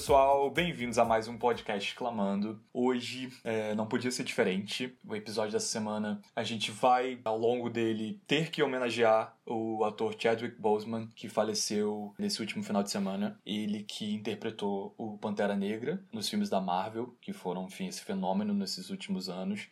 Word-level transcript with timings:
Pessoal, 0.00 0.50
bem-vindos 0.50 0.96
a 0.96 1.04
mais 1.04 1.28
um 1.28 1.36
podcast 1.36 1.94
Clamando. 1.94 2.58
Hoje 2.72 3.30
é, 3.44 3.74
não 3.74 3.86
podia 3.86 4.10
ser 4.10 4.24
diferente. 4.24 4.96
O 5.06 5.14
episódio 5.14 5.52
dessa 5.52 5.66
semana 5.66 6.22
a 6.34 6.42
gente 6.42 6.70
vai, 6.70 7.20
ao 7.22 7.36
longo 7.36 7.68
dele, 7.68 8.18
ter 8.26 8.50
que 8.50 8.62
homenagear 8.62 9.36
o 9.44 9.84
ator 9.84 10.16
Chadwick 10.18 10.58
Boseman, 10.58 11.06
que 11.14 11.28
faleceu 11.28 12.14
nesse 12.18 12.40
último 12.40 12.64
final 12.64 12.82
de 12.82 12.90
semana. 12.90 13.38
Ele 13.44 13.82
que 13.82 14.14
interpretou 14.14 14.94
o 14.96 15.18
Pantera 15.18 15.54
Negra 15.54 16.02
nos 16.10 16.30
filmes 16.30 16.48
da 16.48 16.62
Marvel, 16.62 17.14
que 17.20 17.34
foram, 17.34 17.66
enfim, 17.66 17.86
esse 17.86 18.00
fenômeno 18.00 18.54
nesses 18.54 18.88
últimos 18.88 19.28
anos. 19.28 19.68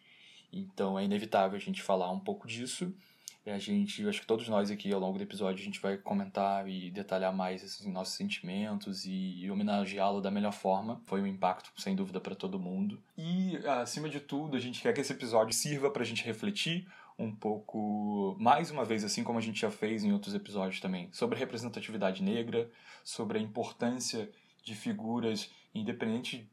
Então 0.52 0.98
é 0.98 1.04
inevitável 1.04 1.56
a 1.56 1.60
gente 1.60 1.82
falar 1.82 2.10
um 2.10 2.20
pouco 2.20 2.46
disso. 2.46 2.94
A 3.50 3.58
gente, 3.58 4.06
acho 4.08 4.20
que 4.20 4.26
todos 4.26 4.48
nós 4.48 4.70
aqui 4.70 4.92
ao 4.92 5.00
longo 5.00 5.18
do 5.18 5.24
episódio 5.24 5.60
a 5.60 5.64
gente 5.64 5.80
vai 5.80 5.96
comentar 5.96 6.68
e 6.68 6.90
detalhar 6.90 7.34
mais 7.34 7.62
esses 7.62 7.86
nossos 7.86 8.14
sentimentos 8.14 9.04
e, 9.04 9.40
e 9.40 9.50
homenageá-lo 9.50 10.20
da 10.20 10.30
melhor 10.30 10.52
forma. 10.52 11.00
Foi 11.06 11.20
um 11.20 11.26
impacto, 11.26 11.70
sem 11.80 11.94
dúvida, 11.96 12.20
para 12.20 12.34
todo 12.34 12.58
mundo. 12.58 13.02
E, 13.16 13.56
acima 13.66 14.08
de 14.08 14.20
tudo, 14.20 14.56
a 14.56 14.60
gente 14.60 14.80
quer 14.82 14.92
que 14.92 15.00
esse 15.00 15.12
episódio 15.12 15.54
sirva 15.54 15.90
para 15.90 16.02
a 16.02 16.06
gente 16.06 16.24
refletir 16.24 16.86
um 17.18 17.34
pouco, 17.34 18.36
mais 18.38 18.70
uma 18.70 18.84
vez, 18.84 19.02
assim 19.02 19.24
como 19.24 19.38
a 19.38 19.42
gente 19.42 19.60
já 19.60 19.70
fez 19.70 20.04
em 20.04 20.12
outros 20.12 20.34
episódios 20.34 20.80
também, 20.80 21.08
sobre 21.12 21.38
representatividade 21.38 22.22
negra, 22.22 22.70
sobre 23.02 23.38
a 23.38 23.42
importância 23.42 24.30
de 24.62 24.74
figuras, 24.74 25.50
independente 25.74 26.48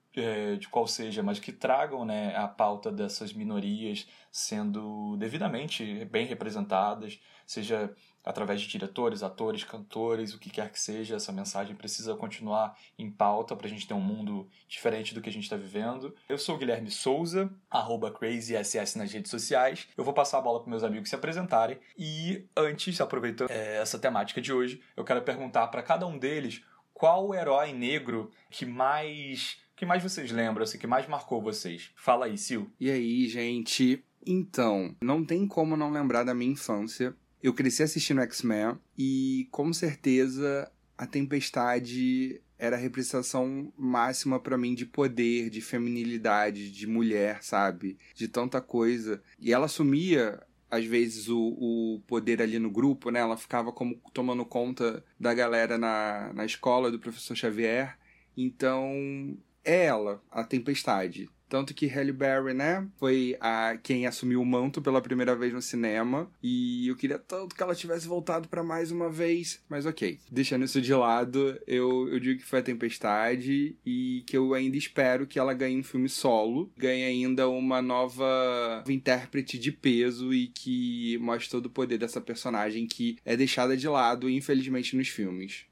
de 0.59 0.67
qual 0.69 0.87
seja, 0.87 1.21
mas 1.21 1.39
que 1.39 1.51
tragam 1.51 2.05
né, 2.05 2.35
a 2.35 2.47
pauta 2.47 2.91
dessas 2.91 3.33
minorias 3.33 4.07
sendo 4.31 5.15
devidamente 5.17 6.05
bem 6.05 6.25
representadas, 6.25 7.19
seja 7.45 7.93
através 8.25 8.59
de 8.59 8.67
diretores, 8.67 9.21
atores, 9.21 9.63
cantores, 9.63 10.33
o 10.33 10.39
que 10.39 10.49
quer 10.49 10.71
que 10.71 10.79
seja, 10.79 11.15
essa 11.15 11.31
mensagem 11.31 11.75
precisa 11.75 12.15
continuar 12.15 12.75
em 12.97 13.09
pauta 13.09 13.55
para 13.55 13.67
a 13.67 13.69
gente 13.69 13.87
ter 13.87 13.93
um 13.93 14.01
mundo 14.01 14.49
diferente 14.67 15.13
do 15.13 15.21
que 15.21 15.29
a 15.29 15.31
gente 15.31 15.43
está 15.43 15.55
vivendo. 15.55 16.13
Eu 16.27 16.39
sou 16.39 16.55
o 16.55 16.57
Guilherme 16.57 16.89
Souza, 16.89 17.53
arroba 17.69 18.11
CrazySS 18.11 18.95
nas 18.95 19.13
redes 19.13 19.29
sociais. 19.29 19.87
Eu 19.95 20.03
vou 20.03 20.13
passar 20.13 20.39
a 20.39 20.41
bola 20.41 20.59
para 20.59 20.69
meus 20.69 20.83
amigos 20.83 21.07
se 21.07 21.15
apresentarem 21.15 21.77
e 21.97 22.47
antes, 22.57 22.99
aproveitando 22.99 23.51
é, 23.51 23.77
essa 23.77 23.99
temática 23.99 24.41
de 24.41 24.51
hoje, 24.51 24.81
eu 24.97 25.03
quero 25.03 25.21
perguntar 25.21 25.67
para 25.67 25.83
cada 25.83 26.07
um 26.07 26.17
deles 26.17 26.63
qual 26.95 27.27
o 27.27 27.35
herói 27.35 27.73
negro 27.73 28.31
que 28.49 28.65
mais 28.65 29.57
que 29.75 29.85
mais 29.85 30.01
vocês 30.01 30.31
lembram, 30.31 30.63
assim, 30.63 30.77
que 30.77 30.87
mais 30.87 31.07
marcou 31.07 31.41
vocês? 31.41 31.91
Fala 31.95 32.25
aí, 32.25 32.37
Sil. 32.39 32.71
E 32.79 32.89
aí, 32.89 33.27
gente? 33.27 34.03
Então, 34.25 34.95
não 35.01 35.23
tem 35.23 35.47
como 35.47 35.77
não 35.77 35.91
lembrar 35.91 36.23
da 36.23 36.33
minha 36.33 36.51
infância. 36.51 37.15
Eu 37.43 37.53
cresci 37.53 37.83
assistindo 37.83 38.21
X-Men 38.21 38.77
e 38.97 39.47
com 39.51 39.71
certeza 39.71 40.71
a 40.97 41.05
Tempestade 41.05 42.41
era 42.57 42.75
a 42.75 42.79
representação 42.79 43.71
máxima 43.77 44.39
para 44.39 44.57
mim 44.57 44.73
de 44.73 44.85
poder, 44.85 45.49
de 45.49 45.61
feminilidade, 45.61 46.71
de 46.71 46.87
mulher, 46.87 47.43
sabe? 47.43 47.97
De 48.15 48.27
tanta 48.27 48.61
coisa. 48.61 49.21
E 49.37 49.53
ela 49.53 49.65
assumia 49.65 50.41
às 50.71 50.85
vezes 50.85 51.29
o, 51.29 51.37
o 51.37 52.01
poder 52.07 52.41
ali 52.41 52.57
no 52.57 52.71
grupo, 52.71 53.11
né? 53.11 53.19
Ela 53.19 53.37
ficava 53.37 53.71
como 53.71 54.01
tomando 54.13 54.45
conta 54.45 55.03
da 55.19 55.33
galera 55.33 55.77
na, 55.77 56.31
na 56.33 56.45
escola 56.45 56.89
do 56.89 56.99
professor 56.99 57.35
Xavier. 57.35 57.97
Então, 58.35 59.37
é 59.65 59.85
ela, 59.85 60.21
a 60.31 60.43
Tempestade. 60.43 61.29
Tanto 61.47 61.73
que 61.73 61.85
Halle 61.85 62.11
Berry, 62.11 62.53
né, 62.53 62.87
foi 62.97 63.37
a 63.39 63.77
quem 63.81 64.07
assumiu 64.07 64.41
o 64.41 64.45
manto 64.45 64.81
pela 64.81 65.01
primeira 65.01 65.35
vez 65.35 65.53
no 65.53 65.61
cinema. 65.61 66.29
E 66.41 66.87
eu 66.87 66.95
queria 66.95 67.19
tanto 67.19 67.55
que 67.55 67.61
ela 67.61 67.75
tivesse 67.75 68.07
voltado 68.07 68.47
para 68.47 68.63
mais 68.63 68.91
uma 68.91 69.09
vez. 69.09 69.63
Mas 69.69 69.85
ok, 69.85 70.19
deixando 70.29 70.65
isso 70.65 70.81
de 70.81 70.93
lado, 70.93 71.59
eu, 71.67 72.09
eu 72.09 72.19
digo 72.19 72.39
que 72.39 72.45
foi 72.45 72.59
a 72.59 72.63
Tempestade 72.63 73.77
e 73.85 74.23
que 74.25 74.35
eu 74.35 74.53
ainda 74.53 74.75
espero 74.75 75.27
que 75.27 75.37
ela 75.37 75.53
ganhe 75.53 75.79
um 75.79 75.83
filme 75.83 76.09
solo. 76.09 76.71
Ganhe 76.75 77.03
ainda 77.03 77.47
uma 77.47 77.81
nova 77.81 78.83
intérprete 78.87 79.59
de 79.59 79.71
peso 79.71 80.33
e 80.33 80.47
que 80.47 81.17
mostre 81.19 81.51
todo 81.51 81.67
o 81.67 81.69
poder 81.69 81.99
dessa 81.99 82.19
personagem 82.19 82.87
que 82.87 83.17
é 83.23 83.37
deixada 83.37 83.77
de 83.77 83.87
lado, 83.87 84.29
infelizmente, 84.29 84.95
nos 84.95 85.09
filmes. 85.09 85.65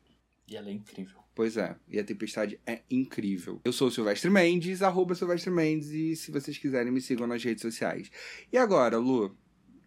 E 0.48 0.56
ela 0.56 0.70
é 0.70 0.74
incrível. 0.74 1.23
Pois 1.36 1.58
é, 1.58 1.76
e 1.88 2.00
a 2.00 2.04
Tempestade 2.04 2.60
é 2.66 2.82
incrível. 2.90 3.60
Eu 3.66 3.74
sou 3.74 3.88
o 3.88 3.92
Silvestre 3.92 4.30
Mendes, 4.30 4.84
arroba 4.84 5.16
Silvestre 5.16 5.50
Mendes, 5.50 5.90
e 5.90 6.16
se 6.16 6.32
vocês 6.32 6.58
quiserem 6.58 6.92
me 6.92 7.02
sigam 7.02 7.26
nas 7.26 7.44
redes 7.44 7.62
sociais. 7.62 8.12
E 8.52 8.58
agora, 8.58 8.98
Lu, 8.98 9.36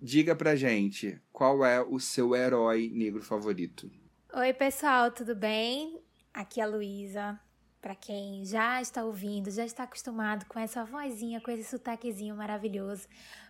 diga 0.03 0.35
pra 0.35 0.57
gente 0.57 1.21
qual 1.33 1.65
é 1.65 1.81
o 1.81 2.01
seu 2.01 2.35
herói 2.35 2.91
negro 2.93 3.23
favorito. 3.23 3.91
Oi, 4.35 4.53
pessoal, 4.53 5.13
tudo 5.13 5.37
bem? 5.37 6.01
Aqui 6.35 6.61
é 6.61 6.65
a 6.65 6.67
Luísa. 6.67 7.41
Para 7.87 7.95
quem 7.95 8.45
já 8.45 8.83
está 8.83 9.05
ouvindo, 9.05 9.49
já 9.49 9.65
está 9.65 9.85
acostumado 9.85 10.45
com 10.47 10.59
essa 10.59 10.85
vozinha, 10.85 11.41
com 11.41 11.53
esse 11.53 11.63
sotaquezinho 11.63 12.35
maravilhoso, 12.35 13.07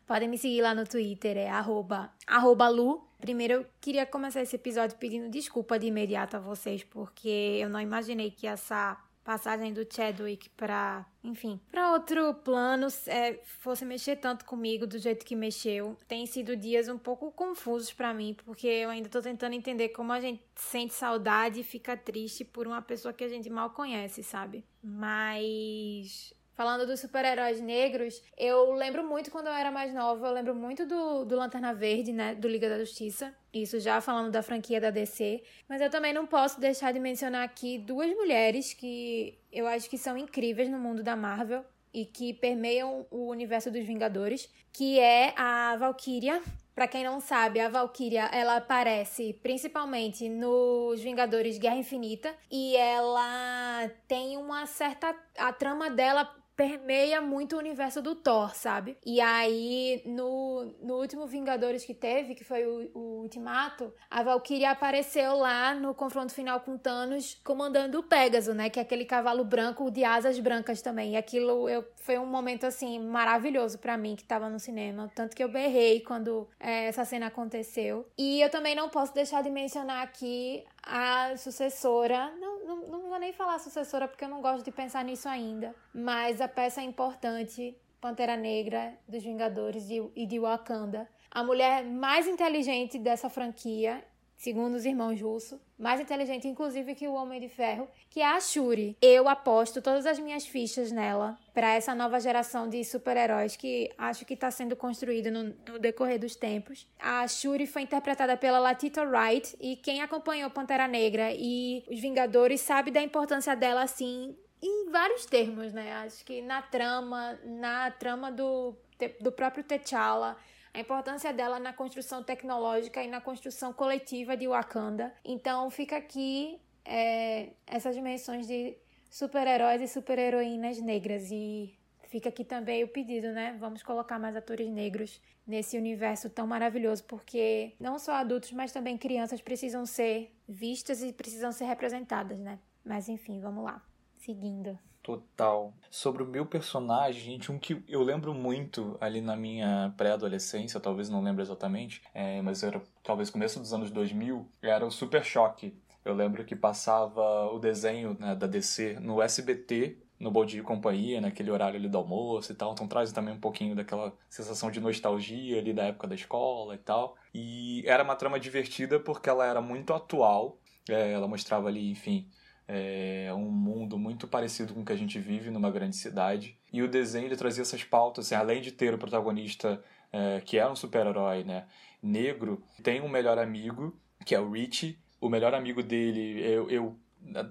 podem 0.07 0.29
me 0.29 0.37
seguir 0.37 0.61
lá 0.61 0.75
no 0.75 0.85
Twitter, 0.85 1.39
é 1.39 1.49
arroba, 1.49 2.13
arroba 2.27 2.69
Lu. 2.69 3.03
Primeiro 3.19 3.55
eu 3.55 3.67
queria 3.81 4.05
começar 4.05 4.43
esse 4.43 4.55
episódio 4.55 4.99
pedindo 4.99 5.31
desculpa 5.31 5.79
de 5.79 5.87
imediato 5.87 6.37
a 6.37 6.39
vocês, 6.39 6.85
porque 6.85 7.57
eu 7.63 7.71
não 7.71 7.81
imaginei 7.81 8.31
que 8.31 8.47
essa 8.47 9.03
passagem 9.27 9.73
do 9.73 9.85
Chadwick 9.85 10.49
para, 10.51 11.05
enfim, 11.25 11.61
para 11.73 11.93
outro 11.93 12.33
plano, 12.33 12.87
é, 13.09 13.41
fosse 13.59 13.85
mexer 13.85 14.15
tanto 14.17 14.45
comigo 14.45 14.87
do 14.87 14.99
jeito 14.99 15.27
que 15.27 15.35
mexeu. 15.35 15.99
Tem 16.07 16.25
sido 16.27 16.57
dias 16.57 16.89
um 16.89 16.97
pouco 16.97 17.33
confusos 17.33 17.93
para 17.93 18.15
mim, 18.15 18.37
porque 18.45 18.69
eu 18.69 18.89
ainda 18.89 19.09
tô 19.09 19.21
tentando 19.21 19.55
entender 19.55 19.89
como 19.89 20.13
a 20.13 20.21
gente 20.21 20.45
sente 20.55 20.95
saudade 20.95 21.61
e 21.61 21.65
fica 21.65 21.97
triste 21.97 22.45
por 22.45 22.69
uma 22.69 22.81
pessoa 22.81 23.13
que 23.13 23.25
a 23.25 23.29
gente 23.29 23.51
mal 23.51 23.71
conhece, 23.71 24.23
sabe? 24.23 24.65
Mas 24.81 26.33
Falando 26.57 26.87
dos 26.87 27.01
super-heróis 27.01 27.61
negros, 27.61 28.23
eu 28.35 28.73
lembro 28.73 29.07
muito 29.07 29.31
quando 29.31 29.49
eu 29.49 29.53
era 29.53 29.71
mais 29.71 29.93
nova, 29.93 30.27
eu 30.27 30.33
lembro 30.33 30.55
muito 30.55 30.87
do, 30.87 31.23
do 31.27 31.37
Lanterna 31.37 31.75
Verde, 31.75 32.15
né? 32.15 32.35
Do 32.35 32.49
Liga 32.49 32.67
da 32.67 32.79
Justiça. 32.79 33.35
Isso 33.53 33.79
já 33.79 34.01
falando 34.01 34.31
da 34.31 34.43
franquia 34.43 34.81
da 34.81 34.89
DC. 34.89 35.43
Mas 35.69 35.83
eu 35.83 35.91
também 35.91 36.15
não 36.15 36.27
posso 36.27 36.59
deixar 36.59 36.95
de 36.95 36.99
mencionar 36.99 37.45
aqui 37.45 37.77
duas 37.77 38.11
mulheres 38.17 38.73
que 38.73 39.39
eu 39.53 39.67
acho 39.67 39.91
que 39.91 39.99
são 39.99 40.17
incríveis 40.17 40.71
no 40.71 40.79
mundo 40.79 41.03
da 41.03 41.15
Marvel 41.15 41.63
e 41.93 42.07
que 42.07 42.33
permeiam 42.33 43.07
o 43.11 43.29
universo 43.29 43.71
dos 43.71 43.85
Vingadores, 43.85 44.49
que 44.73 44.99
é 44.99 45.35
a 45.37 45.77
Valkyria. 45.77 46.43
Para 46.75 46.89
quem 46.89 47.05
não 47.05 47.21
sabe, 47.21 47.61
a 47.61 47.69
Valkyria, 47.69 48.31
ela 48.33 48.57
aparece 48.57 49.35
principalmente 49.43 50.27
nos 50.27 51.03
Vingadores 51.03 51.59
Guerra 51.59 51.77
Infinita 51.77 52.35
e 52.51 52.75
ela 52.77 53.91
tem 54.09 54.39
uma 54.39 54.65
certa 54.65 55.15
a 55.37 55.53
trama 55.53 55.91
dela 55.91 56.35
permeia 56.57 57.21
muito 57.21 57.55
o 57.55 57.59
universo 57.59 58.01
do 58.01 58.15
Thor, 58.15 58.55
sabe? 58.55 58.97
E 59.05 59.21
aí, 59.21 60.03
no, 60.07 60.75
no 60.83 60.95
último 60.95 61.27
Vingadores 61.27 61.85
que 61.85 61.93
teve, 61.93 62.35
que 62.35 62.43
foi 62.43 62.65
o, 62.67 62.91
o 62.95 63.23
Ultimato, 63.23 63.93
a 64.11 64.23
Valkyria 64.23 64.71
apareceu 64.71 65.37
lá 65.37 65.75
no 65.75 65.95
confronto 65.95 66.33
final 66.33 66.61
com 66.61 66.79
Thanos, 66.79 67.39
comandando 67.45 67.99
o 67.99 68.03
Pégaso, 68.03 68.55
né? 68.55 68.71
Que 68.71 68.79
é 68.79 68.83
aquele 68.83 69.05
cavalo 69.05 69.45
branco 69.45 69.91
de 69.91 70.03
asas 70.03 70.39
brancas 70.39 70.81
também. 70.81 71.13
E 71.13 71.17
aquilo 71.17 71.69
eu, 71.69 71.85
foi 71.97 72.19
um 72.19 72.27
momento, 72.27 72.65
assim, 72.65 72.99
maravilhoso 72.99 73.79
para 73.79 73.99
mim, 73.99 74.17
que 74.17 74.25
tava 74.25 74.49
no 74.49 74.59
cinema. 74.59 75.11
Tanto 75.15 75.37
que 75.37 75.45
eu 75.45 75.49
berrei 75.51 76.01
quando 76.01 76.49
é, 76.59 76.87
essa 76.87 77.05
cena 77.05 77.27
aconteceu. 77.27 78.09
E 78.17 78.41
eu 78.41 78.49
também 78.49 78.75
não 78.75 78.89
posso 78.89 79.13
deixar 79.13 79.43
de 79.43 79.51
mencionar 79.51 80.03
aqui 80.03 80.65
a 80.87 81.37
sucessora, 81.37 82.31
não, 82.39 82.65
não, 82.65 82.77
não 82.87 83.09
vou 83.09 83.19
nem 83.19 83.33
falar 83.33 83.59
sucessora 83.59 84.07
porque 84.07 84.25
eu 84.25 84.29
não 84.29 84.41
gosto 84.41 84.65
de 84.65 84.71
pensar 84.71 85.05
nisso 85.05 85.29
ainda, 85.29 85.75
mas 85.93 86.41
a 86.41 86.47
peça 86.47 86.81
importante, 86.81 87.77
Pantera 88.01 88.37
Negra 88.37 88.97
dos 89.09 89.25
Vingadores 89.25 89.89
e 89.91 90.27
de 90.27 90.39
Wakanda. 90.39 91.09
A 91.29 91.43
mulher 91.43 91.85
mais 91.85 92.29
inteligente 92.29 93.01
dessa 93.01 93.29
franquia 93.29 94.03
segundo 94.37 94.75
os 94.75 94.85
irmãos 94.85 95.21
Russo, 95.21 95.61
mais 95.79 96.01
inteligente 96.01 96.47
inclusive 96.47 96.95
que 96.95 97.09
o 97.09 97.15
Homem 97.15 97.41
de 97.41 97.49
Ferro, 97.49 97.89
que 98.11 98.21
é 98.21 98.27
a 98.27 98.41
Shuri. 98.41 98.97
Eu 99.01 99.29
aposto 99.29 99.83
todas 99.83 100.07
as 100.07 100.19
minhas 100.19 100.47
fichas 100.47 100.93
nela 100.93 101.39
para 101.53 101.75
essa 101.75 101.95
nova 101.95 102.21
geração 102.21 102.69
de 102.69 102.85
super-heróis 102.85 103.57
que 103.57 103.91
acho 103.97 104.25
que 104.25 104.35
está 104.35 104.51
sendo 104.51 104.77
construída 104.77 105.31
no, 105.31 105.55
no, 105.67 105.79
decorrer 105.79 106.19
dos 106.19 106.37
tempos. 106.37 106.87
A 106.99 107.27
Shuri 107.27 107.67
foi 107.67 107.83
interpretada 107.83 108.37
pela 108.37 108.59
Latita 108.59 109.03
Wright 109.03 109.57
e 109.61 109.77
quem 109.77 110.03
acompanhou 110.03 110.51
Pantera 110.51 110.87
Negra 110.87 111.33
e 111.33 111.85
os 111.91 112.01
Vingadores 112.01 112.61
sabe 112.61 112.91
da 112.91 113.03
importância 113.03 113.55
dela 113.57 113.83
assim 113.83 114.37
em 114.63 114.91
vários 114.91 115.27
termos, 115.27 115.73
né? 115.73 115.93
Acho 115.95 116.25
que 116.25 116.41
na 116.43 116.63
trama, 116.63 117.39
na 117.45 117.91
trama 117.91 118.33
do, 118.33 118.75
do 119.21 119.31
próprio 119.31 119.63
T'Challa, 119.65 120.37
a 120.77 120.81
importância 120.81 121.33
dela 121.33 121.59
na 121.59 121.73
construção 121.73 122.23
tecnológica 122.23 123.03
e 123.03 123.09
na 123.09 123.19
construção 123.19 123.73
coletiva 123.73 124.37
de 124.37 124.47
Wakanda. 124.47 125.11
Então 125.25 125.71
fica 125.71 125.97
aqui 125.97 126.61
é, 126.85 127.49
essas 127.67 127.95
dimensões 127.95 128.47
de 128.47 128.77
super-heróis 129.09 129.81
e 129.81 129.89
super-heroínas 129.89 130.79
negras 130.79 131.31
e 131.31 131.75
fica 132.09 132.29
aqui 132.29 132.45
também 132.45 132.85
o 132.85 132.89
pedido, 132.89 133.29
né? 133.33 133.57
Vamos 133.59 133.83
colocar 133.83 134.19
mais 134.19 134.37
atores 134.37 134.69
negros 134.71 135.19
nesse 135.47 135.79
universo 135.79 136.29
tão 136.29 136.47
maravilhoso, 136.47 137.05
porque 137.05 137.73
não 137.81 137.99
só 137.99 138.13
adultos, 138.13 138.53
mas 138.53 138.71
também 138.71 138.99
crianças 138.99 139.41
precisam 139.41 139.87
ser 139.87 140.31
vistas 140.47 141.03
e 141.03 141.11
precisam 141.11 141.53
ser 141.53 141.65
representadas, 141.65 142.39
né? 142.39 142.59
Mas 142.85 143.09
enfim, 143.09 143.41
vamos 143.41 143.65
lá. 143.65 143.83
seguindo. 144.19 144.79
Total. 145.07 145.73
Sobre 145.89 146.25
o 146.25 146.27
meu 146.27 146.45
personagem, 146.45 147.23
gente, 147.23 147.53
um 147.53 147.61
que 147.61 147.81
eu 147.89 148.03
lembro 148.03 148.35
muito 148.35 148.99
ali 149.01 149.21
na 149.21 149.37
minha 149.37 149.95
pré-adolescência, 149.97 150.81
talvez 150.81 151.09
não 151.09 151.23
lembro 151.23 151.41
exatamente, 151.43 152.03
é, 152.13 152.43
mas 152.43 152.65
era 152.65 152.83
talvez 153.05 153.31
começo 153.31 153.61
dos 153.61 153.73
anos 153.73 153.93
2000, 153.93 154.51
era 154.61 154.85
o 154.85 154.91
Super 154.91 155.25
Choque. 155.25 155.81
Eu 156.05 156.13
lembro 156.13 156.45
que 156.45 156.57
passava 156.57 157.23
o 157.53 157.61
desenho 157.61 158.17
né, 158.19 158.35
da 158.35 158.49
DC 158.49 158.99
no 158.99 159.23
SBT, 159.23 159.97
no 160.19 160.33
Bom 160.33 160.45
Dia 160.45 160.59
e 160.59 160.65
Companhia, 160.65 161.21
naquele 161.21 161.53
horário 161.53 161.79
ali 161.79 161.89
do 161.89 161.99
almoço 161.99 162.51
e 162.51 162.57
tal. 162.57 162.73
Então 162.73 162.89
traz 162.89 163.13
também 163.13 163.33
um 163.33 163.41
pouquinho 163.41 163.77
daquela 163.77 164.13
sensação 164.29 164.73
de 164.73 164.81
nostalgia 164.81 165.61
ali 165.61 165.73
da 165.73 165.85
época 165.85 166.09
da 166.09 166.17
escola 166.17 166.75
e 166.75 166.79
tal. 166.79 167.17
E 167.33 167.85
era 167.87 168.03
uma 168.03 168.17
trama 168.17 168.41
divertida 168.41 168.99
porque 168.99 169.29
ela 169.29 169.47
era 169.47 169.61
muito 169.61 169.95
atual. 169.95 170.59
É, 170.89 171.13
ela 171.13 171.29
mostrava 171.29 171.69
ali, 171.69 171.91
enfim, 171.91 172.29
é 172.69 173.33
um 173.33 173.51
mundo 173.51 173.99
muito 173.99 174.27
parecido 174.27 174.75
com 174.75 174.81
o 174.81 174.85
que 174.85 174.93
a 174.93 174.97
gente 174.97 175.19
vive 175.19 175.51
numa 175.51 175.71
grande 175.71 175.97
cidade. 175.97 176.59
E 176.73 176.83
o 176.83 176.89
desenho 176.89 177.27
ele 177.27 177.37
trazia 177.37 177.63
essas 177.63 177.85
pautas, 177.85 178.27
assim, 178.27 178.35
além 178.35 178.61
de 178.61 178.73
ter 178.73 178.93
o 178.93 178.99
protagonista 178.99 179.83
é, 180.13 180.41
que 180.41 180.59
é 180.59 180.69
um 180.69 180.77
super-herói 180.77 181.45
né, 181.45 181.67
negro, 182.03 182.63
tem 182.83 183.01
um 183.01 183.09
melhor 183.09 183.39
amigo, 183.39 183.97
que 184.25 184.35
é 184.35 184.41
o 184.41 184.51
Richie. 184.51 184.99
O 185.21 185.29
melhor 185.29 185.55
amigo 185.55 185.83
dele, 185.83 186.43
eu, 186.43 186.71
eu 186.71 186.97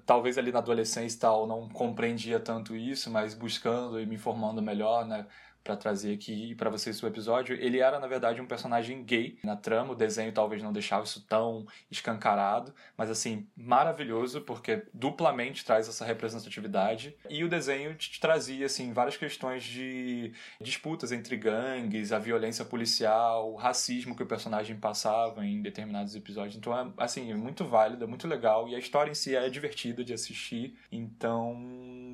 talvez 0.06 0.38
ali 0.38 0.51
na 0.51 0.59
adolescência 0.59 1.19
tal 1.19 1.47
não 1.47 1.67
compreendia 1.67 2.39
tanto 2.39 2.75
isso, 2.75 3.09
mas 3.09 3.33
buscando 3.33 4.00
e 4.00 4.06
me 4.06 4.15
informando 4.15 4.62
melhor, 4.62 5.06
né, 5.06 5.25
para 5.65 5.75
trazer 5.75 6.13
aqui 6.13 6.53
para 6.53 6.69
vocês 6.69 7.01
o 7.01 7.07
episódio, 7.07 7.57
ele 7.59 7.79
era 7.79 8.00
na 8.00 8.06
verdade 8.06 8.39
um 8.39 8.45
personagem 8.45 9.03
gay 9.03 9.39
na 9.44 9.56
trama, 9.56 9.94
o 9.94 9.95
desenho 9.95 10.31
talvez 10.31 10.62
não 10.62 10.71
deixava 10.71 11.03
isso 11.03 11.25
tão 11.27 11.65
escancarado, 11.89 12.71
mas 12.95 13.09
assim, 13.09 13.47
maravilhoso 13.57 14.41
porque 14.41 14.83
duplamente 14.94 15.65
traz 15.65 15.89
essa 15.89 16.06
representatividade 16.06 17.15
e 17.27 17.44
o 17.44 17.50
desenho 17.50 17.95
te 17.95 18.19
trazia 18.19 18.67
assim 18.67 18.94
várias 18.94 19.17
questões 19.17 19.63
de 19.63 20.31
disputas 20.62 21.12
entre 21.12 21.35
gangues, 21.35 22.12
a 22.12 22.19
violência 22.19 22.63
policial, 22.63 23.51
o 23.51 23.56
racismo 23.56 24.15
que 24.15 24.21
o 24.21 24.27
personagem 24.27 24.75
passava 24.75 25.44
em 25.44 25.63
determinados 25.63 26.15
episódios. 26.15 26.56
Então 26.56 26.77
é 26.77 26.88
assim, 26.97 27.33
muito 27.33 27.65
válido, 27.65 28.03
é 28.03 28.07
muito 28.07 28.27
legal 28.27 28.69
e 28.69 28.75
a 28.75 28.79
história 28.79 29.09
em 29.09 29.15
si 29.15 29.35
é 29.35 29.50
divertida 29.50 30.03
de 30.03 30.13
assistir, 30.13 30.77
então 30.91 31.56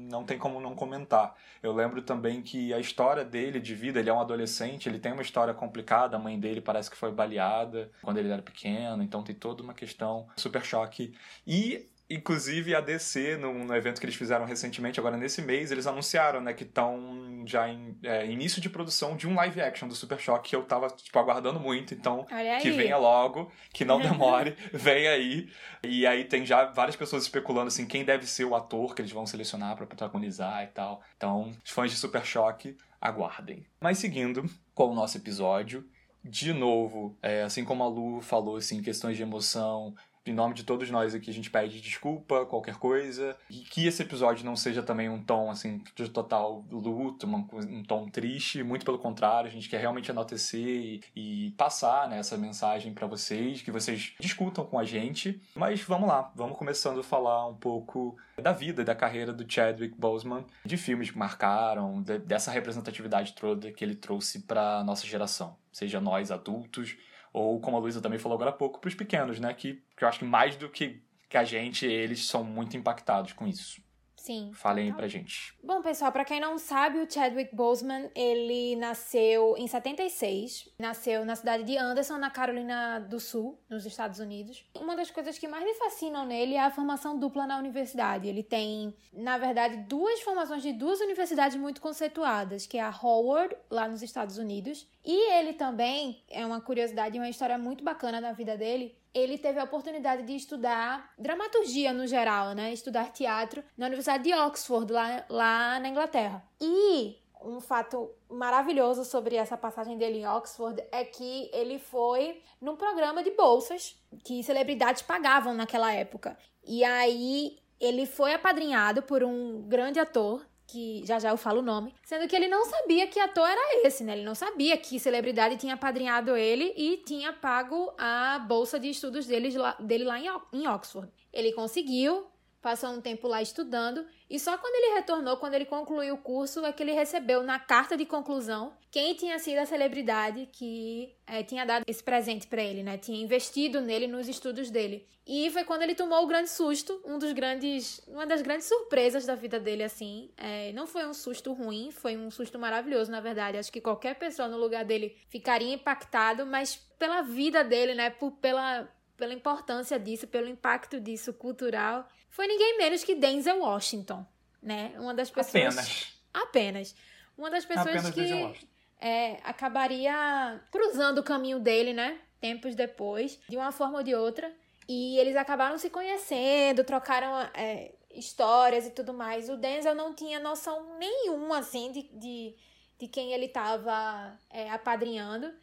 não 0.09 0.23
tem 0.23 0.37
como 0.37 0.61
não 0.61 0.73
comentar. 0.73 1.35
Eu 1.61 1.73
lembro 1.73 2.01
também 2.01 2.41
que 2.41 2.73
a 2.73 2.79
história 2.79 3.25
dele 3.25 3.40
dele 3.41 3.59
de 3.59 3.73
vida, 3.73 3.99
ele 3.99 4.09
é 4.09 4.13
um 4.13 4.19
adolescente, 4.19 4.87
ele 4.87 4.99
tem 4.99 5.11
uma 5.11 5.21
história 5.21 5.53
complicada, 5.53 6.15
a 6.15 6.19
mãe 6.19 6.39
dele 6.39 6.61
parece 6.61 6.89
que 6.91 6.97
foi 6.97 7.11
baleada 7.11 7.89
quando 8.01 8.17
ele 8.17 8.29
era 8.29 8.41
pequeno, 8.41 9.01
então 9.01 9.23
tem 9.23 9.33
toda 9.33 9.63
uma 9.63 9.73
questão 9.73 10.27
super 10.35 10.63
choque. 10.63 11.13
E 11.45 11.89
Inclusive, 12.11 12.75
a 12.75 12.81
DC, 12.81 13.37
no, 13.37 13.53
no, 13.53 13.73
evento 13.73 13.97
que 13.97 14.05
eles 14.05 14.17
fizeram 14.17 14.43
recentemente, 14.43 14.99
agora 14.99 15.15
nesse 15.15 15.41
mês, 15.41 15.71
eles 15.71 15.87
anunciaram, 15.87 16.41
né, 16.41 16.51
que 16.51 16.63
estão 16.63 17.43
já 17.45 17.69
em 17.69 17.97
é, 18.03 18.25
início 18.29 18.61
de 18.61 18.69
produção 18.69 19.15
de 19.15 19.29
um 19.29 19.33
live 19.33 19.61
action 19.61 19.87
do 19.87 19.95
Super 19.95 20.19
Choque, 20.19 20.49
que 20.49 20.55
eu 20.55 20.63
tava, 20.63 20.87
tipo, 20.89 21.17
aguardando 21.17 21.57
muito. 21.57 21.93
Então, 21.93 22.27
que 22.61 22.69
venha 22.71 22.97
logo, 22.97 23.49
que 23.71 23.85
não 23.85 23.97
demore, 24.01 24.57
vem 24.73 25.07
aí. 25.07 25.49
E 25.81 26.05
aí 26.05 26.25
tem 26.25 26.45
já 26.45 26.65
várias 26.65 26.97
pessoas 26.97 27.23
especulando, 27.23 27.69
assim, 27.69 27.85
quem 27.85 28.03
deve 28.03 28.27
ser 28.27 28.43
o 28.43 28.55
ator 28.55 28.93
que 28.93 29.01
eles 29.01 29.11
vão 29.11 29.25
selecionar 29.25 29.77
para 29.77 29.85
protagonizar 29.85 30.65
e 30.65 30.67
tal. 30.67 31.01
Então, 31.15 31.49
os 31.63 31.71
fãs 31.71 31.91
de 31.91 31.95
Super 31.95 32.25
Choque, 32.25 32.75
aguardem. 33.01 33.65
Mas 33.79 33.97
seguindo 33.97 34.47
com 34.73 34.91
o 34.91 34.95
nosso 34.95 35.17
episódio, 35.17 35.83
de 36.23 36.53
novo, 36.53 37.17
é, 37.21 37.41
assim 37.41 37.65
como 37.65 37.83
a 37.83 37.87
Lu 37.87 38.21
falou, 38.21 38.57
assim, 38.57 38.81
questões 38.81 39.17
de 39.17 39.23
emoção, 39.23 39.95
em 40.25 40.33
nome 40.33 40.53
de 40.53 40.63
todos 40.63 40.89
nós 40.91 41.15
aqui, 41.15 41.31
a 41.31 41.33
gente 41.33 41.49
pede 41.49 41.81
desculpa, 41.81 42.45
qualquer 42.45 42.75
coisa. 42.75 43.35
E 43.49 43.59
que 43.59 43.87
esse 43.87 44.03
episódio 44.03 44.45
não 44.45 44.55
seja 44.55 44.83
também 44.83 45.09
um 45.09 45.21
tom, 45.21 45.49
assim, 45.49 45.83
de 45.95 46.09
total 46.09 46.63
luto, 46.71 47.25
um 47.27 47.83
tom 47.83 48.07
triste. 48.09 48.63
Muito 48.63 48.85
pelo 48.85 48.99
contrário, 48.99 49.49
a 49.49 49.51
gente 49.51 49.67
quer 49.67 49.79
realmente 49.79 50.11
enaltecer 50.11 50.59
e, 50.59 51.01
e 51.15 51.51
passar 51.51 52.07
né, 52.07 52.19
essa 52.19 52.37
mensagem 52.37 52.93
para 52.93 53.07
vocês, 53.07 53.61
que 53.61 53.71
vocês 53.71 54.13
discutam 54.19 54.65
com 54.65 54.77
a 54.77 54.83
gente. 54.83 55.41
Mas 55.55 55.81
vamos 55.81 56.07
lá, 56.07 56.31
vamos 56.35 56.57
começando 56.57 56.99
a 56.99 57.03
falar 57.03 57.47
um 57.47 57.55
pouco 57.55 58.15
da 58.41 58.51
vida 58.51 58.83
da 58.83 58.95
carreira 58.95 59.33
do 59.33 59.49
Chadwick 59.51 59.95
Boseman, 59.97 60.45
de 60.65 60.77
filmes 60.77 61.11
que 61.11 61.17
marcaram, 61.17 62.01
de, 62.01 62.19
dessa 62.19 62.51
representatividade 62.51 63.33
toda 63.33 63.71
que 63.71 63.83
ele 63.83 63.95
trouxe 63.95 64.39
para 64.39 64.83
nossa 64.83 65.05
geração. 65.05 65.55
Seja 65.71 66.01
nós 66.01 66.31
adultos, 66.31 66.95
ou, 67.33 67.59
como 67.59 67.77
a 67.77 67.79
Luísa 67.79 68.01
também 68.01 68.19
falou 68.19 68.35
agora 68.35 68.49
há 68.49 68.53
pouco, 68.53 68.79
para 68.79 68.87
os 68.87 68.95
pequenos, 68.95 69.39
né? 69.39 69.53
Que, 69.53 69.81
que 69.95 70.03
eu 70.03 70.07
acho 70.07 70.19
que 70.19 70.25
mais 70.25 70.55
do 70.55 70.69
que, 70.69 71.01
que 71.29 71.37
a 71.37 71.43
gente, 71.43 71.85
eles 71.85 72.25
são 72.27 72.43
muito 72.43 72.75
impactados 72.75 73.33
com 73.33 73.47
isso. 73.47 73.81
Sim. 74.21 74.51
Falem 74.53 74.85
aí 74.85 74.93
pra 74.93 75.07
gente. 75.07 75.51
Bom, 75.63 75.81
pessoal, 75.81 76.11
para 76.11 76.23
quem 76.23 76.39
não 76.39 76.55
sabe, 76.59 76.99
o 76.99 77.11
Chadwick 77.11 77.55
Boseman, 77.55 78.11
ele 78.13 78.75
nasceu 78.75 79.57
em 79.57 79.67
76. 79.67 80.69
Nasceu 80.77 81.25
na 81.25 81.35
cidade 81.35 81.63
de 81.63 81.75
Anderson, 81.75 82.19
na 82.19 82.29
Carolina 82.29 82.99
do 82.99 83.19
Sul, 83.19 83.59
nos 83.67 83.83
Estados 83.83 84.19
Unidos. 84.19 84.63
Uma 84.79 84.95
das 84.95 85.09
coisas 85.09 85.39
que 85.39 85.47
mais 85.47 85.65
me 85.65 85.73
fascinam 85.73 86.23
nele 86.23 86.53
é 86.53 86.59
a 86.59 86.69
formação 86.69 87.17
dupla 87.17 87.47
na 87.47 87.57
universidade. 87.57 88.27
Ele 88.27 88.43
tem, 88.43 88.93
na 89.11 89.39
verdade, 89.39 89.77
duas 89.89 90.21
formações 90.21 90.61
de 90.61 90.71
duas 90.71 91.01
universidades 91.01 91.57
muito 91.57 91.81
conceituadas, 91.81 92.67
que 92.67 92.77
é 92.77 92.81
a 92.83 92.95
Howard, 92.95 93.55
lá 93.71 93.87
nos 93.87 94.03
Estados 94.03 94.37
Unidos, 94.37 94.87
e 95.03 95.31
ele 95.33 95.53
também, 95.53 96.23
é 96.29 96.45
uma 96.45 96.61
curiosidade 96.61 97.17
e 97.17 97.19
uma 97.19 97.29
história 97.29 97.57
muito 97.57 97.83
bacana 97.83 98.21
da 98.21 98.33
vida 98.33 98.55
dele, 98.55 98.95
ele 99.13 99.37
teve 99.37 99.59
a 99.59 99.63
oportunidade 99.63 100.23
de 100.23 100.35
estudar 100.35 101.11
dramaturgia 101.17 101.93
no 101.93 102.07
geral, 102.07 102.53
né? 102.53 102.71
Estudar 102.71 103.11
teatro 103.11 103.63
na 103.77 103.87
Universidade 103.87 104.23
de 104.23 104.33
Oxford, 104.33 104.91
lá, 104.91 105.25
lá 105.29 105.79
na 105.79 105.89
Inglaterra. 105.89 106.43
E 106.59 107.17
um 107.43 107.59
fato 107.59 108.09
maravilhoso 108.29 109.03
sobre 109.03 109.35
essa 109.35 109.57
passagem 109.57 109.97
dele 109.97 110.19
em 110.19 110.27
Oxford 110.27 110.81
é 110.91 111.03
que 111.03 111.49
ele 111.51 111.79
foi 111.79 112.41
num 112.59 112.75
programa 112.75 113.23
de 113.23 113.31
bolsas 113.31 113.99
que 114.23 114.43
celebridades 114.43 115.01
pagavam 115.01 115.53
naquela 115.53 115.91
época. 115.91 116.37
E 116.63 116.83
aí 116.83 117.57
ele 117.79 118.05
foi 118.05 118.33
apadrinhado 118.33 119.01
por 119.01 119.23
um 119.23 119.63
grande 119.63 119.99
ator 119.99 120.45
que 120.71 121.03
já 121.05 121.19
já 121.19 121.29
eu 121.29 121.37
falo 121.37 121.59
o 121.59 121.63
nome, 121.63 121.93
sendo 122.03 122.27
que 122.27 122.35
ele 122.35 122.47
não 122.47 122.65
sabia 122.65 123.05
que 123.05 123.19
ator 123.19 123.47
era 123.47 123.85
esse, 123.85 124.03
né? 124.03 124.13
Ele 124.13 124.23
não 124.23 124.33
sabia 124.33 124.77
que 124.77 124.99
celebridade 124.99 125.57
tinha 125.57 125.75
padrinhado 125.75 126.35
ele 126.35 126.73
e 126.77 126.97
tinha 127.05 127.33
pago 127.33 127.93
a 127.97 128.39
bolsa 128.39 128.79
de 128.79 128.89
estudos 128.89 129.25
dele, 129.25 129.49
dele 129.79 130.05
lá 130.05 130.17
em 130.53 130.67
Oxford. 130.67 131.11
Ele 131.33 131.51
conseguiu, 131.51 132.25
passou 132.61 132.91
um 132.91 133.01
tempo 133.01 133.27
lá 133.27 133.41
estudando 133.41 134.05
e 134.29 134.39
só 134.39 134.57
quando 134.57 134.75
ele 134.75 134.95
retornou, 134.95 135.37
quando 135.37 135.55
ele 135.55 135.65
concluiu 135.65 136.15
o 136.15 136.17
curso, 136.17 136.65
é 136.65 136.71
que 136.71 136.81
ele 136.81 136.93
recebeu 136.93 137.43
na 137.43 137.59
carta 137.59 137.97
de 137.97 138.05
conclusão 138.05 138.73
quem 138.89 139.13
tinha 139.15 139.37
sido 139.39 139.57
a 139.57 139.65
celebridade 139.65 140.47
que 140.51 141.13
é, 141.25 141.43
tinha 141.43 141.65
dado 141.65 141.83
esse 141.87 142.03
presente 142.03 142.47
para 142.47 142.61
ele, 142.61 142.83
né? 142.83 142.97
Tinha 142.97 143.21
investido 143.21 143.81
nele 143.81 144.07
nos 144.07 144.27
estudos 144.27 144.69
dele. 144.69 145.07
E 145.25 145.49
foi 145.51 145.63
quando 145.63 145.83
ele 145.83 145.95
tomou 145.95 146.23
o 146.23 146.27
grande 146.27 146.49
susto, 146.49 147.01
um 147.05 147.17
dos 147.17 147.31
grandes, 147.31 148.01
uma 148.07 148.25
das 148.25 148.41
grandes 148.41 148.67
surpresas 148.67 149.25
da 149.25 149.35
vida 149.35 149.59
dele, 149.59 149.83
assim. 149.83 150.31
É, 150.35 150.71
não 150.73 150.87
foi 150.87 151.05
um 151.05 151.13
susto 151.13 151.53
ruim, 151.53 151.91
foi 151.91 152.17
um 152.17 152.31
susto 152.31 152.57
maravilhoso, 152.57 153.11
na 153.11 153.21
verdade. 153.21 153.57
Acho 153.57 153.71
que 153.71 153.81
qualquer 153.81 154.15
pessoa 154.15 154.47
no 154.47 154.57
lugar 154.57 154.83
dele 154.83 155.15
ficaria 155.29 155.73
impactado, 155.73 156.45
mas 156.45 156.75
pela 156.97 157.21
vida 157.21 157.63
dele, 157.63 157.95
né? 157.95 158.09
Por, 158.09 158.31
pela 158.31 158.89
pela 159.21 159.35
importância 159.35 159.99
disso, 159.99 160.27
pelo 160.27 160.47
impacto 160.47 160.99
disso 160.99 161.31
cultural, 161.31 162.07
foi 162.31 162.47
ninguém 162.47 162.77
menos 162.77 163.03
que 163.03 163.13
Denzel 163.13 163.59
Washington, 163.59 164.25
né? 164.63 164.93
Uma 164.97 165.13
das 165.13 165.29
pessoas. 165.29 165.77
Apenas. 165.77 166.13
Apenas. 166.33 166.95
Uma 167.37 167.49
das 167.49 167.65
pessoas 167.65 168.05
Apenas 168.05 168.11
que 168.11 168.67
é, 168.99 169.37
acabaria 169.43 170.61
cruzando 170.71 171.19
o 171.19 171.23
caminho 171.23 171.59
dele, 171.59 171.93
né? 171.93 172.19
Tempos 172.39 172.73
depois, 172.73 173.37
de 173.49 173.57
uma 173.57 173.71
forma 173.71 173.97
ou 173.97 174.03
de 174.03 174.15
outra. 174.15 174.51
E 174.87 175.17
eles 175.19 175.35
acabaram 175.35 175.77
se 175.77 175.89
conhecendo, 175.89 176.83
trocaram 176.83 177.37
é, 177.53 177.91
histórias 178.15 178.87
e 178.87 178.91
tudo 178.91 179.13
mais. 179.13 179.49
O 179.49 179.57
Denzel 179.57 179.93
não 179.93 180.13
tinha 180.13 180.39
noção 180.39 180.97
nenhuma, 180.97 181.59
assim, 181.59 181.91
de, 181.91 182.03
de, 182.13 182.55
de 182.97 183.07
quem 183.07 183.33
ele 183.33 183.45
estava 183.45 184.39
é, 184.49 184.69
apadrinhando 184.69 185.53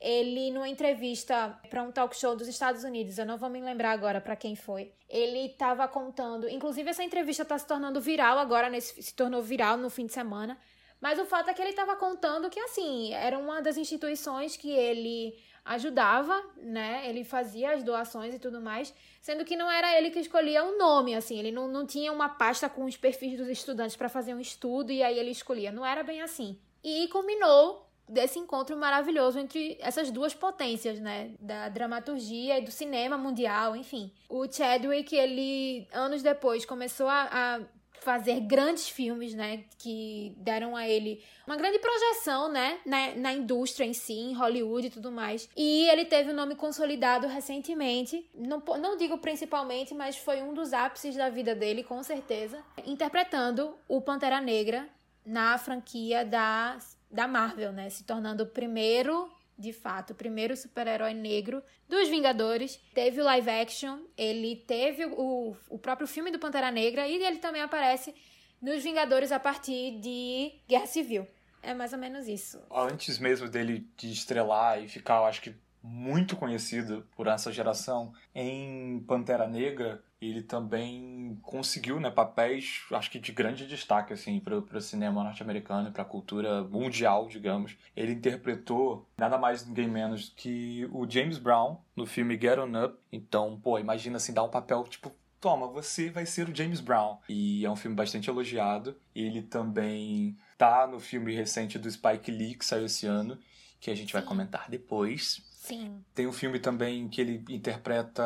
ele 0.00 0.50
numa 0.50 0.68
entrevista 0.68 1.58
para 1.70 1.82
um 1.82 1.90
talk 1.90 2.16
show 2.16 2.36
dos 2.36 2.48
Estados 2.48 2.84
Unidos, 2.84 3.18
eu 3.18 3.26
não 3.26 3.38
vou 3.38 3.48
me 3.48 3.60
lembrar 3.60 3.92
agora 3.92 4.20
para 4.20 4.36
quem 4.36 4.54
foi. 4.54 4.92
Ele 5.08 5.46
estava 5.46 5.88
contando, 5.88 6.48
inclusive 6.48 6.90
essa 6.90 7.02
entrevista 7.02 7.42
está 7.42 7.58
se 7.58 7.66
tornando 7.66 8.00
viral 8.00 8.38
agora, 8.38 8.68
nesse, 8.68 9.02
se 9.02 9.14
tornou 9.14 9.42
viral 9.42 9.76
no 9.76 9.88
fim 9.88 10.06
de 10.06 10.12
semana. 10.12 10.58
Mas 11.00 11.18
o 11.18 11.26
fato 11.26 11.50
é 11.50 11.54
que 11.54 11.60
ele 11.60 11.70
estava 11.70 11.96
contando 11.96 12.50
que 12.50 12.60
assim, 12.60 13.12
era 13.12 13.38
uma 13.38 13.60
das 13.60 13.76
instituições 13.76 14.56
que 14.56 14.70
ele 14.70 15.38
ajudava, 15.64 16.42
né? 16.56 17.08
Ele 17.08 17.24
fazia 17.24 17.72
as 17.72 17.82
doações 17.82 18.34
e 18.34 18.38
tudo 18.38 18.60
mais, 18.60 18.94
sendo 19.20 19.44
que 19.44 19.56
não 19.56 19.70
era 19.70 19.96
ele 19.96 20.10
que 20.10 20.20
escolhia 20.20 20.64
o 20.64 20.78
nome, 20.78 21.14
assim, 21.14 21.38
ele 21.38 21.50
não, 21.50 21.68
não 21.68 21.84
tinha 21.84 22.12
uma 22.12 22.28
pasta 22.28 22.68
com 22.68 22.84
os 22.84 22.96
perfis 22.96 23.36
dos 23.36 23.48
estudantes 23.48 23.96
para 23.96 24.08
fazer 24.08 24.32
um 24.32 24.40
estudo 24.40 24.92
e 24.92 25.02
aí 25.02 25.18
ele 25.18 25.30
escolhia, 25.30 25.72
não 25.72 25.84
era 25.84 26.02
bem 26.02 26.22
assim. 26.22 26.58
E 26.84 27.08
culminou 27.08 27.85
desse 28.08 28.38
encontro 28.38 28.76
maravilhoso 28.76 29.38
entre 29.38 29.76
essas 29.80 30.10
duas 30.10 30.34
potências, 30.34 31.00
né, 31.00 31.32
da 31.40 31.68
dramaturgia 31.68 32.58
e 32.58 32.62
do 32.62 32.70
cinema 32.70 33.18
mundial, 33.18 33.74
enfim. 33.74 34.12
O 34.28 34.50
Chadwick, 34.50 35.14
ele 35.14 35.86
anos 35.92 36.22
depois 36.22 36.64
começou 36.64 37.08
a, 37.08 37.28
a 37.30 37.60
fazer 38.00 38.40
grandes 38.40 38.88
filmes, 38.88 39.34
né, 39.34 39.64
que 39.78 40.32
deram 40.36 40.76
a 40.76 40.88
ele 40.88 41.24
uma 41.44 41.56
grande 41.56 41.78
projeção, 41.80 42.48
né, 42.48 42.78
na, 42.86 43.14
na 43.16 43.32
indústria 43.32 43.84
em 43.84 43.92
si, 43.92 44.12
em 44.12 44.32
Hollywood 44.32 44.86
e 44.86 44.90
tudo 44.90 45.10
mais. 45.10 45.48
E 45.56 45.88
ele 45.88 46.04
teve 46.04 46.30
o 46.30 46.32
um 46.32 46.36
nome 46.36 46.54
consolidado 46.54 47.26
recentemente, 47.26 48.28
não, 48.32 48.62
não 48.78 48.96
digo 48.96 49.18
principalmente, 49.18 49.92
mas 49.92 50.16
foi 50.16 50.40
um 50.40 50.54
dos 50.54 50.72
ápices 50.72 51.16
da 51.16 51.28
vida 51.28 51.54
dele, 51.54 51.82
com 51.82 52.00
certeza, 52.02 52.62
interpretando 52.84 53.76
o 53.88 54.00
Pantera 54.00 54.40
Negra 54.40 54.88
na 55.24 55.58
franquia 55.58 56.24
da, 56.24 56.78
da 57.10 57.26
Marvel, 57.28 57.72
né, 57.72 57.88
se 57.90 58.04
tornando 58.04 58.42
o 58.42 58.46
primeiro 58.46 59.30
de 59.58 59.72
fato, 59.72 60.12
o 60.12 60.14
primeiro 60.14 60.56
super-herói 60.56 61.14
negro 61.14 61.62
dos 61.88 62.08
Vingadores. 62.08 62.78
Teve 62.94 63.20
o 63.20 63.24
live 63.24 63.48
action, 63.48 64.00
ele 64.16 64.56
teve 64.56 65.06
o, 65.06 65.56
o 65.68 65.78
próprio 65.78 66.06
filme 66.06 66.30
do 66.30 66.38
Pantera 66.38 66.70
Negra 66.70 67.08
e 67.08 67.14
ele 67.14 67.38
também 67.38 67.62
aparece 67.62 68.14
nos 68.60 68.82
Vingadores 68.82 69.32
a 69.32 69.40
partir 69.40 69.98
de 70.00 70.52
Guerra 70.68 70.86
Civil. 70.86 71.26
É 71.62 71.72
mais 71.74 71.92
ou 71.92 71.98
menos 71.98 72.28
isso. 72.28 72.62
Antes 72.70 73.18
mesmo 73.18 73.48
dele 73.48 73.88
de 73.96 74.12
estrelar 74.12 74.82
e 74.82 74.88
ficar, 74.88 75.16
eu 75.16 75.24
acho 75.24 75.40
que 75.40 75.54
muito 75.82 76.36
conhecido 76.36 77.06
por 77.16 77.26
essa 77.26 77.50
geração 77.50 78.12
em 78.34 79.00
Pantera 79.06 79.46
Negra, 79.46 80.02
ele 80.20 80.42
também 80.42 81.38
conseguiu 81.42 82.00
né, 82.00 82.10
papéis, 82.10 82.82
acho 82.92 83.10
que 83.10 83.18
de 83.18 83.32
grande 83.32 83.66
destaque 83.66 84.12
assim, 84.12 84.40
para 84.40 84.56
o 84.56 84.80
cinema 84.80 85.22
norte-americano 85.22 85.88
e 85.88 85.92
para 85.92 86.02
a 86.02 86.06
cultura 86.06 86.64
mundial, 86.64 87.28
digamos. 87.28 87.76
Ele 87.94 88.12
interpretou 88.12 89.06
nada 89.16 89.36
mais 89.36 89.66
ninguém 89.66 89.88
menos 89.88 90.32
que 90.34 90.88
o 90.92 91.08
James 91.08 91.38
Brown 91.38 91.78
no 91.94 92.06
filme 92.06 92.38
Get 92.40 92.58
On 92.58 92.84
Up. 92.84 92.98
Então, 93.12 93.60
pô, 93.60 93.78
imagina 93.78 94.16
assim, 94.16 94.32
dar 94.32 94.42
um 94.42 94.50
papel 94.50 94.84
tipo 94.84 95.12
toma, 95.40 95.68
você 95.68 96.10
vai 96.10 96.26
ser 96.26 96.48
o 96.48 96.54
James 96.54 96.80
Brown. 96.80 97.18
E 97.28 97.64
é 97.64 97.70
um 97.70 97.76
filme 97.76 97.96
bastante 97.96 98.28
elogiado. 98.28 98.96
Ele 99.14 99.42
também 99.42 100.36
tá 100.58 100.86
no 100.86 100.98
filme 100.98 101.34
recente 101.34 101.78
do 101.78 101.90
Spike 101.90 102.30
Lee, 102.30 102.54
que 102.54 102.64
saiu 102.64 102.86
esse 102.86 103.06
ano, 103.06 103.38
que 103.78 103.90
a 103.90 103.94
gente 103.94 104.12
vai 104.12 104.22
comentar 104.22 104.68
depois. 104.68 105.42
Sim. 105.66 106.00
Tem 106.14 106.28
um 106.28 106.32
filme 106.32 106.60
também 106.60 107.08
que 107.08 107.20
ele 107.20 107.44
interpreta 107.48 108.22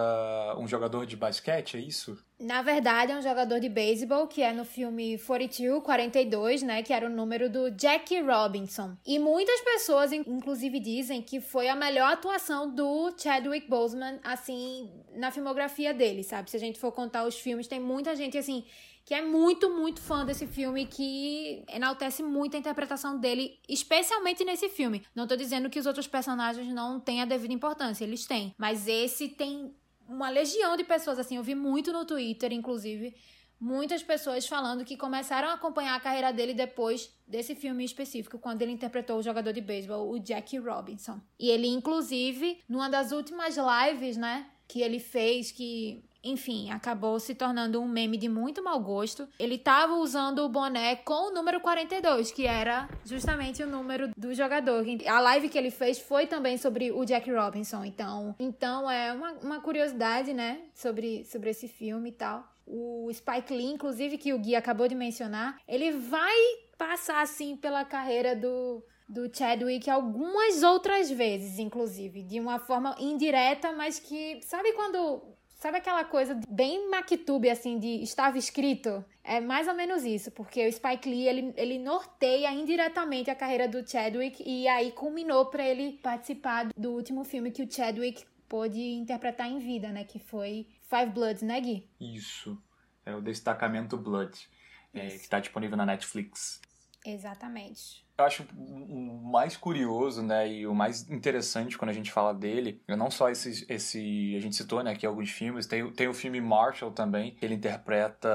um 0.59 0.69
jogador 0.69 1.07
de 1.07 1.17
basquete, 1.17 1.79
é 1.79 1.81
isso? 1.81 2.23
Na 2.39 2.61
verdade, 2.61 3.13
é 3.13 3.17
um 3.17 3.23
jogador 3.23 3.59
de 3.59 3.69
beisebol, 3.71 4.27
que 4.27 4.43
é 4.43 4.53
no 4.53 4.63
filme 4.63 5.19
42, 5.19 5.83
42, 5.83 6.63
né? 6.63 6.83
Que 6.83 6.93
era 6.93 7.07
o 7.07 7.09
número 7.09 7.49
do 7.49 7.71
Jackie 7.71 8.21
Robinson. 8.21 8.95
E 9.07 9.19
muitas 9.19 9.59
pessoas, 9.63 10.13
inclusive, 10.13 10.79
dizem 10.81 11.23
que 11.23 11.41
foi 11.41 11.69
a 11.69 11.75
melhor 11.75 12.13
atuação 12.13 12.75
do 12.75 13.11
Chadwick 13.17 13.67
Boseman, 13.71 14.21
assim, 14.23 14.91
na 15.17 15.31
filmografia 15.31 15.95
dele, 15.95 16.23
sabe? 16.23 16.51
Se 16.51 16.59
a 16.59 16.61
gente 16.61 16.79
for 16.79 16.93
contar 16.93 17.25
os 17.25 17.39
filmes, 17.39 17.67
tem 17.67 17.81
muita 17.81 18.15
gente, 18.15 18.37
assim, 18.37 18.67
que 19.05 19.15
é 19.15 19.23
muito, 19.23 19.71
muito 19.71 20.01
fã 20.01 20.25
desse 20.25 20.47
filme, 20.47 20.87
que 20.87 21.65
enaltece 21.69 22.23
muito 22.23 22.57
a 22.57 22.61
interpretação 22.61 23.19
dele, 23.19 23.59
especialmente 23.69 24.45
nesse 24.45 24.69
filme. 24.69 25.03
Não 25.15 25.27
tô 25.27 25.37
dizendo 25.37 25.69
que 25.69 25.79
os 25.79 25.87
outros 25.87 26.07
personagens 26.07 26.73
não 26.73 27.01
têm 27.01 27.21
a 27.21 27.25
devida 27.25 27.53
importância, 27.53 28.05
eles 28.05 28.27
têm. 28.27 28.55
Mas 28.57 28.87
esse 28.87 29.29
tem 29.29 29.75
uma 30.09 30.29
legião 30.29 30.77
de 30.77 30.85
pessoas, 30.85 31.19
assim, 31.19 31.37
eu 31.37 31.43
vi 31.43 31.55
muito 31.55 31.93
no 31.93 32.05
Twitter, 32.05 32.53
inclusive, 32.53 33.15
muitas 33.61 34.03
pessoas 34.03 34.47
falando 34.47 34.85
que 34.85 34.97
começaram 34.97 35.49
a 35.49 35.55
acompanhar 35.55 35.95
a 35.95 36.01
carreira 36.01 36.33
dele 36.33 36.55
depois 36.55 37.13
desse 37.27 37.55
filme 37.55 37.85
específico, 37.85 38.39
quando 38.39 38.63
ele 38.63 38.73
interpretou 38.73 39.19
o 39.19 39.23
jogador 39.23 39.53
de 39.53 39.61
beisebol, 39.61 40.11
o 40.11 40.19
Jackie 40.19 40.59
Robinson. 40.59 41.21
E 41.39 41.51
ele, 41.51 41.69
inclusive, 41.69 42.59
numa 42.69 42.89
das 42.89 43.13
últimas 43.13 43.57
lives, 43.57 44.17
né, 44.17 44.51
que 44.67 44.81
ele 44.81 44.99
fez, 44.99 45.53
que 45.53 46.03
enfim, 46.23 46.71
acabou 46.71 47.19
se 47.19 47.35
tornando 47.35 47.81
um 47.81 47.89
meme 47.89 48.17
de 48.17 48.29
muito 48.29 48.63
mau 48.63 48.79
gosto. 48.81 49.29
Ele 49.39 49.55
estava 49.55 49.95
usando 49.95 50.41
o 50.41 50.49
boné 50.49 50.97
com 50.97 51.31
o 51.31 51.35
número 51.35 51.61
42, 51.61 52.31
que 52.31 52.47
era 52.47 52.89
justamente 53.05 53.63
o 53.63 53.67
número 53.67 54.11
do 54.17 54.35
jogador. 54.35 54.85
A 55.07 55.21
live 55.21 55.49
que 55.49 55.59
ele 55.59 55.71
fez 55.71 55.99
foi 55.99 56.27
também 56.27 56.59
sobre 56.59 56.93
o 56.93 57.05
Jack 57.05 57.31
Robinson. 57.31 57.85
Então, 57.85 58.35
então 58.39 58.91
é 58.91 59.13
uma, 59.13 59.33
uma 59.33 59.61
curiosidade, 59.61 60.33
né, 60.33 60.61
sobre, 60.75 61.25
sobre 61.25 61.51
esse 61.51 61.69
filme 61.69 62.11
e 62.11 62.13
tal. 62.13 62.45
O 62.67 63.11
Spike 63.13 63.53
Lee, 63.53 63.73
inclusive, 63.73 64.19
que 64.19 64.33
o 64.33 64.39
Gui 64.39 64.55
acabou 64.55 64.87
de 64.87 64.95
mencionar, 64.95 65.59
ele 65.67 65.91
vai 65.91 66.37
passar 66.79 67.21
assim 67.21 67.57
pela 67.57 67.85
carreira 67.85 68.37
do 68.37 68.83
do 69.11 69.29
Chadwick 69.29 69.91
algumas 69.91 70.63
outras 70.63 71.11
vezes, 71.11 71.59
inclusive, 71.59 72.23
de 72.23 72.39
uma 72.39 72.61
forma 72.61 72.95
indireta, 72.97 73.73
mas 73.73 73.99
que 73.99 74.41
sabe 74.43 74.73
quando 74.75 75.21
Sabe 75.61 75.77
aquela 75.77 76.03
coisa 76.05 76.41
bem 76.49 76.89
Mactube, 76.89 77.51
assim, 77.51 77.79
de 77.79 78.03
estava 78.03 78.39
escrito? 78.39 79.05
É 79.23 79.41
mais 79.41 79.69
ou 79.69 79.75
menos 79.75 80.05
isso, 80.05 80.31
porque 80.31 80.67
o 80.67 80.73
Spike 80.73 81.07
Lee, 81.07 81.29
ele, 81.29 81.53
ele 81.55 81.79
norteia 81.79 82.51
indiretamente 82.51 83.29
a 83.29 83.35
carreira 83.35 83.69
do 83.69 83.87
Chadwick 83.87 84.43
e 84.43 84.67
aí 84.67 84.91
culminou 84.91 85.45
para 85.51 85.63
ele 85.63 85.99
participar 86.03 86.69
do 86.75 86.93
último 86.93 87.25
filme 87.25 87.51
que 87.51 87.63
o 87.63 87.71
Chadwick 87.71 88.25
pôde 88.49 88.81
interpretar 88.81 89.51
em 89.51 89.59
vida, 89.59 89.91
né? 89.91 90.03
Que 90.03 90.19
foi 90.19 90.67
Five 90.89 91.13
Bloods, 91.13 91.43
né, 91.43 91.61
Gui? 91.61 91.87
Isso. 92.01 92.59
É 93.05 93.15
o 93.15 93.21
Destacamento 93.21 93.99
Blood, 93.99 94.49
é, 94.95 95.09
que 95.09 95.15
está 95.17 95.41
disponível 95.41 95.77
na 95.77 95.85
Netflix. 95.85 96.60
Exatamente. 97.05 98.05
Eu 98.19 98.27
acho 98.27 98.47
o 98.55 99.31
mais 99.33 99.57
curioso, 99.57 100.23
né, 100.23 100.47
e 100.47 100.67
o 100.67 100.75
mais 100.75 101.09
interessante 101.09 101.79
quando 101.79 101.89
a 101.89 101.95
gente 101.95 102.13
fala 102.13 102.35
dele, 102.35 102.83
não 102.87 103.11
só 103.11 103.31
esse, 103.31 103.65
esse 103.67 104.37
a 104.37 104.41
gente 104.41 104.55
citou, 104.55 104.83
né, 104.83 104.91
aqui 104.91 105.07
alguns 105.07 105.31
filmes, 105.31 105.67
tem, 105.67 105.91
tem 105.93 106.07
o 106.07 106.13
filme 106.13 106.39
Marshall 106.39 106.91
também, 106.91 107.31
que 107.31 107.43
ele 107.43 107.55
interpreta, 107.55 108.29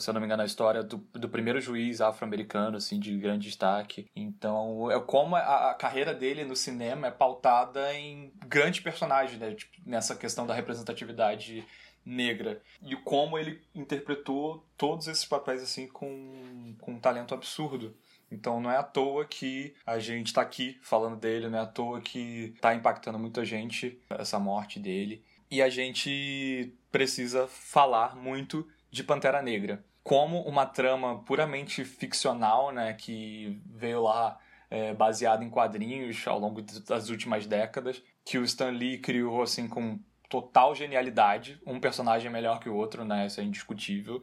se 0.00 0.10
eu 0.10 0.14
não 0.14 0.20
me 0.20 0.26
engano, 0.26 0.42
a 0.42 0.46
história 0.46 0.82
do, 0.82 0.96
do 1.12 1.28
primeiro 1.28 1.60
juiz 1.60 2.00
afro-americano, 2.00 2.76
assim, 2.76 2.98
de 2.98 3.16
grande 3.16 3.46
destaque. 3.46 4.08
Então, 4.16 4.90
é 4.90 4.98
como 4.98 5.36
a, 5.36 5.70
a, 5.70 5.74
carreira 5.74 6.12
dele 6.12 6.44
no 6.44 6.56
cinema 6.56 7.06
é 7.06 7.10
pautada 7.12 7.94
em 7.94 8.32
grandes 8.44 8.80
personagens, 8.80 9.38
né, 9.38 9.54
tipo, 9.54 9.76
nessa 9.86 10.16
questão 10.16 10.44
da 10.44 10.54
representatividade 10.54 11.64
negra 12.04 12.60
e 12.82 12.94
como 12.96 13.38
ele 13.38 13.62
interpretou 13.74 14.64
todos 14.76 15.08
esses 15.08 15.24
papéis 15.24 15.62
assim 15.62 15.86
com, 15.86 16.74
com 16.80 16.92
um 16.92 17.00
talento 17.00 17.34
absurdo. 17.34 17.96
Então 18.30 18.60
não 18.60 18.70
é 18.70 18.76
à 18.76 18.82
toa 18.82 19.24
que 19.24 19.74
a 19.86 19.98
gente 19.98 20.28
está 20.28 20.42
aqui 20.42 20.78
falando 20.82 21.16
dele, 21.16 21.48
não 21.48 21.58
é 21.58 21.62
à 21.62 21.66
toa 21.66 22.00
que 22.00 22.52
está 22.54 22.74
impactando 22.74 23.18
muita 23.18 23.44
gente 23.44 23.98
essa 24.10 24.38
morte 24.38 24.78
dele. 24.78 25.24
E 25.50 25.62
a 25.62 25.68
gente 25.68 26.74
precisa 26.90 27.46
falar 27.46 28.16
muito 28.16 28.66
de 28.90 29.04
Pantera 29.04 29.40
Negra. 29.42 29.84
Como 30.02 30.42
uma 30.42 30.66
trama 30.66 31.22
puramente 31.22 31.84
ficcional, 31.84 32.72
né, 32.72 32.92
que 32.92 33.60
veio 33.66 34.02
lá 34.02 34.38
é, 34.68 34.92
baseada 34.92 35.44
em 35.44 35.50
quadrinhos 35.50 36.26
ao 36.26 36.38
longo 36.38 36.60
das 36.60 37.08
últimas 37.08 37.46
décadas, 37.46 38.02
que 38.24 38.38
o 38.38 38.44
Stan 38.44 38.70
Lee 38.70 38.98
criou 38.98 39.42
assim 39.42 39.68
com 39.68 39.98
total 40.28 40.74
genialidade. 40.74 41.60
Um 41.66 41.80
personagem 41.80 42.28
é 42.28 42.30
melhor 42.30 42.60
que 42.60 42.68
o 42.68 42.74
outro, 42.74 43.04
né, 43.04 43.26
isso 43.26 43.40
é 43.40 43.44
indiscutível 43.44 44.22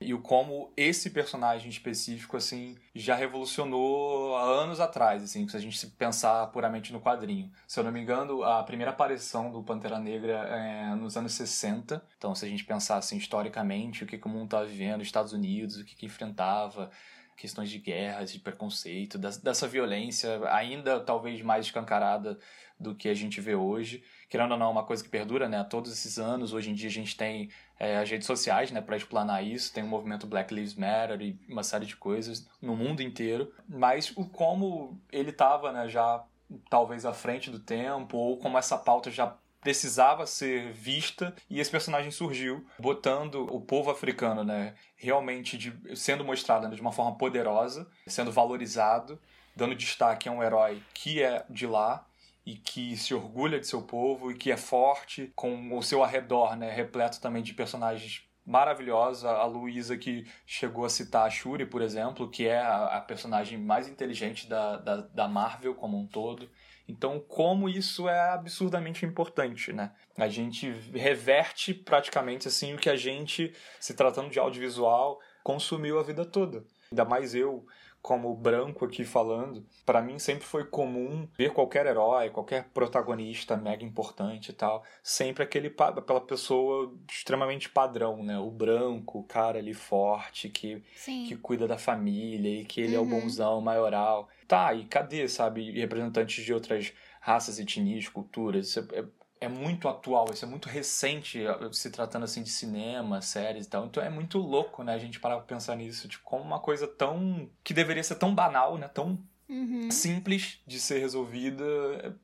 e 0.00 0.12
o 0.12 0.20
como 0.20 0.72
esse 0.76 1.10
personagem 1.10 1.68
específico 1.70 2.36
assim 2.36 2.76
já 2.94 3.14
revolucionou 3.14 4.36
há 4.36 4.42
anos 4.42 4.80
atrás, 4.80 5.22
assim, 5.22 5.48
se 5.48 5.56
a 5.56 5.60
gente 5.60 5.86
pensar 5.88 6.46
puramente 6.48 6.92
no 6.92 7.00
quadrinho. 7.00 7.50
Se 7.66 7.80
eu 7.80 7.84
não 7.84 7.92
me 7.92 8.00
engano, 8.00 8.42
a 8.42 8.62
primeira 8.62 8.90
aparição 8.90 9.50
do 9.50 9.62
Pantera 9.62 9.98
Negra 9.98 10.32
é 10.48 10.94
nos 10.94 11.16
anos 11.16 11.32
60. 11.32 12.02
Então, 12.18 12.34
se 12.34 12.44
a 12.44 12.48
gente 12.48 12.64
pensar 12.64 12.96
assim 12.96 13.16
historicamente, 13.16 14.04
o 14.04 14.06
que, 14.06 14.18
que 14.18 14.26
o 14.26 14.30
mundo 14.30 14.44
estava 14.44 14.66
vivendo, 14.66 15.00
os 15.00 15.06
Estados 15.06 15.32
Unidos, 15.32 15.76
o 15.76 15.84
que, 15.84 15.94
que 15.94 16.06
enfrentava, 16.06 16.90
questões 17.36 17.70
de 17.70 17.78
guerras, 17.78 18.32
de 18.32 18.38
preconceito, 18.38 19.18
dessa 19.18 19.66
violência 19.66 20.40
ainda 20.48 21.00
talvez 21.00 21.40
mais 21.42 21.66
escancarada 21.66 22.38
do 22.78 22.94
que 22.94 23.08
a 23.08 23.14
gente 23.14 23.40
vê 23.40 23.54
hoje. 23.54 24.02
Querendo 24.28 24.52
ou 24.52 24.58
não, 24.58 24.66
é 24.66 24.70
uma 24.70 24.84
coisa 24.84 25.02
que 25.02 25.08
perdura, 25.08 25.48
né? 25.48 25.62
Todos 25.64 25.92
esses 25.92 26.18
anos, 26.18 26.52
hoje 26.52 26.70
em 26.70 26.74
dia 26.74 26.88
a 26.88 26.92
gente 26.92 27.16
tem 27.16 27.50
é, 27.78 27.98
as 27.98 28.10
redes 28.10 28.26
sociais, 28.26 28.70
né, 28.70 28.80
para 28.80 28.96
explanar 28.96 29.44
isso, 29.44 29.72
tem 29.72 29.84
o 29.84 29.86
movimento 29.86 30.26
Black 30.26 30.52
Lives 30.52 30.74
Matter 30.74 31.20
e 31.20 31.38
uma 31.48 31.62
série 31.62 31.86
de 31.86 31.96
coisas 31.96 32.48
no 32.60 32.76
mundo 32.76 33.02
inteiro, 33.02 33.52
mas 33.68 34.12
o 34.16 34.26
como 34.28 35.00
ele 35.12 35.30
estava, 35.30 35.72
né, 35.72 35.88
já 35.88 36.24
talvez 36.68 37.04
à 37.04 37.12
frente 37.12 37.50
do 37.50 37.58
tempo, 37.58 38.16
ou 38.16 38.38
como 38.38 38.58
essa 38.58 38.78
pauta 38.78 39.10
já 39.10 39.36
precisava 39.64 40.26
ser 40.26 40.72
vista 40.72 41.34
e 41.48 41.58
esse 41.58 41.70
personagem 41.70 42.10
surgiu 42.10 42.64
botando 42.78 43.46
o 43.50 43.60
povo 43.60 43.90
africano, 43.90 44.44
né, 44.44 44.74
realmente 44.94 45.56
de, 45.56 45.96
sendo 45.96 46.22
mostrado 46.22 46.68
né, 46.68 46.74
de 46.76 46.80
uma 46.82 46.92
forma 46.92 47.16
poderosa, 47.16 47.88
sendo 48.06 48.30
valorizado, 48.30 49.18
dando 49.56 49.74
destaque 49.74 50.28
a 50.28 50.32
um 50.32 50.42
herói 50.42 50.82
que 50.92 51.22
é 51.22 51.44
de 51.48 51.66
lá 51.66 52.06
e 52.44 52.56
que 52.56 52.94
se 52.96 53.14
orgulha 53.14 53.58
de 53.58 53.66
seu 53.66 53.80
povo 53.80 54.30
e 54.30 54.36
que 54.36 54.52
é 54.52 54.56
forte, 54.56 55.32
com 55.34 55.76
o 55.76 55.82
seu 55.82 56.04
arredor, 56.04 56.54
né, 56.56 56.70
repleto 56.70 57.18
também 57.18 57.42
de 57.42 57.54
personagens 57.54 58.22
maravilhosos. 58.44 59.24
A 59.24 59.44
Luísa 59.44 59.96
que 59.96 60.26
chegou 60.44 60.84
a 60.84 60.90
citar 60.90 61.26
a 61.26 61.30
Shuri, 61.30 61.64
por 61.64 61.80
exemplo, 61.80 62.28
que 62.28 62.46
é 62.46 62.60
a 62.60 63.00
personagem 63.00 63.58
mais 63.58 63.88
inteligente 63.88 64.46
da, 64.46 64.76
da, 64.76 64.96
da, 64.96 65.26
Marvel 65.28 65.74
como 65.74 65.98
um 65.98 66.06
todo. 66.06 66.50
Então, 66.86 67.18
como 67.18 67.68
isso 67.68 68.08
é 68.08 68.30
absurdamente 68.30 69.06
importante, 69.06 69.72
né? 69.72 69.92
A 70.18 70.28
gente 70.28 70.70
reverte 70.92 71.72
praticamente 71.72 72.46
assim 72.46 72.74
o 72.74 72.78
que 72.78 72.90
a 72.90 72.96
gente, 72.96 73.54
se 73.80 73.94
tratando 73.94 74.30
de 74.30 74.38
audiovisual, 74.38 75.18
consumiu 75.42 75.98
a 75.98 76.02
vida 76.02 76.24
toda. 76.24 76.64
Ainda 76.92 77.04
mais 77.04 77.34
eu, 77.34 77.66
como 78.04 78.36
branco 78.36 78.84
aqui 78.84 79.02
falando, 79.02 79.64
para 79.86 80.02
mim 80.02 80.18
sempre 80.18 80.44
foi 80.44 80.62
comum 80.66 81.26
ver 81.38 81.54
qualquer 81.54 81.86
herói, 81.86 82.28
qualquer 82.28 82.64
protagonista 82.64 83.56
mega 83.56 83.82
importante 83.82 84.50
e 84.50 84.52
tal, 84.52 84.84
sempre 85.02 85.42
aquele 85.42 85.74
aquela 85.74 86.20
pessoa 86.20 86.92
extremamente 87.10 87.70
padrão, 87.70 88.22
né? 88.22 88.38
O 88.38 88.50
branco, 88.50 89.20
o 89.20 89.24
cara 89.24 89.58
ali 89.58 89.72
forte 89.72 90.50
que 90.50 90.82
que 91.02 91.34
cuida 91.36 91.66
da 91.66 91.78
família 91.78 92.60
e 92.60 92.66
que 92.66 92.82
ele 92.82 92.94
uhum. 92.94 93.04
é 93.04 93.06
o 93.06 93.10
uhum. 93.10 93.20
bonzão 93.22 93.60
maioral. 93.62 94.28
Tá, 94.46 94.74
e 94.74 94.84
cadê, 94.84 95.26
sabe, 95.26 95.70
representantes 95.70 96.44
de 96.44 96.52
outras 96.52 96.92
raças, 97.22 97.58
etnias, 97.58 98.06
culturas? 98.06 98.66
Isso 98.66 98.80
é, 98.92 99.02
é 99.44 99.46
é 99.46 99.48
muito 99.48 99.88
atual, 99.88 100.26
isso 100.32 100.44
é 100.44 100.48
muito 100.48 100.68
recente, 100.68 101.40
se 101.72 101.90
tratando 101.90 102.24
assim 102.24 102.42
de 102.42 102.50
cinema, 102.50 103.20
séries 103.20 103.66
e 103.66 103.68
tal. 103.68 103.86
Então 103.86 104.02
é 104.02 104.08
muito 104.08 104.38
louco, 104.38 104.82
né, 104.82 104.94
a 104.94 104.98
gente 104.98 105.20
parar 105.20 105.36
pra 105.36 105.44
pensar 105.44 105.76
nisso, 105.76 106.08
tipo, 106.08 106.24
como 106.24 106.42
uma 106.42 106.58
coisa 106.58 106.86
tão. 106.86 107.48
que 107.62 107.74
deveria 107.74 108.02
ser 108.02 108.16
tão 108.16 108.34
banal, 108.34 108.78
né? 108.78 108.88
Tão 108.88 109.18
uhum. 109.48 109.90
simples 109.90 110.60
de 110.66 110.80
ser 110.80 110.98
resolvida. 110.98 111.64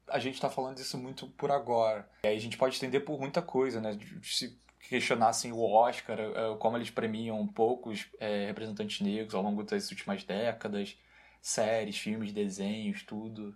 A 0.09 0.19
gente 0.19 0.41
tá 0.41 0.49
falando 0.49 0.77
disso 0.77 0.97
muito 0.97 1.29
por 1.29 1.50
agora. 1.50 2.09
E 2.25 2.29
aí 2.29 2.37
a 2.37 2.41
gente 2.41 2.57
pode 2.57 2.77
entender 2.77 3.00
por 3.00 3.21
muita 3.21 3.43
coisa, 3.43 3.81
né? 3.81 3.99
Se 4.23 4.59
questionassem 4.89 5.53
o 5.53 5.62
Oscar, 5.62 6.19
é, 6.19 6.57
como 6.59 6.77
eles 6.77 6.91
premiam 6.91 7.47
poucos 7.47 8.07
é, 8.19 8.47
representantes 8.47 9.00
negros 9.00 9.35
ao 9.35 9.43
longo 9.43 9.62
das 9.62 9.91
últimas 9.91 10.25
décadas, 10.25 10.97
séries, 11.41 11.99
filmes, 11.99 12.33
desenhos, 12.33 13.03
tudo. 13.03 13.55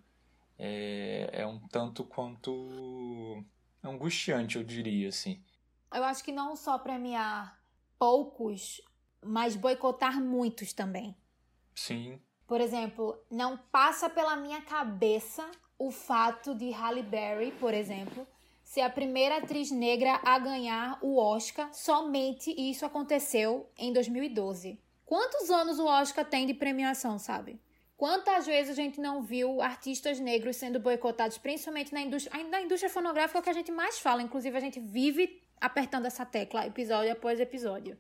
É, 0.57 1.31
é 1.33 1.47
um 1.47 1.59
tanto 1.69 2.05
quanto 2.05 3.45
angustiante, 3.89 4.57
eu 4.57 4.65
diria, 4.65 5.09
assim. 5.09 5.43
Eu 5.93 6.03
acho 6.05 6.25
que 6.25 6.33
não 6.33 6.57
só 6.57 6.79
premiar 6.79 7.59
poucos, 7.99 8.81
mas 9.23 9.57
boicotar 9.57 10.21
muitos 10.21 10.73
também. 10.73 11.17
Sim. 11.75 12.21
Por 12.47 12.61
exemplo, 12.61 13.19
não 13.31 13.57
passa 13.57 14.09
pela 14.09 14.37
minha 14.37 14.61
cabeça 14.63 15.49
o 15.79 15.91
fato 15.91 16.55
de 16.55 16.71
Halle 16.71 17.03
Berry, 17.03 17.53
por 17.53 17.73
exemplo, 17.73 18.27
ser 18.63 18.83
a 18.83 18.91
primeira 18.91 19.39
atriz 19.39 19.71
negra 19.71 20.21
a 20.25 20.39
ganhar 20.39 20.99
o 21.03 21.19
Oscar 21.19 21.73
somente 21.73 22.55
e 22.57 22.71
isso 22.71 22.85
aconteceu 22.85 23.71
em 23.77 23.93
2012. 23.93 24.81
Quantos 25.05 25.51
anos 25.51 25.79
o 25.79 25.87
Oscar 25.87 26.25
tem 26.25 26.47
de 26.47 26.55
premiação, 26.55 27.19
sabe? 27.19 27.61
Quantas 28.05 28.45
vezes 28.47 28.71
a 28.71 28.75
gente 28.75 29.01
não 29.01 29.23
viu 29.23 29.63
artistas 29.63 30.21
negros 30.21 30.57
sendo 30.57 30.79
boicotados, 30.79 31.39
principalmente 31.39 31.91
na 31.91 32.03
indústria, 32.03 32.45
na 32.45 32.61
indústria 32.61 32.91
fonográfica, 32.91 33.39
é 33.39 33.41
o 33.41 33.43
que 33.43 33.49
a 33.49 33.55
gente 33.55 33.73
mais 33.73 33.99
fala. 33.99 34.21
Inclusive, 34.21 34.55
a 34.55 34.61
gente 34.61 34.79
vive 34.79 35.41
apertando 35.59 36.05
essa 36.05 36.23
tecla 36.27 36.67
episódio 36.67 37.11
após 37.11 37.41
episódio. 37.41 37.97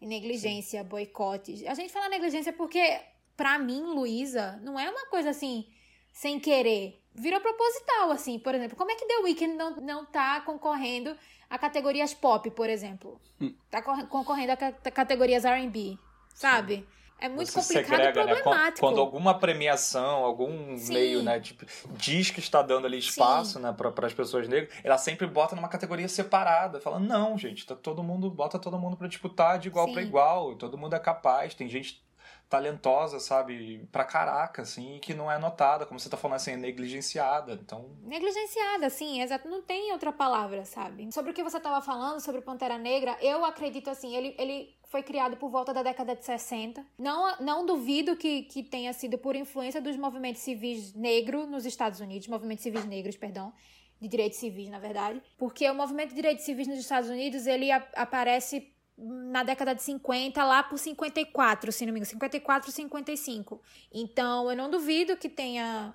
Negligência, 0.00 0.80
Sim. 0.80 0.88
boicotes. 0.88 1.66
A 1.66 1.74
gente 1.74 1.92
fala 1.92 2.08
negligência 2.08 2.52
porque, 2.52 3.00
pra 3.36 3.58
mim, 3.58 3.82
Luísa, 3.82 4.60
não 4.62 4.78
é 4.78 4.88
uma 4.88 5.06
coisa 5.06 5.30
assim, 5.30 5.66
sem 6.12 6.38
querer. 6.38 7.02
Virou 7.12 7.40
proposital, 7.40 8.12
assim. 8.12 8.38
Por 8.38 8.54
exemplo, 8.54 8.76
como 8.76 8.92
é 8.92 8.94
que 8.94 9.06
The 9.06 9.16
Weeknd 9.24 9.56
não, 9.56 9.74
não 9.80 10.06
tá 10.06 10.40
concorrendo 10.42 11.18
a 11.50 11.58
categorias 11.58 12.14
pop, 12.14 12.48
por 12.52 12.70
exemplo? 12.70 13.20
Hum. 13.40 13.52
Tá 13.68 13.82
concorrendo 13.82 14.52
a 14.52 14.56
categorias 14.92 15.44
R&B, 15.44 15.98
sabe? 16.32 16.76
Sim. 16.76 16.97
É 17.20 17.28
muito 17.28 17.50
Você 17.50 17.60
complicado 17.60 17.96
segrega, 17.96 18.24
né? 18.24 18.34
problemático. 18.34 18.70
Né? 18.70 18.80
Quando, 18.80 19.00
alguma 19.00 19.38
premiação, 19.38 20.24
algum 20.24 20.76
Sim. 20.78 20.92
meio, 20.94 21.22
né, 21.22 21.40
tipo, 21.40 21.66
diz 21.90 22.30
que 22.30 22.38
está 22.38 22.62
dando 22.62 22.86
ali 22.86 22.98
espaço, 22.98 23.54
Sim. 23.54 23.60
né, 23.60 23.72
para 23.72 24.06
as 24.06 24.14
pessoas 24.14 24.46
negras, 24.48 24.72
ela 24.84 24.96
sempre 24.96 25.26
bota 25.26 25.56
numa 25.56 25.68
categoria 25.68 26.08
separada, 26.08 26.80
fala: 26.80 27.00
"Não, 27.00 27.36
gente, 27.36 27.66
tá 27.66 27.74
todo 27.74 28.02
mundo, 28.02 28.30
bota 28.30 28.58
todo 28.58 28.78
mundo 28.78 28.96
para 28.96 29.08
disputar 29.08 29.58
de 29.58 29.68
igual 29.68 29.92
para 29.92 30.02
igual, 30.02 30.54
todo 30.54 30.78
mundo 30.78 30.94
é 30.94 30.98
capaz, 30.98 31.54
tem 31.54 31.68
gente 31.68 32.06
talentosa, 32.48 33.20
sabe, 33.20 33.86
pra 33.92 34.04
caraca, 34.04 34.62
assim, 34.62 34.98
que 35.02 35.12
não 35.12 35.30
é 35.30 35.38
notada, 35.38 35.84
como 35.84 36.00
você 36.00 36.08
tá 36.08 36.16
falando 36.16 36.36
assim, 36.36 36.52
é 36.52 36.56
negligenciada, 36.56 37.52
então... 37.52 37.90
Negligenciada, 38.02 38.88
sim, 38.88 39.20
exato, 39.20 39.46
não 39.48 39.60
tem 39.60 39.92
outra 39.92 40.10
palavra, 40.10 40.64
sabe? 40.64 41.12
Sobre 41.12 41.30
o 41.32 41.34
que 41.34 41.42
você 41.42 41.60
tava 41.60 41.82
falando, 41.82 42.20
sobre 42.20 42.40
Pantera 42.40 42.78
Negra, 42.78 43.18
eu 43.20 43.44
acredito, 43.44 43.90
assim, 43.90 44.16
ele, 44.16 44.34
ele 44.38 44.77
foi 44.88 45.02
criado 45.02 45.36
por 45.36 45.50
volta 45.50 45.72
da 45.72 45.82
década 45.82 46.16
de 46.16 46.24
60. 46.24 46.84
Não, 46.98 47.36
não 47.40 47.66
duvido 47.66 48.16
que, 48.16 48.42
que 48.42 48.62
tenha 48.62 48.92
sido 48.92 49.18
por 49.18 49.36
influência 49.36 49.80
dos 49.80 49.96
movimentos 49.96 50.42
civis 50.42 50.94
negros 50.94 51.48
nos 51.48 51.66
Estados 51.66 52.00
Unidos, 52.00 52.26
movimentos 52.26 52.62
civis 52.62 52.84
negros, 52.86 53.16
perdão, 53.16 53.52
de 54.00 54.08
direitos 54.08 54.38
civis, 54.38 54.68
na 54.70 54.78
verdade, 54.78 55.22
porque 55.36 55.68
o 55.68 55.74
movimento 55.74 56.10
de 56.10 56.14
direitos 56.14 56.44
civis 56.44 56.66
nos 56.66 56.78
Estados 56.78 57.10
Unidos, 57.10 57.46
ele 57.46 57.70
a, 57.70 57.76
aparece 57.96 58.72
na 58.96 59.44
década 59.44 59.74
de 59.74 59.82
50, 59.82 60.42
lá 60.42 60.62
por 60.62 60.78
54, 60.78 61.70
se 61.70 61.84
não 61.84 61.92
me 61.92 62.00
engano, 62.00 62.10
54, 62.10 62.72
55. 62.72 63.60
Então, 63.92 64.50
eu 64.50 64.56
não 64.56 64.70
duvido 64.70 65.16
que 65.16 65.28
tenha 65.28 65.94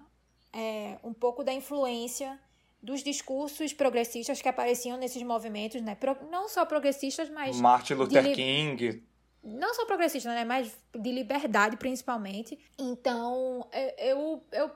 é, 0.53 0.99
um 1.03 1.13
pouco 1.13 1.43
da 1.43 1.51
influência 1.51 2.39
dos 2.83 3.01
discursos 3.01 3.71
progressistas 3.71 4.41
que 4.41 4.49
apareciam 4.49 4.97
nesses 4.97 5.23
movimentos, 5.23 5.81
né? 5.81 5.95
Pro, 5.95 6.17
não 6.29 6.49
só 6.49 6.65
progressistas, 6.65 7.29
mas. 7.29 7.55
Martin 7.55 7.93
Luther 7.93 8.21
de, 8.21 8.33
King. 8.33 9.03
Não 9.41 9.73
só 9.73 9.85
progressistas, 9.85 10.33
né? 10.35 10.43
Mas 10.43 10.77
de 10.93 11.11
liberdade, 11.11 11.77
principalmente. 11.77 12.59
Então, 12.77 13.65
eu, 13.97 14.43
eu, 14.51 14.71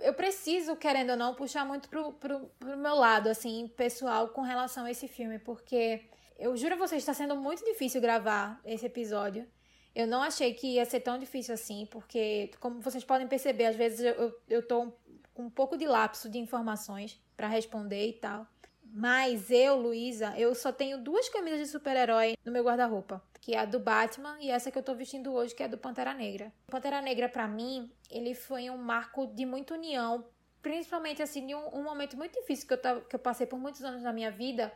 eu 0.00 0.14
preciso, 0.14 0.74
querendo 0.74 1.10
ou 1.10 1.16
não, 1.16 1.34
puxar 1.34 1.66
muito 1.66 1.90
pro, 1.90 2.14
pro, 2.14 2.50
pro 2.58 2.76
meu 2.78 2.94
lado, 2.94 3.28
assim, 3.28 3.68
pessoal, 3.76 4.28
com 4.28 4.40
relação 4.40 4.86
a 4.86 4.90
esse 4.90 5.06
filme, 5.06 5.38
porque 5.38 6.02
eu 6.38 6.56
juro 6.56 6.74
a 6.74 6.78
vocês, 6.78 7.02
está 7.02 7.12
sendo 7.12 7.36
muito 7.36 7.62
difícil 7.62 8.00
gravar 8.00 8.58
esse 8.64 8.86
episódio. 8.86 9.46
Eu 9.94 10.06
não 10.06 10.22
achei 10.22 10.54
que 10.54 10.76
ia 10.76 10.84
ser 10.86 11.00
tão 11.00 11.18
difícil 11.18 11.52
assim, 11.52 11.86
porque, 11.90 12.50
como 12.58 12.80
vocês 12.80 13.04
podem 13.04 13.26
perceber, 13.26 13.66
às 13.66 13.76
vezes 13.76 14.00
eu, 14.00 14.34
eu 14.48 14.66
tô 14.66 14.90
com 15.34 15.42
um 15.42 15.50
pouco 15.50 15.76
de 15.76 15.86
lapso 15.86 16.28
de 16.28 16.38
informações 16.38 17.20
para 17.40 17.48
responder 17.48 18.06
e 18.06 18.12
tal. 18.12 18.46
Mas 18.84 19.50
eu, 19.50 19.74
Luísa, 19.74 20.34
eu 20.36 20.54
só 20.54 20.70
tenho 20.70 20.98
duas 20.98 21.26
camisas 21.30 21.58
de 21.58 21.66
super-herói 21.68 22.36
no 22.44 22.52
meu 22.52 22.62
guarda-roupa, 22.62 23.22
que 23.40 23.54
é 23.54 23.60
a 23.60 23.64
do 23.64 23.80
Batman 23.80 24.36
e 24.42 24.50
essa 24.50 24.70
que 24.70 24.76
eu 24.76 24.82
tô 24.82 24.94
vestindo 24.94 25.32
hoje, 25.32 25.54
que 25.54 25.62
é 25.62 25.66
a 25.66 25.68
do 25.68 25.78
Pantera 25.78 26.12
Negra. 26.12 26.52
Pantera 26.66 27.00
Negra 27.00 27.30
para 27.30 27.48
mim, 27.48 27.90
ele 28.10 28.34
foi 28.34 28.68
um 28.68 28.76
marco 28.76 29.26
de 29.28 29.46
muita 29.46 29.72
união, 29.72 30.26
principalmente 30.60 31.22
assim, 31.22 31.46
de 31.46 31.54
um, 31.54 31.78
um 31.78 31.82
momento 31.82 32.14
muito 32.14 32.38
difícil 32.38 32.66
que 32.66 32.74
eu, 32.74 32.82
tava, 32.82 33.00
que 33.00 33.16
eu 33.16 33.20
passei 33.20 33.46
por 33.46 33.58
muitos 33.58 33.82
anos 33.82 34.02
na 34.02 34.12
minha 34.12 34.30
vida 34.30 34.70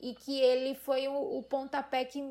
e 0.00 0.14
que 0.14 0.40
ele 0.40 0.74
foi 0.76 1.08
o, 1.08 1.38
o 1.38 1.42
pontapé 1.42 2.06
que 2.06 2.24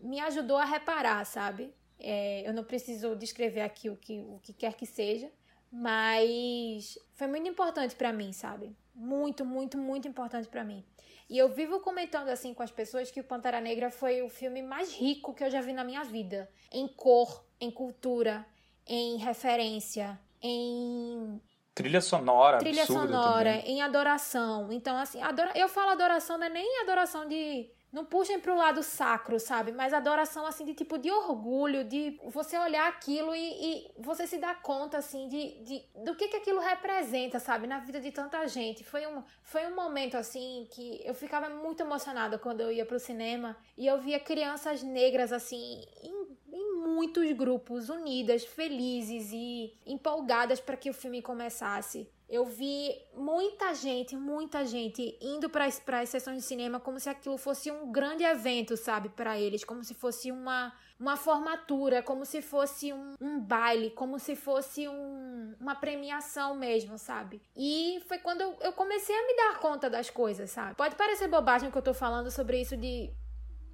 me 0.00 0.20
ajudou 0.20 0.56
a 0.56 0.64
reparar, 0.64 1.22
sabe? 1.26 1.74
É, 1.98 2.48
eu 2.48 2.54
não 2.54 2.64
preciso 2.64 3.14
descrever 3.14 3.60
aqui 3.60 3.90
o 3.90 3.96
que, 3.96 4.20
o 4.20 4.40
que 4.42 4.54
quer 4.54 4.72
que 4.72 4.86
seja, 4.86 5.30
mas 5.70 6.98
foi 7.14 7.26
muito 7.26 7.48
importante 7.48 7.94
para 7.94 8.10
mim, 8.10 8.32
sabe? 8.32 8.74
Muito, 8.94 9.44
muito, 9.44 9.78
muito 9.78 10.06
importante 10.06 10.48
para 10.48 10.62
mim. 10.62 10.84
E 11.28 11.38
eu 11.38 11.48
vivo 11.48 11.80
comentando 11.80 12.28
assim 12.28 12.52
com 12.52 12.62
as 12.62 12.70
pessoas 12.70 13.10
que 13.10 13.20
o 13.20 13.24
Pantera 13.24 13.60
Negra 13.60 13.90
foi 13.90 14.22
o 14.22 14.28
filme 14.28 14.62
mais 14.62 14.92
rico 14.92 15.32
que 15.32 15.42
eu 15.42 15.50
já 15.50 15.60
vi 15.60 15.72
na 15.72 15.82
minha 15.82 16.04
vida, 16.04 16.50
em 16.70 16.86
cor, 16.86 17.44
em 17.60 17.70
cultura, 17.70 18.44
em 18.86 19.16
referência, 19.16 20.20
em 20.42 21.40
trilha 21.74 22.02
sonora, 22.02 22.58
trilha 22.58 22.84
sonora, 22.84 23.58
também. 23.58 23.76
em 23.76 23.82
adoração. 23.82 24.70
Então 24.70 24.96
assim, 24.96 25.22
adora... 25.22 25.52
eu 25.54 25.68
falo 25.68 25.90
adoração 25.90 26.36
não 26.36 26.46
é 26.46 26.50
nem 26.50 26.80
adoração 26.82 27.26
de 27.26 27.70
não 27.92 28.06
puxem 28.06 28.40
pro 28.40 28.56
lado 28.56 28.82
sacro, 28.82 29.38
sabe? 29.38 29.70
Mas 29.70 29.92
adoração, 29.92 30.46
assim, 30.46 30.64
de 30.64 30.72
tipo 30.72 30.96
de 30.96 31.10
orgulho, 31.10 31.84
de 31.84 32.18
você 32.24 32.56
olhar 32.56 32.88
aquilo 32.88 33.34
e, 33.34 33.38
e 33.38 33.90
você 33.98 34.26
se 34.26 34.38
dar 34.38 34.62
conta, 34.62 34.96
assim, 34.96 35.28
de, 35.28 35.62
de 35.62 35.84
do 36.02 36.16
que, 36.16 36.28
que 36.28 36.36
aquilo 36.36 36.58
representa, 36.58 37.38
sabe? 37.38 37.66
Na 37.66 37.80
vida 37.80 38.00
de 38.00 38.10
tanta 38.10 38.46
gente. 38.48 38.82
Foi 38.82 39.06
um, 39.06 39.22
foi 39.42 39.66
um 39.66 39.74
momento, 39.74 40.16
assim, 40.16 40.66
que 40.70 41.02
eu 41.04 41.14
ficava 41.14 41.50
muito 41.50 41.82
emocionada 41.82 42.38
quando 42.38 42.62
eu 42.62 42.72
ia 42.72 42.86
pro 42.86 42.98
cinema 42.98 43.56
e 43.76 43.86
eu 43.86 44.00
via 44.00 44.18
crianças 44.18 44.82
negras, 44.82 45.30
assim, 45.30 45.84
em, 46.02 46.38
em 46.50 46.76
muitos 46.78 47.30
grupos, 47.32 47.90
unidas, 47.90 48.42
felizes 48.42 49.30
e 49.32 49.78
empolgadas 49.84 50.60
para 50.60 50.78
que 50.78 50.88
o 50.88 50.94
filme 50.94 51.20
começasse 51.20 52.10
eu 52.32 52.46
vi 52.46 52.90
muita 53.14 53.74
gente, 53.74 54.16
muita 54.16 54.64
gente 54.64 55.18
indo 55.20 55.50
para 55.50 55.66
as 55.66 56.08
sessões 56.08 56.38
de 56.38 56.42
cinema 56.42 56.80
como 56.80 56.98
se 56.98 57.10
aquilo 57.10 57.36
fosse 57.36 57.70
um 57.70 57.92
grande 57.92 58.24
evento, 58.24 58.74
sabe, 58.74 59.10
para 59.10 59.38
eles, 59.38 59.64
como 59.64 59.84
se 59.84 59.92
fosse 59.92 60.32
uma, 60.32 60.72
uma 60.98 61.14
formatura, 61.14 62.02
como 62.02 62.24
se 62.24 62.40
fosse 62.40 62.90
um, 62.90 63.12
um 63.20 63.38
baile, 63.38 63.90
como 63.90 64.18
se 64.18 64.34
fosse 64.34 64.88
um, 64.88 65.54
uma 65.60 65.74
premiação 65.74 66.54
mesmo, 66.54 66.96
sabe? 66.96 67.42
E 67.54 68.02
foi 68.08 68.16
quando 68.16 68.40
eu, 68.40 68.72
comecei 68.72 69.14
a 69.14 69.26
me 69.26 69.36
dar 69.36 69.60
conta 69.60 69.90
das 69.90 70.08
coisas, 70.08 70.50
sabe? 70.50 70.74
Pode 70.74 70.96
parecer 70.96 71.28
bobagem 71.28 71.70
que 71.70 71.76
eu 71.76 71.82
tô 71.82 71.92
falando 71.92 72.30
sobre 72.30 72.58
isso 72.62 72.78
de 72.78 73.12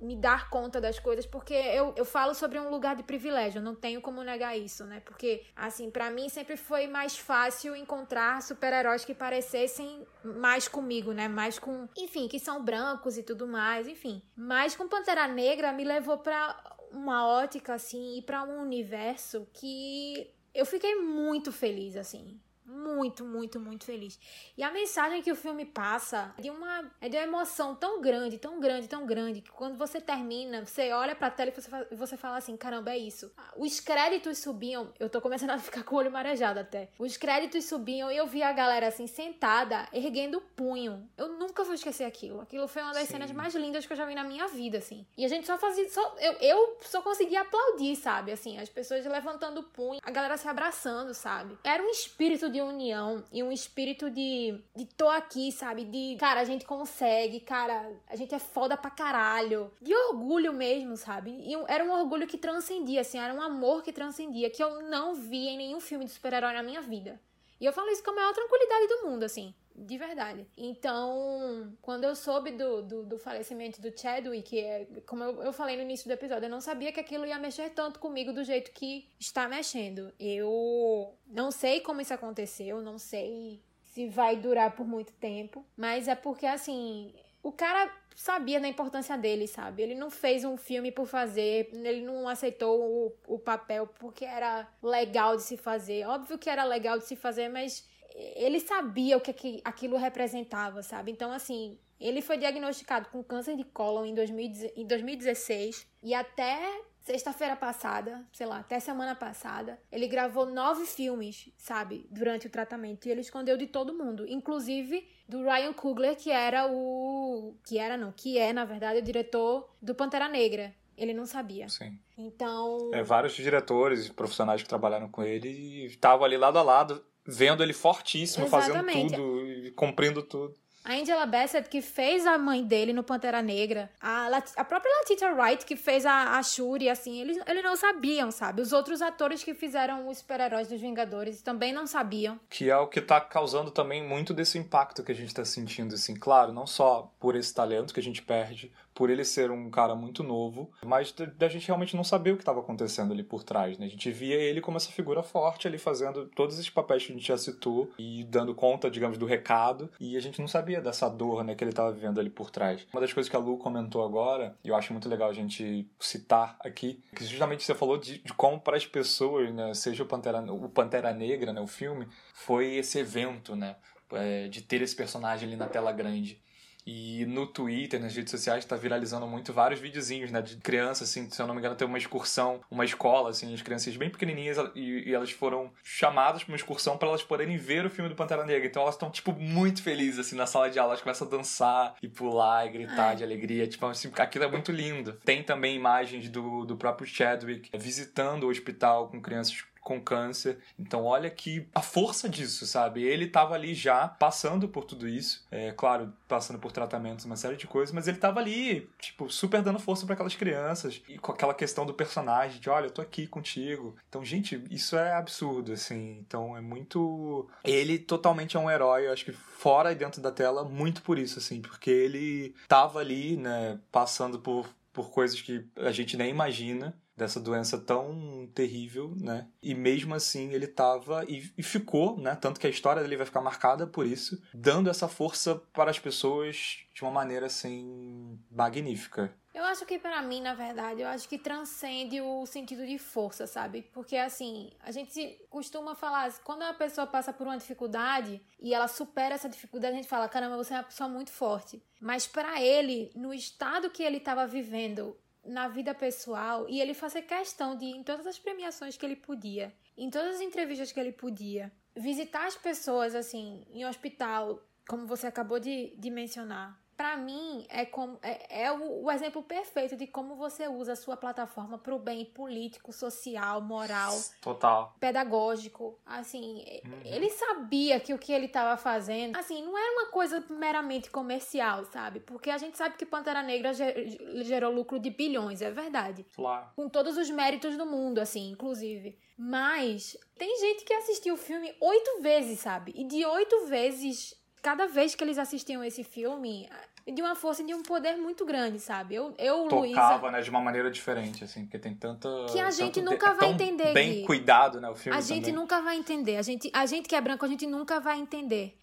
me 0.00 0.16
dar 0.16 0.48
conta 0.48 0.80
das 0.80 0.98
coisas, 0.98 1.26
porque 1.26 1.54
eu, 1.54 1.92
eu 1.96 2.04
falo 2.04 2.34
sobre 2.34 2.58
um 2.58 2.70
lugar 2.70 2.94
de 2.96 3.02
privilégio, 3.02 3.58
eu 3.58 3.62
não 3.62 3.74
tenho 3.74 4.00
como 4.00 4.22
negar 4.22 4.56
isso, 4.56 4.84
né? 4.84 5.00
Porque, 5.00 5.44
assim, 5.56 5.90
para 5.90 6.11
mim 6.11 6.28
sempre 6.28 6.56
foi 6.56 6.87
mais 6.87 7.18
fácil 7.18 7.74
encontrar 7.74 8.42
super-heróis 8.42 9.04
que 9.04 9.14
parecessem 9.14 10.06
mais 10.22 10.68
comigo, 10.68 11.12
né? 11.12 11.28
Mais 11.28 11.58
com, 11.58 11.88
enfim, 11.96 12.28
que 12.28 12.38
são 12.38 12.62
brancos 12.62 13.18
e 13.18 13.22
tudo 13.22 13.46
mais, 13.46 13.88
enfim. 13.88 14.22
Mas 14.37 14.76
com 14.76 14.88
Pantera 14.88 15.26
Negra 15.26 15.72
me 15.72 15.84
levou 15.84 16.18
para 16.18 16.56
uma 16.92 17.26
ótica 17.26 17.74
assim 17.74 18.18
e 18.18 18.22
para 18.22 18.42
um 18.44 18.62
universo 18.62 19.46
que 19.52 20.32
eu 20.54 20.64
fiquei 20.64 20.94
muito 20.96 21.52
feliz 21.52 21.96
assim 21.96 22.40
muito, 22.68 23.24
muito, 23.24 23.59
muito 23.59 23.85
feliz. 23.85 24.18
E 24.57 24.62
a 24.62 24.70
mensagem 24.70 25.22
que 25.22 25.33
o 25.33 25.37
filme 25.37 25.64
passa 25.64 26.35
é 26.37 26.42
de 26.42 26.50
uma, 26.50 26.90
é 27.00 27.09
de 27.09 27.16
uma 27.16 27.22
emoção 27.22 27.74
tão 27.74 28.00
grande, 28.00 28.38
tão 28.38 28.61
grande, 28.61 28.87
tão 28.87 29.07
grande, 29.07 29.40
que 29.40 29.50
quando 29.50 29.76
você 29.76 30.00
termina, 30.00 30.64
você 30.64 30.92
olha 30.92 31.16
pra 31.16 31.31
tela 31.31 31.50
e 31.50 31.54
você 31.54 31.68
fala, 31.68 31.87
você 31.90 32.16
fala 32.16 32.37
assim: 32.37 32.57
caramba, 32.57 32.92
é 32.92 32.98
isso. 32.98 33.33
Os 33.57 33.81
créditos 33.81 34.38
subiam, 34.38 34.92
eu 35.00 35.09
tô 35.09 35.20
começando 35.20 35.50
a 35.50 35.59
ficar 35.59 35.83
com 35.83 35.94
o 35.94 35.98
olho 35.98 36.11
marejado 36.11 36.61
até. 36.61 36.90
Os 36.98 37.16
créditos 37.16 37.64
subiam 37.64 38.12
e 38.12 38.16
eu 38.16 38.26
vi 38.26 38.42
a 38.42 38.52
galera 38.52 38.88
assim, 38.88 39.07
sentada, 39.07 39.88
erguendo 39.92 40.38
o 40.38 40.40
punho. 40.40 41.09
Eu 41.16 41.28
nunca 41.38 41.64
vou 41.64 41.74
esquecer 41.74 42.04
aquilo. 42.04 42.40
Aquilo 42.42 42.68
foi 42.68 42.83
uma 42.83 42.92
das 42.92 43.04
Sim. 43.04 43.12
cenas 43.12 43.33
mais 43.33 43.54
lindas 43.54 43.87
que 43.87 43.92
eu 43.92 43.96
já 43.96 44.04
vi 44.04 44.14
na 44.14 44.24
minha 44.24 44.46
vida, 44.46 44.78
assim. 44.78 45.07
E 45.16 45.24
a 45.24 45.28
gente 45.28 45.46
só 45.46 45.57
fazia. 45.57 45.88
Só, 45.88 46.16
eu, 46.18 46.33
eu 46.35 46.76
só 46.83 47.00
conseguia 47.00 47.40
aplaudir, 47.40 47.96
sabe? 47.96 48.33
Assim, 48.33 48.59
as 48.59 48.68
pessoas 48.68 49.04
levantando 49.07 49.61
o 49.61 49.64
punho, 49.64 50.00
a 50.02 50.11
galera 50.11 50.37
se 50.37 50.46
abraçando, 50.48 51.14
sabe? 51.14 51.57
Era 51.64 51.83
um 51.83 51.88
espírito 51.88 52.50
de 52.50 52.57
de 52.58 52.62
união 52.62 53.24
e 53.32 53.42
um 53.42 53.52
espírito 53.52 54.10
de, 54.10 54.60
de 54.74 54.84
tô 54.84 55.08
aqui, 55.08 55.52
sabe? 55.52 55.84
De, 55.84 56.16
cara, 56.18 56.40
a 56.40 56.44
gente 56.44 56.64
consegue, 56.64 57.38
cara, 57.40 57.92
a 58.08 58.16
gente 58.16 58.34
é 58.34 58.38
foda 58.38 58.76
pra 58.76 58.90
caralho. 58.90 59.70
De 59.80 59.94
orgulho 59.94 60.52
mesmo, 60.52 60.96
sabe? 60.96 61.30
E 61.30 61.54
era 61.68 61.84
um 61.84 61.92
orgulho 61.92 62.26
que 62.26 62.36
transcendia, 62.36 63.02
assim, 63.02 63.18
era 63.18 63.32
um 63.32 63.40
amor 63.40 63.82
que 63.82 63.92
transcendia, 63.92 64.50
que 64.50 64.62
eu 64.62 64.82
não 64.82 65.14
vi 65.14 65.48
em 65.48 65.56
nenhum 65.56 65.80
filme 65.80 66.04
de 66.04 66.10
super-herói 66.10 66.52
na 66.52 66.62
minha 66.62 66.80
vida. 66.80 67.20
E 67.60 67.64
eu 67.64 67.72
falo 67.72 67.90
isso 67.90 68.02
com 68.02 68.10
a 68.10 68.14
maior 68.14 68.32
tranquilidade 68.32 68.86
do 68.88 69.08
mundo, 69.08 69.22
assim 69.22 69.54
de 69.86 69.96
verdade. 69.96 70.46
Então, 70.56 71.72
quando 71.80 72.04
eu 72.04 72.14
soube 72.14 72.50
do, 72.52 72.82
do, 72.82 73.02
do 73.04 73.18
falecimento 73.18 73.80
do 73.80 73.96
Chadwick, 73.96 74.58
é, 74.58 74.86
como 75.06 75.22
eu, 75.22 75.42
eu 75.42 75.52
falei 75.52 75.76
no 75.76 75.82
início 75.82 76.08
do 76.08 76.12
episódio, 76.12 76.46
eu 76.46 76.50
não 76.50 76.60
sabia 76.60 76.92
que 76.92 77.00
aquilo 77.00 77.26
ia 77.26 77.38
mexer 77.38 77.70
tanto 77.70 78.00
comigo 78.00 78.32
do 78.32 78.42
jeito 78.42 78.72
que 78.72 79.08
está 79.18 79.48
mexendo. 79.48 80.12
Eu 80.18 81.14
não 81.26 81.50
sei 81.50 81.80
como 81.80 82.00
isso 82.00 82.12
aconteceu, 82.12 82.80
não 82.80 82.98
sei 82.98 83.62
se 83.82 84.08
vai 84.08 84.36
durar 84.36 84.74
por 84.74 84.86
muito 84.86 85.12
tempo, 85.14 85.64
mas 85.76 86.08
é 86.08 86.14
porque, 86.14 86.46
assim, 86.46 87.12
o 87.42 87.52
cara 87.52 87.90
sabia 88.14 88.60
da 88.60 88.66
importância 88.66 89.16
dele, 89.16 89.46
sabe? 89.46 89.82
Ele 89.82 89.94
não 89.94 90.10
fez 90.10 90.44
um 90.44 90.56
filme 90.56 90.90
por 90.90 91.06
fazer, 91.06 91.70
ele 91.72 92.00
não 92.00 92.28
aceitou 92.28 92.80
o, 92.80 93.34
o 93.34 93.38
papel 93.38 93.86
porque 93.86 94.24
era 94.24 94.68
legal 94.82 95.36
de 95.36 95.42
se 95.42 95.56
fazer. 95.56 96.04
Óbvio 96.04 96.36
que 96.36 96.50
era 96.50 96.64
legal 96.64 96.98
de 96.98 97.04
se 97.04 97.14
fazer, 97.14 97.48
mas 97.48 97.88
ele 98.14 98.60
sabia 98.60 99.16
o 99.16 99.20
que 99.20 99.60
aquilo 99.64 99.96
representava, 99.96 100.82
sabe? 100.82 101.12
Então, 101.12 101.30
assim, 101.30 101.78
ele 102.00 102.22
foi 102.22 102.38
diagnosticado 102.38 103.08
com 103.10 103.22
câncer 103.22 103.56
de 103.56 103.64
cólon 103.64 104.04
em, 104.04 104.14
2016 104.14 105.86
e 106.02 106.14
até 106.14 106.58
sexta-feira 107.00 107.56
passada, 107.56 108.26
sei 108.32 108.46
lá, 108.46 108.58
até 108.58 108.78
semana 108.78 109.14
passada, 109.14 109.80
ele 109.90 110.06
gravou 110.06 110.44
nove 110.44 110.84
filmes, 110.84 111.50
sabe, 111.56 112.06
durante 112.10 112.46
o 112.46 112.50
tratamento 112.50 113.06
e 113.06 113.10
ele 113.10 113.22
escondeu 113.22 113.56
de 113.56 113.66
todo 113.66 113.94
mundo, 113.94 114.26
inclusive 114.28 115.08
do 115.26 115.42
Ryan 115.42 115.72
Coogler, 115.72 116.16
que 116.16 116.30
era 116.30 116.66
o 116.70 117.56
que 117.64 117.78
era 117.78 117.96
não, 117.96 118.12
que 118.12 118.36
é 118.38 118.52
na 118.52 118.64
verdade 118.64 118.98
o 118.98 119.02
diretor 119.02 119.70
do 119.80 119.94
Pantera 119.94 120.28
Negra. 120.28 120.74
Ele 120.98 121.14
não 121.14 121.26
sabia. 121.26 121.68
Sim. 121.68 121.96
Então. 122.16 122.90
É, 122.92 123.04
vários 123.04 123.32
diretores 123.32 124.08
e 124.08 124.12
profissionais 124.12 124.60
que 124.60 124.68
trabalharam 124.68 125.08
com 125.08 125.22
ele 125.22 125.86
estavam 125.86 126.24
ali 126.24 126.36
lado 126.36 126.58
a 126.58 126.62
lado 126.62 127.04
vendo 127.28 127.62
ele 127.62 127.74
fortíssimo, 127.74 128.46
Exatamente. 128.46 129.10
fazendo 129.10 129.16
tudo, 129.16 129.72
cumprindo 129.74 130.22
tudo. 130.22 130.54
A 130.82 130.94
Angela 130.94 131.26
Bassett, 131.26 131.68
que 131.68 131.82
fez 131.82 132.24
a 132.26 132.38
mãe 132.38 132.64
dele 132.64 132.94
no 132.94 133.02
Pantera 133.02 133.42
Negra. 133.42 133.90
A, 134.00 134.26
Lat 134.28 134.52
a 134.56 134.64
própria 134.64 134.90
Letitia 135.00 135.34
Wright, 135.34 135.66
que 135.66 135.76
fez 135.76 136.06
a, 136.06 136.38
a 136.38 136.42
Shuri, 136.42 136.88
assim, 136.88 137.20
eles, 137.20 137.36
eles 137.46 137.62
não 137.62 137.76
sabiam, 137.76 138.30
sabe? 138.30 138.62
Os 138.62 138.72
outros 138.72 139.02
atores 139.02 139.44
que 139.44 139.52
fizeram 139.52 140.08
os 140.08 140.18
super-heróis 140.18 140.66
dos 140.66 140.80
Vingadores 140.80 141.42
também 141.42 141.74
não 141.74 141.86
sabiam. 141.86 142.40
Que 142.48 142.70
é 142.70 142.76
o 142.78 142.86
que 142.86 143.02
tá 143.02 143.20
causando 143.20 143.70
também 143.70 144.02
muito 144.02 144.32
desse 144.32 144.56
impacto 144.56 145.02
que 145.02 145.12
a 145.12 145.14
gente 145.14 145.34
tá 145.34 145.44
sentindo, 145.44 145.94
assim. 145.94 146.14
Claro, 146.14 146.54
não 146.54 146.66
só 146.66 147.12
por 147.20 147.36
esse 147.36 147.52
talento 147.52 147.92
que 147.92 148.00
a 148.00 148.02
gente 148.02 148.22
perde, 148.22 148.72
por 148.98 149.11
ele 149.11 149.24
ser 149.24 149.52
um 149.52 149.70
cara 149.70 149.94
muito 149.94 150.24
novo, 150.24 150.72
mas 150.84 151.12
da 151.12 151.48
gente 151.48 151.68
realmente 151.68 151.94
não 151.94 152.02
saber 152.02 152.32
o 152.32 152.37
que 152.37 152.42
estava 152.42 152.58
acontecendo 152.58 153.12
ali 153.12 153.22
por 153.22 153.44
trás, 153.44 153.78
né? 153.78 153.87
A 153.87 153.88
gente 153.88 154.11
via 154.11 154.34
ele 154.34 154.61
como 154.61 154.76
essa 154.76 154.90
figura 154.90 155.22
forte 155.22 155.68
ali 155.68 155.78
fazendo 155.78 156.26
todos 156.34 156.56
esses 156.56 156.68
papéis 156.68 157.06
que 157.06 157.12
a 157.12 157.14
gente 157.14 157.28
já 157.28 157.38
citou 157.38 157.92
e 157.96 158.24
dando 158.24 158.56
conta, 158.56 158.90
digamos, 158.90 159.16
do 159.16 159.24
recado, 159.24 159.88
e 160.00 160.16
a 160.16 160.20
gente 160.20 160.40
não 160.40 160.48
sabia 160.48 160.80
dessa 160.80 161.08
dor, 161.08 161.44
né, 161.44 161.54
que 161.54 161.62
ele 161.62 161.70
estava 161.70 161.92
vivendo 161.92 162.18
ali 162.18 162.28
por 162.28 162.50
trás. 162.50 162.88
Uma 162.92 163.00
das 163.00 163.12
coisas 163.12 163.30
que 163.30 163.37
a 163.37 163.38
Lu 163.38 163.56
comentou 163.56 164.04
agora, 164.04 164.56
e 164.64 164.68
eu 164.68 164.74
acho 164.74 164.92
muito 164.92 165.08
legal 165.08 165.30
a 165.30 165.32
gente 165.32 165.88
citar 166.00 166.56
aqui, 166.58 167.00
que 167.14 167.24
justamente 167.24 167.62
você 167.62 167.76
falou 167.76 167.98
de, 167.98 168.18
de 168.18 168.34
como 168.34 168.58
para 168.58 168.76
as 168.76 168.84
pessoas, 168.84 169.54
né, 169.54 169.74
seja 169.74 170.02
o 170.02 170.06
Pantera, 170.06 170.40
o 170.52 170.68
Pantera 170.68 171.12
Negra, 171.12 171.52
né, 171.52 171.61
o 171.61 171.68
filme, 171.68 172.08
foi 172.34 172.74
esse 172.74 172.98
evento, 172.98 173.54
né, 173.54 173.76
é, 174.11 174.48
de 174.48 174.61
ter 174.61 174.82
esse 174.82 174.96
personagem 174.96 175.46
ali 175.46 175.56
na 175.56 175.68
tela 175.68 175.92
grande. 175.92 176.42
E 176.90 177.27
no 177.27 177.46
Twitter, 177.46 178.01
nas 178.01 178.16
redes 178.16 178.31
sociais, 178.31 178.64
tá 178.64 178.74
viralizando 178.74 179.27
muito 179.27 179.53
vários 179.53 179.79
videozinhos, 179.79 180.31
né? 180.31 180.40
De 180.40 180.57
crianças, 180.57 181.11
assim, 181.11 181.29
se 181.29 181.42
eu 181.42 181.46
não 181.46 181.55
me 181.55 181.61
engano, 181.61 181.77
tem 181.77 181.87
uma 181.87 181.98
excursão, 181.98 182.62
uma 182.70 182.83
escola, 182.83 183.29
assim, 183.29 183.53
as 183.53 183.61
crianças 183.61 183.94
bem 183.94 184.09
pequenininhas 184.09 184.57
e, 184.74 185.11
e 185.11 185.14
elas 185.14 185.31
foram 185.31 185.70
chamadas 185.85 186.42
para 186.42 186.53
uma 186.53 186.57
excursão 186.57 186.96
para 186.96 187.09
elas 187.09 187.22
poderem 187.22 187.59
ver 187.59 187.85
o 187.85 187.90
filme 187.90 188.09
do 188.09 188.16
Pantera 188.16 188.46
Negra. 188.46 188.66
Então 188.66 188.81
elas 188.81 188.94
estão, 188.94 189.11
tipo, 189.11 189.35
muito 189.35 189.83
felizes, 189.83 190.18
assim, 190.18 190.35
na 190.35 190.46
sala 190.46 190.70
de 190.70 190.79
aula. 190.79 190.92
Elas 190.92 191.03
começam 191.03 191.27
a 191.27 191.31
dançar 191.31 191.94
e 192.03 192.09
pular 192.09 192.66
e 192.66 192.70
gritar 192.70 193.11
Ai. 193.11 193.16
de 193.16 193.22
alegria. 193.22 193.66
Tipo, 193.66 193.85
assim, 193.85 194.11
aquilo 194.16 194.46
é 194.46 194.51
muito 194.51 194.72
lindo. 194.72 195.12
Tem 195.27 195.42
também 195.42 195.77
imagens 195.77 196.31
do, 196.31 196.64
do 196.64 196.74
próprio 196.74 197.07
Chadwick 197.07 197.68
visitando 197.77 198.44
o 198.44 198.48
hospital 198.48 199.09
com 199.09 199.20
crianças 199.20 199.62
com 199.88 199.98
câncer. 199.98 200.59
Então, 200.79 201.05
olha 201.05 201.31
que 201.31 201.66
a 201.74 201.81
força 201.81 202.29
disso, 202.29 202.66
sabe? 202.66 203.03
Ele 203.03 203.24
estava 203.24 203.55
ali 203.55 203.72
já 203.74 204.07
passando 204.07 204.68
por 204.68 204.85
tudo 204.85 205.09
isso, 205.09 205.46
é 205.51 205.72
claro, 205.72 206.12
passando 206.29 206.59
por 206.59 206.70
tratamentos, 206.70 207.24
uma 207.24 207.37
série 207.37 207.57
de 207.57 207.66
coisas, 207.66 207.94
mas 207.94 208.07
ele 208.07 208.18
estava 208.18 208.38
ali, 208.38 208.87
tipo, 209.01 209.31
super 209.31 209.62
dando 209.62 209.79
força 209.79 210.05
para 210.05 210.12
aquelas 210.12 210.35
crianças 210.35 211.01
e 211.09 211.16
com 211.16 211.33
aquela 211.33 211.55
questão 211.55 211.87
do 211.87 211.94
personagem 211.94 212.61
de, 212.61 212.68
olha, 212.68 212.88
eu 212.88 212.90
tô 212.90 213.01
aqui 213.01 213.27
contigo. 213.27 213.96
Então, 214.11 214.22
gente, 214.22 214.62
isso 214.70 214.94
é 214.94 215.14
absurdo, 215.14 215.72
assim. 215.72 216.18
Então, 216.18 216.55
é 216.55 216.61
muito. 216.61 217.48
Ele 217.64 217.98
totalmente 217.98 218.59
é 218.59 218.61
um 218.61 218.70
herói, 218.70 219.07
eu 219.07 219.12
acho 219.14 219.24
que 219.24 219.33
fora 219.33 219.90
e 219.90 219.94
dentro 219.94 220.20
da 220.20 220.31
tela, 220.31 220.64
muito 220.64 221.01
por 221.01 221.18
isso, 221.18 221.38
assim, 221.38 221.62
porque 221.62 221.90
ele 221.90 222.55
tava 222.68 222.98
ali, 222.98 223.38
né, 223.38 223.81
passando 223.90 224.38
por, 224.38 224.68
por 224.92 225.11
coisas 225.11 225.40
que 225.40 225.64
a 225.77 225.92
gente 225.92 226.14
nem 226.14 226.29
imagina 226.29 226.94
dessa 227.18 227.40
doença 227.40 227.76
tão 227.76 228.48
terrível, 228.54 229.12
né? 229.20 229.48
E 229.61 229.74
mesmo 229.74 230.14
assim 230.14 230.52
ele 230.52 230.68
tava 230.68 231.24
e, 231.28 231.52
e, 231.59 231.62
ficou, 231.62 232.16
né? 232.16 232.37
Tanto 232.37 232.61
que 232.61 232.66
a 232.66 232.70
história 232.70 233.02
dele 233.02 233.16
vai 233.16 233.26
ficar 233.26 233.40
marcada 233.40 233.87
por 233.87 234.07
isso, 234.07 234.40
dando 234.54 234.88
essa 234.88 235.09
força 235.09 235.57
para 235.72 235.90
as 235.90 235.98
pessoas 235.98 236.87
de 236.94 237.02
uma 237.02 237.11
maneira 237.11 237.46
assim 237.46 238.38
magnífica. 238.50 239.35
Eu 239.52 239.64
acho 239.64 239.85
que 239.85 239.98
para 239.98 240.22
mim, 240.22 240.40
na 240.40 240.54
verdade, 240.54 241.00
eu 241.00 241.09
acho 241.09 241.28
que 241.28 241.37
transcende 241.37 242.20
o 242.20 242.46
sentido 242.46 242.87
de 242.87 242.96
força, 242.96 243.44
sabe? 243.44 243.83
Porque 243.92 244.16
assim, 244.16 244.70
a 244.81 244.92
gente 244.92 245.44
costuma 245.50 245.96
falar, 245.96 246.33
quando 246.44 246.62
a 246.62 246.72
pessoa 246.72 247.09
passa 247.09 247.33
por 247.33 247.44
uma 247.44 247.59
dificuldade 247.59 248.40
e 248.61 248.72
ela 248.72 248.87
supera 248.87 249.35
essa 249.35 249.48
dificuldade, 249.48 249.94
a 249.94 249.96
gente 249.96 250.09
fala, 250.09 250.28
caramba, 250.28 250.57
você 250.57 250.74
é 250.74 250.76
uma 250.76 250.85
pessoa 250.85 251.09
muito 251.09 251.33
forte. 251.33 251.83
Mas 252.00 252.24
para 252.24 252.62
ele, 252.62 253.11
no 253.16 253.35
estado 253.35 253.90
que 253.90 254.04
ele 254.04 254.18
estava 254.18 254.46
vivendo, 254.46 255.16
na 255.48 255.68
vida 255.68 255.94
pessoal 255.94 256.68
e 256.68 256.80
ele 256.80 256.94
fazia 256.94 257.22
questão 257.22 257.76
de, 257.76 257.87
em 257.87 258.02
todas 258.02 258.26
as 258.26 258.38
premiações 258.38 258.96
que 258.96 259.04
ele 259.04 259.16
podia, 259.16 259.74
em 259.96 260.11
todas 260.11 260.37
as 260.37 260.40
entrevistas 260.40 260.92
que 260.92 261.00
ele 261.00 261.12
podia, 261.12 261.72
visitar 261.96 262.46
as 262.46 262.56
pessoas, 262.56 263.14
assim, 263.14 263.64
em 263.70 263.84
hospital, 263.87 264.62
como 264.88 265.06
você 265.06 265.26
acabou 265.26 265.58
de, 265.58 265.94
de 265.96 266.11
mencionar, 266.11 266.80
para 266.98 267.16
mim 267.16 267.64
é 267.68 267.87
como 267.87 268.18
é, 268.20 268.64
é 268.64 268.72
o, 268.72 269.04
o, 269.04 269.11
exemplo 269.12 269.40
perfeito 269.40 269.94
de 269.94 270.04
como 270.04 270.34
você 270.34 270.66
usa 270.66 270.94
a 270.94 270.96
sua 270.96 271.16
plataforma 271.16 271.78
para 271.78 271.94
o 271.94 271.98
bem 271.98 272.24
político, 272.24 272.92
social, 272.92 273.62
moral, 273.62 274.18
total, 274.40 274.96
pedagógico. 274.98 275.96
Assim, 276.04 276.64
uhum. 276.84 277.00
ele 277.04 277.30
sabia 277.30 278.00
que 278.00 278.12
o 278.12 278.18
que 278.18 278.32
ele 278.32 278.46
estava 278.46 278.76
fazendo, 278.76 279.38
assim, 279.38 279.64
não 279.64 279.78
era 279.78 279.92
uma 279.92 280.11
coisa 280.11 280.44
meramente 280.50 281.08
comercial, 281.08 281.84
sabe? 281.84 282.18
Porque 282.18 282.50
a 282.50 282.58
gente 282.58 282.76
sabe 282.76 282.96
que 282.96 283.06
Pantera 283.06 283.44
Negra 283.44 283.72
gerou 283.72 284.72
lucro 284.72 284.98
de 284.98 285.11
bilhões, 285.11 285.62
é 285.62 285.70
verdade. 285.70 286.26
Claro. 286.34 286.66
Com 286.74 286.88
todos 286.88 287.16
os 287.16 287.30
méritos 287.30 287.76
do 287.76 287.87
mundo, 287.87 288.18
assim, 288.18 288.50
inclusive. 288.50 289.16
Mas 289.38 290.16
tem 290.37 290.58
gente 290.58 290.84
que 290.84 290.92
assistiu 290.94 291.34
o 291.34 291.38
filme 291.38 291.72
oito 291.80 292.20
vezes, 292.20 292.58
sabe? 292.58 292.92
E 292.96 293.04
de 293.04 293.24
oito 293.24 293.66
vezes 293.66 294.34
cada 294.68 294.87
vez 294.87 295.14
que 295.14 295.24
eles 295.24 295.38
assistiam 295.38 295.83
esse 295.83 296.04
filme, 296.04 296.68
de 297.07 297.22
uma 297.22 297.35
força 297.35 297.62
e 297.62 297.66
de 297.66 297.72
um 297.72 297.83
poder 297.83 298.18
muito 298.18 298.44
grande, 298.44 298.78
sabe? 298.78 299.14
Eu, 299.14 299.35
eu 299.38 299.66
Tocava, 299.66 300.16
Luísa, 300.16 300.31
né, 300.31 300.42
de 300.42 300.50
uma 300.50 300.61
maneira 300.61 300.90
diferente, 300.90 301.42
assim, 301.42 301.62
porque 301.62 301.78
tem 301.78 301.94
tanta... 301.94 302.28
Que 302.52 302.61
a 302.61 302.70
gente 302.70 303.00
nunca 303.00 303.31
é 303.31 303.35
vai 303.35 303.48
entender, 303.48 303.94
bem 303.94 304.12
Gui. 304.16 304.26
cuidado, 304.26 304.78
né, 304.78 304.90
o 304.90 304.94
filme 304.94 305.16
a 305.16 305.22
gente 305.22 305.44
também. 305.44 305.54
nunca 305.54 305.81
vai 305.81 305.96
entender. 305.96 306.37
A 306.37 306.42
gente, 306.42 306.70
a 306.74 306.85
gente 306.85 307.09
que 307.09 307.16
é 307.16 307.20
branco, 307.22 307.46
a 307.46 307.48
gente 307.48 307.66
nunca 307.66 307.98
vai 307.98 308.18
entender. 308.18 308.78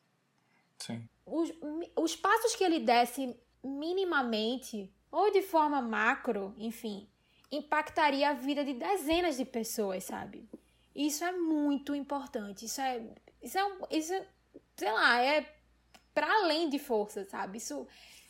Sim. 0.79 1.07
Os, 1.23 1.51
os 1.95 2.15
passos 2.15 2.55
que 2.55 2.63
ele 2.63 2.79
desse 2.79 3.35
minimamente, 3.63 4.91
ou 5.11 5.31
de 5.31 5.43
forma 5.43 5.83
macro, 5.83 6.55
enfim, 6.57 7.07
impactaria 7.51 8.31
a 8.31 8.33
vida 8.33 8.65
de 8.65 8.73
dezenas 8.73 9.37
de 9.37 9.45
pessoas, 9.45 10.03
sabe? 10.03 10.49
Isso 10.95 11.23
é 11.23 11.31
muito 11.31 11.93
importante. 11.93 12.65
Isso 12.65 12.81
é. 12.81 13.03
Isso 13.39 13.59
é, 13.59 13.71
isso 13.91 14.13
é 14.13 14.25
sei 14.75 14.91
lá, 14.91 15.21
é 15.21 15.54
para 16.15 16.33
além 16.43 16.69
de 16.69 16.79
força, 16.79 17.25
sabe? 17.25 17.57
Isso, 17.57 17.85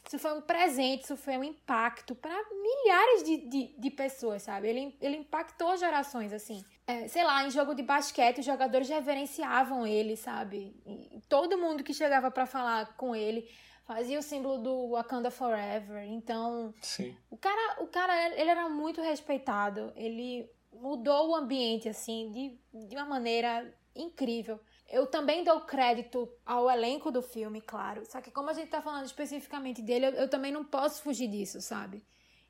isso 0.05 0.17
foi 0.17 0.33
um 0.33 0.41
presente, 0.41 1.03
isso 1.03 1.15
foi 1.15 1.37
um 1.37 1.43
impacto 1.43 2.15
para 2.15 2.35
milhares 2.51 3.23
de, 3.23 3.37
de, 3.47 3.75
de 3.77 3.91
pessoas, 3.91 4.41
sabe? 4.41 4.67
Ele, 4.67 4.97
ele 4.99 5.17
impactou 5.17 5.77
gerações, 5.77 6.33
assim. 6.33 6.65
É, 6.87 7.07
sei 7.07 7.23
lá, 7.23 7.45
em 7.45 7.51
jogo 7.51 7.75
de 7.75 7.83
basquete, 7.83 8.39
os 8.39 8.45
jogadores 8.45 8.89
reverenciavam 8.89 9.85
ele, 9.85 10.17
sabe? 10.17 10.75
E 10.85 11.21
todo 11.29 11.57
mundo 11.57 11.83
que 11.83 11.93
chegava 11.93 12.31
para 12.31 12.47
falar 12.47 12.97
com 12.97 13.15
ele 13.15 13.47
fazia 13.83 14.17
o 14.17 14.23
símbolo 14.23 14.57
do 14.57 14.89
Wakanda 14.89 15.29
Forever. 15.29 16.03
Então, 16.05 16.73
Sim. 16.81 17.15
o 17.29 17.37
cara, 17.37 17.83
o 17.83 17.87
cara, 17.87 18.39
ele 18.39 18.49
era 18.49 18.67
muito 18.67 18.99
respeitado. 18.99 19.93
Ele 19.95 20.49
mudou 20.73 21.29
o 21.29 21.35
ambiente, 21.35 21.87
assim, 21.87 22.31
de, 22.31 22.87
de 22.87 22.95
uma 22.95 23.05
maneira 23.05 23.71
incrível. 23.95 24.59
Eu 24.89 25.07
também 25.07 25.43
dou 25.43 25.61
crédito 25.61 26.29
ao 26.45 26.69
elenco 26.69 27.11
do 27.11 27.21
filme, 27.21 27.59
claro. 27.61 28.05
Só 28.05 28.21
que 28.21 28.31
como 28.31 28.49
a 28.49 28.53
gente 28.53 28.69
tá 28.69 28.81
falando 28.81 29.05
especificamente 29.05 29.81
dele, 29.81 30.07
eu, 30.07 30.11
eu 30.11 30.29
também 30.29 30.51
não 30.51 30.63
posso 30.63 31.01
fugir 31.01 31.27
disso, 31.27 31.59
sabe? 31.61 32.03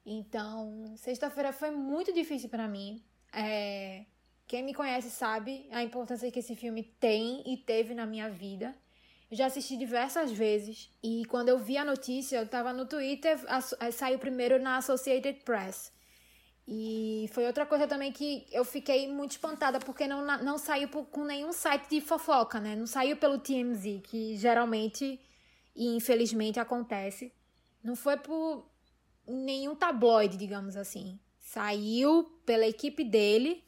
Então, 0.06 0.94
sexta-feira 0.98 1.52
foi 1.54 1.72
muito 1.72 2.14
difícil 2.14 2.50
pra 2.50 2.68
mim. 2.68 3.04
É, 3.34 4.06
Quem 4.48 4.64
me 4.64 4.74
conhece 4.74 5.10
sabe 5.10 5.68
a 5.72 5.82
importância 5.82 6.30
que 6.32 6.40
esse 6.40 6.56
filme 6.56 6.84
tem 6.84 7.42
e 7.52 7.58
teve 7.58 7.94
na 7.96 8.06
minha 8.06 8.30
vida. 8.30 8.76
Eu 9.32 9.38
já 9.38 9.48
assisti 9.48 9.76
diversas 9.76 10.32
vezes. 10.32 10.92
E 11.02 11.26
quando 11.26 11.50
eu 11.50 11.58
vi 11.58 11.78
a 11.78 11.84
notícia, 11.86 12.38
eu 12.38 12.48
tava 12.48 12.72
no 12.72 12.86
Twitter, 12.86 13.40
a- 13.48 13.92
saiu 13.92 14.20
primeiro 14.20 14.62
na 14.62 14.78
Associated 14.78 15.42
Press. 15.44 15.92
E 16.68 17.30
foi 17.32 17.46
outra 17.46 17.66
coisa 17.66 17.88
também 17.88 18.12
que 18.12 18.46
eu 18.52 18.66
fiquei 18.66 19.08
muito 19.08 19.32
espantada, 19.32 19.80
porque 19.80 20.08
não, 20.08 20.26
não 20.40 20.58
saiu 20.58 20.90
com 20.90 21.24
nenhum 21.24 21.52
site 21.52 21.88
de 21.90 22.02
fofoca, 22.02 22.60
né? 22.60 22.76
Não 22.76 22.88
saiu 22.88 23.18
pelo 23.18 23.38
TMZ, 23.38 24.02
que 24.04 24.36
geralmente 24.36 25.20
e 25.76 25.96
infelizmente 25.96 26.60
acontece. 26.60 27.32
Não 27.84 27.96
foi 27.96 28.18
por 28.18 28.66
nenhum 29.28 29.76
tabloide, 29.76 30.38
digamos 30.38 30.76
assim. 30.76 31.20
Saiu 31.40 32.24
pela 32.46 32.66
equipe 32.66 33.04
dele, 33.04 33.64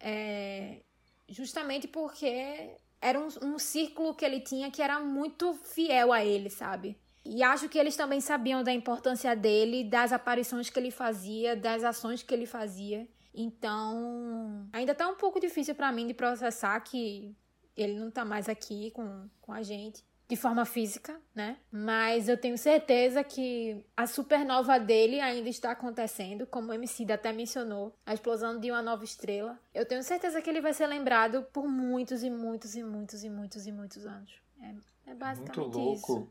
é, 0.00 0.80
justamente 1.28 1.86
porque 1.86 2.78
era 3.00 3.20
um, 3.20 3.28
um 3.42 3.58
círculo 3.58 4.14
que 4.14 4.24
ele 4.24 4.40
tinha 4.40 4.70
que 4.70 4.80
era 4.80 4.98
muito 4.98 5.52
fiel 5.52 6.10
a 6.10 6.24
ele, 6.24 6.48
sabe? 6.48 6.98
E 7.24 7.42
acho 7.42 7.68
que 7.68 7.78
eles 7.78 7.96
também 7.96 8.20
sabiam 8.20 8.62
da 8.62 8.72
importância 8.72 9.34
dele, 9.34 9.84
das 9.84 10.12
aparições 10.12 10.68
que 10.68 10.78
ele 10.78 10.90
fazia, 10.90 11.56
das 11.56 11.82
ações 11.82 12.22
que 12.22 12.34
ele 12.34 12.46
fazia. 12.46 13.08
Então, 13.34 14.68
ainda 14.72 14.94
tá 14.94 15.08
um 15.08 15.16
pouco 15.16 15.40
difícil 15.40 15.74
pra 15.74 15.90
mim 15.90 16.06
de 16.06 16.14
processar 16.14 16.78
que 16.80 17.34
ele 17.76 17.98
não 17.98 18.10
tá 18.10 18.24
mais 18.24 18.48
aqui 18.48 18.90
com, 18.92 19.28
com 19.40 19.52
a 19.52 19.62
gente. 19.62 20.04
De 20.26 20.36
forma 20.36 20.64
física, 20.64 21.20
né? 21.34 21.58
Mas 21.70 22.28
eu 22.30 22.38
tenho 22.38 22.56
certeza 22.56 23.22
que 23.22 23.84
a 23.94 24.06
supernova 24.06 24.80
dele 24.80 25.20
ainda 25.20 25.50
está 25.50 25.72
acontecendo, 25.72 26.46
como 26.46 26.70
o 26.70 26.72
MC 26.72 27.10
até 27.12 27.30
mencionou, 27.30 27.94
a 28.06 28.14
explosão 28.14 28.58
de 28.58 28.70
uma 28.70 28.80
nova 28.80 29.04
estrela. 29.04 29.58
Eu 29.74 29.84
tenho 29.84 30.02
certeza 30.02 30.40
que 30.40 30.48
ele 30.48 30.62
vai 30.62 30.72
ser 30.72 30.86
lembrado 30.86 31.42
por 31.52 31.68
muitos 31.68 32.22
e 32.22 32.30
muitos 32.30 32.74
e 32.74 32.82
muitos 32.82 33.22
e 33.22 33.28
muitos 33.28 33.66
e 33.66 33.72
muitos 33.72 34.06
anos. 34.06 34.32
É, 34.62 35.10
é 35.10 35.14
basicamente 35.14 35.58
Muito 35.58 35.78
louco. 35.78 36.12
isso. 36.12 36.28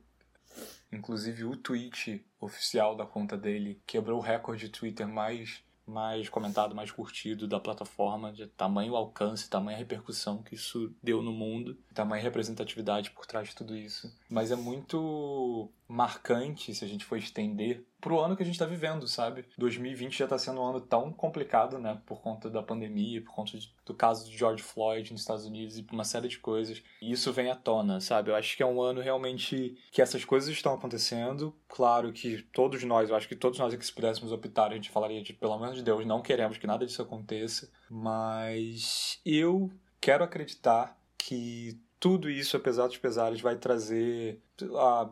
Inclusive 0.92 1.46
o 1.46 1.56
tweet 1.58 2.26
oficial 2.40 2.96
da 2.96 3.06
conta 3.06 3.38
dele 3.38 3.82
quebrou 3.86 4.20
o 4.20 4.22
recorde 4.22 4.66
de 4.66 4.70
Twitter 4.70 5.08
mais, 5.08 5.64
mais 5.86 6.30
comentado, 6.30 6.76
mais 6.76 6.92
curtido 6.92 7.48
da 7.48 7.60
plataforma, 7.60 8.32
de 8.32 8.48
tamanho 8.48 8.96
alcance, 8.96 9.50
tamanha 9.50 9.78
repercussão 9.78 10.44
que 10.44 10.56
isso 10.56 10.94
deu 11.02 11.22
no 11.22 11.32
mundo, 11.32 11.78
tamanha 11.94 12.22
representatividade 12.22 13.12
por 13.12 13.26
trás 13.26 13.50
de 13.50 13.56
tudo 13.56 13.76
isso. 13.76 14.16
Mas 14.30 14.52
é 14.52 14.56
muito 14.56 15.72
marcante, 15.88 16.74
se 16.76 16.86
a 16.86 16.88
gente 16.88 17.06
for 17.06 17.18
estender, 17.18 17.84
pro 18.04 18.20
ano 18.20 18.36
que 18.36 18.44
a 18.44 18.46
gente 18.46 18.60
tá 18.60 18.66
vivendo, 18.66 19.08
sabe? 19.08 19.46
2020 19.58 20.20
já 20.20 20.28
tá 20.28 20.38
sendo 20.38 20.60
um 20.60 20.66
ano 20.66 20.82
tão 20.82 21.10
complicado, 21.14 21.80
né? 21.80 22.02
Por 22.06 22.22
conta 22.22 22.50
da 22.50 22.62
pandemia, 22.62 23.22
por 23.22 23.34
conta 23.34 23.58
do 23.86 23.94
caso 23.94 24.30
de 24.30 24.38
George 24.38 24.62
Floyd 24.62 25.10
nos 25.14 25.22
Estados 25.22 25.46
Unidos 25.46 25.78
e 25.78 25.88
uma 25.90 26.04
série 26.04 26.28
de 26.28 26.38
coisas. 26.38 26.84
E 27.02 27.14
isso 27.14 27.32
vem 27.32 27.50
à 27.50 27.56
tona, 27.56 28.02
sabe? 28.02 28.30
Eu 28.30 28.36
acho 28.36 28.58
que 28.58 28.62
é 28.62 28.66
um 28.66 28.82
ano 28.82 29.00
realmente 29.00 29.78
que 29.90 30.02
essas 30.02 30.26
coisas 30.26 30.50
estão 30.50 30.74
acontecendo. 30.74 31.56
Claro 31.70 32.12
que 32.12 32.42
todos 32.52 32.84
nós, 32.84 33.10
eu 33.10 33.16
acho 33.16 33.30
que 33.30 33.38
todos 33.38 33.58
nós 33.58 33.74
aqui, 33.74 33.86
se 33.86 33.94
pudéssemos 33.94 34.34
optar, 34.34 34.72
a 34.72 34.76
gente 34.76 34.90
falaria 34.90 35.24
de, 35.24 35.32
pelo 35.32 35.54
amor 35.54 35.72
de 35.72 35.82
Deus, 35.82 36.06
não 36.06 36.22
queremos 36.22 36.58
que 36.58 36.68
nada 36.68 36.86
disso 36.86 37.02
aconteça. 37.02 37.72
Mas 37.90 39.22
eu 39.26 39.72
quero 40.02 40.26
acreditar 40.26 40.98
que 41.18 41.80
tudo 42.04 42.30
isso, 42.30 42.58
apesar 42.58 42.88
dos 42.88 42.98
pesares, 42.98 43.40
vai 43.40 43.56
trazer, 43.56 44.42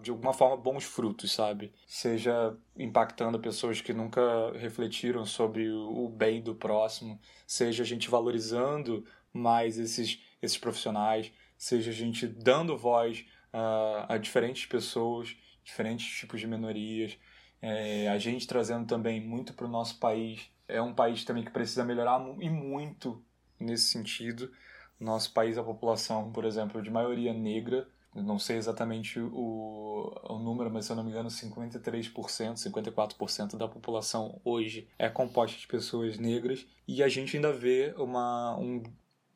de 0.02 0.12
alguma 0.12 0.34
forma, 0.34 0.58
bons 0.58 0.84
frutos, 0.84 1.32
sabe? 1.32 1.72
Seja 1.88 2.54
impactando 2.76 3.40
pessoas 3.40 3.80
que 3.80 3.94
nunca 3.94 4.22
refletiram 4.58 5.26
sobre 5.26 5.72
o 5.72 6.10
bem 6.10 6.42
do 6.42 6.54
próximo, 6.54 7.18
seja 7.48 7.84
a 7.84 7.86
gente 7.86 8.10
valorizando 8.10 9.06
mais 9.32 9.80
esses, 9.80 10.22
esses 10.42 10.58
profissionais, 10.58 11.32
seja 11.58 11.92
a 11.92 11.94
gente 11.94 12.28
dando 12.28 12.78
voz 12.78 13.26
ah, 13.54 14.08
a 14.10 14.18
diferentes 14.18 14.66
pessoas, 14.66 15.34
diferentes 15.64 16.14
tipos 16.20 16.42
de 16.42 16.48
minorias, 16.48 17.18
é, 17.62 18.10
a 18.10 18.18
gente 18.18 18.46
trazendo 18.46 18.86
também 18.86 19.22
muito 19.22 19.54
para 19.54 19.66
o 19.66 19.70
nosso 19.70 19.98
país. 19.98 20.42
É 20.68 20.82
um 20.82 20.94
país 20.94 21.24
também 21.24 21.46
que 21.46 21.52
precisa 21.52 21.86
melhorar 21.86 22.22
e 22.42 22.50
muito 22.50 23.24
nesse 23.58 23.86
sentido. 23.86 24.52
Nosso 25.02 25.34
país, 25.34 25.58
a 25.58 25.64
população, 25.64 26.32
por 26.32 26.46
exemplo, 26.46 26.82
de 26.82 26.92
maioria 26.92 27.34
negra, 27.34 27.88
não 28.14 28.38
sei 28.38 28.58
exatamente 28.58 29.20
o, 29.20 30.14
o 30.30 30.38
número, 30.38 30.70
mas 30.70 30.86
se 30.86 30.92
eu 30.92 30.96
não 30.96 31.04
me 31.04 31.10
engano, 31.10 31.30
53%, 31.30 32.12
54% 32.12 33.58
da 33.58 33.68
população 33.68 34.40
hoje 34.44 34.88
é 35.00 35.10
composta 35.10 35.58
de 35.58 35.66
pessoas 35.66 36.20
negras. 36.20 36.68
E 36.88 37.02
a 37.02 37.08
gente 37.08 37.36
ainda 37.36 37.52
vê 37.52 37.96
uma, 37.98 38.56
um, 38.58 38.84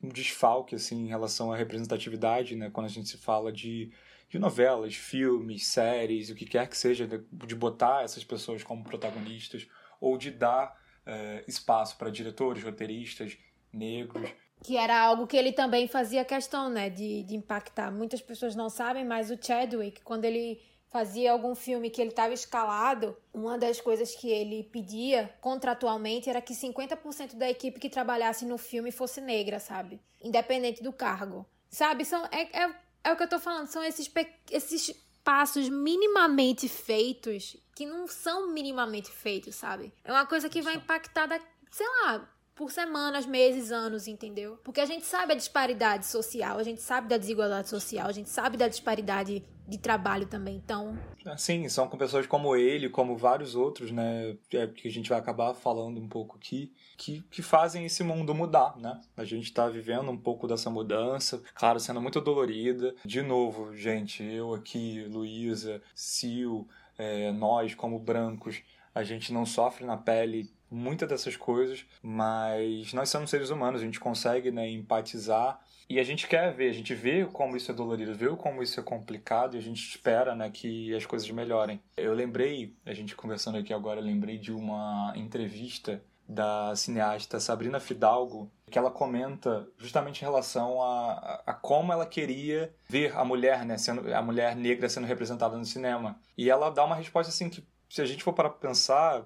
um 0.02 0.08
desfalque 0.08 0.74
assim, 0.74 1.06
em 1.06 1.08
relação 1.08 1.50
à 1.50 1.56
representatividade, 1.56 2.54
né? 2.54 2.70
quando 2.70 2.86
a 2.86 2.90
gente 2.90 3.08
se 3.08 3.16
fala 3.16 3.50
de, 3.50 3.90
de 4.28 4.38
novelas, 4.38 4.94
filmes, 4.94 5.66
séries, 5.66 6.30
o 6.30 6.34
que 6.34 6.44
quer 6.44 6.68
que 6.68 6.76
seja, 6.76 7.08
de, 7.08 7.54
botar 7.54 8.04
essas 8.04 8.24
pessoas 8.24 8.62
como 8.62 8.84
protagonistas 8.84 9.66
ou 10.00 10.18
de 10.18 10.30
dar 10.30 10.78
eh, 11.06 11.44
espaço 11.48 11.96
para 11.96 12.10
diretores, 12.10 12.62
roteiristas 12.62 13.38
negros. 13.72 14.30
Que 14.62 14.76
era 14.76 14.98
algo 14.98 15.26
que 15.26 15.36
ele 15.36 15.52
também 15.52 15.86
fazia 15.86 16.24
questão, 16.24 16.68
né, 16.68 16.90
de, 16.90 17.22
de 17.22 17.36
impactar. 17.36 17.90
Muitas 17.90 18.20
pessoas 18.20 18.54
não 18.54 18.68
sabem, 18.68 19.04
mas 19.04 19.30
o 19.30 19.38
Chadwick, 19.40 20.00
quando 20.02 20.24
ele 20.24 20.60
fazia 20.88 21.32
algum 21.32 21.54
filme 21.54 21.90
que 21.90 22.00
ele 22.00 22.10
estava 22.10 22.32
escalado, 22.32 23.16
uma 23.32 23.58
das 23.58 23.80
coisas 23.80 24.14
que 24.14 24.30
ele 24.30 24.64
pedia 24.64 25.34
contratualmente 25.40 26.30
era 26.30 26.40
que 26.40 26.54
50% 26.54 27.34
da 27.34 27.50
equipe 27.50 27.78
que 27.78 27.90
trabalhasse 27.90 28.46
no 28.46 28.56
filme 28.56 28.90
fosse 28.90 29.20
negra, 29.20 29.60
sabe? 29.60 30.00
Independente 30.22 30.82
do 30.82 30.92
cargo. 30.92 31.44
Sabe? 31.68 32.04
São, 32.04 32.24
é, 32.26 32.64
é, 32.64 32.74
é 33.04 33.12
o 33.12 33.16
que 33.16 33.22
eu 33.22 33.28
tô 33.28 33.38
falando, 33.38 33.66
são 33.66 33.84
esses, 33.84 34.10
esses 34.50 34.90
passos 35.22 35.68
minimamente 35.68 36.68
feitos 36.68 37.56
que 37.74 37.84
não 37.84 38.08
são 38.08 38.52
minimamente 38.52 39.10
feitos, 39.10 39.54
sabe? 39.54 39.92
É 40.02 40.10
uma 40.10 40.24
coisa 40.24 40.48
que 40.48 40.62
vai 40.62 40.76
impactar, 40.76 41.26
da, 41.26 41.38
sei 41.70 41.86
lá, 41.86 42.26
por 42.56 42.72
semanas, 42.72 43.26
meses, 43.26 43.70
anos, 43.70 44.08
entendeu? 44.08 44.58
Porque 44.64 44.80
a 44.80 44.86
gente 44.86 45.04
sabe 45.04 45.34
a 45.34 45.36
disparidade 45.36 46.06
social, 46.06 46.58
a 46.58 46.62
gente 46.62 46.80
sabe 46.80 47.06
da 47.06 47.18
desigualdade 47.18 47.68
social, 47.68 48.08
a 48.08 48.12
gente 48.12 48.30
sabe 48.30 48.56
da 48.56 48.66
disparidade 48.66 49.44
de 49.68 49.78
trabalho 49.78 50.26
também. 50.26 50.56
Então, 50.56 50.98
Sim, 51.36 51.68
são 51.68 51.88
com 51.88 51.98
pessoas 51.98 52.26
como 52.26 52.56
ele, 52.56 52.88
como 52.88 53.16
vários 53.16 53.54
outros, 53.54 53.90
né? 53.90 54.36
É, 54.52 54.66
que 54.66 54.88
a 54.88 54.90
gente 54.90 55.10
vai 55.10 55.18
acabar 55.18 55.52
falando 55.54 56.00
um 56.00 56.08
pouco 56.08 56.36
aqui, 56.36 56.72
que, 56.96 57.20
que 57.30 57.42
fazem 57.42 57.84
esse 57.84 58.02
mundo 58.02 58.34
mudar, 58.34 58.76
né? 58.78 59.00
A 59.16 59.24
gente 59.24 59.52
tá 59.52 59.68
vivendo 59.68 60.10
um 60.10 60.16
pouco 60.16 60.48
dessa 60.48 60.70
mudança, 60.70 61.42
claro, 61.54 61.78
sendo 61.78 62.00
muito 62.00 62.20
dolorida. 62.20 62.94
De 63.04 63.20
novo, 63.22 63.76
gente, 63.76 64.22
eu 64.22 64.54
aqui, 64.54 65.04
Luísa, 65.10 65.82
Sil, 65.98 66.64
é, 66.96 67.32
nós 67.32 67.74
como 67.74 67.98
brancos, 67.98 68.62
a 68.94 69.02
gente 69.02 69.30
não 69.30 69.44
sofre 69.44 69.84
na 69.84 69.96
pele 69.96 70.50
muitas 70.70 71.08
dessas 71.08 71.36
coisas, 71.36 71.84
mas 72.02 72.92
nós 72.92 73.08
somos 73.08 73.30
seres 73.30 73.50
humanos, 73.50 73.80
a 73.80 73.84
gente 73.84 74.00
consegue 74.00 74.50
né, 74.50 74.68
empatizar 74.68 75.60
e 75.88 76.00
a 76.00 76.02
gente 76.02 76.26
quer 76.26 76.52
ver, 76.52 76.68
a 76.68 76.74
gente 76.74 76.94
vê 76.94 77.24
como 77.26 77.56
isso 77.56 77.70
é 77.70 77.74
dolorido, 77.74 78.14
vê 78.14 78.28
como 78.30 78.62
isso 78.62 78.80
é 78.80 78.82
complicado 78.82 79.54
e 79.54 79.58
a 79.58 79.62
gente 79.62 79.88
espera 79.88 80.34
né, 80.34 80.50
que 80.50 80.94
as 80.94 81.06
coisas 81.06 81.30
melhorem. 81.30 81.80
Eu 81.96 82.12
lembrei, 82.12 82.74
a 82.84 82.92
gente 82.92 83.14
conversando 83.14 83.58
aqui 83.58 83.72
agora, 83.72 84.00
lembrei 84.00 84.36
de 84.36 84.52
uma 84.52 85.12
entrevista 85.16 86.02
da 86.28 86.74
cineasta 86.74 87.38
Sabrina 87.38 87.78
Fidalgo, 87.78 88.50
que 88.68 88.78
ela 88.78 88.90
comenta 88.90 89.68
justamente 89.78 90.22
em 90.22 90.24
relação 90.24 90.82
a, 90.82 91.12
a, 91.12 91.42
a, 91.46 91.54
como 91.54 91.92
ela 91.92 92.04
queria 92.04 92.74
ver 92.88 93.16
a 93.16 93.24
mulher, 93.24 93.64
né, 93.64 93.78
sendo, 93.78 94.12
a 94.12 94.20
mulher 94.20 94.56
negra 94.56 94.88
sendo 94.88 95.06
representada 95.06 95.56
no 95.56 95.64
cinema. 95.64 96.18
E 96.36 96.50
ela 96.50 96.70
dá 96.70 96.84
uma 96.84 96.96
resposta 96.96 97.30
assim 97.30 97.48
que, 97.48 97.64
se 97.88 98.02
a 98.02 98.04
gente 98.04 98.24
for 98.24 98.32
para 98.32 98.50
pensar, 98.50 99.24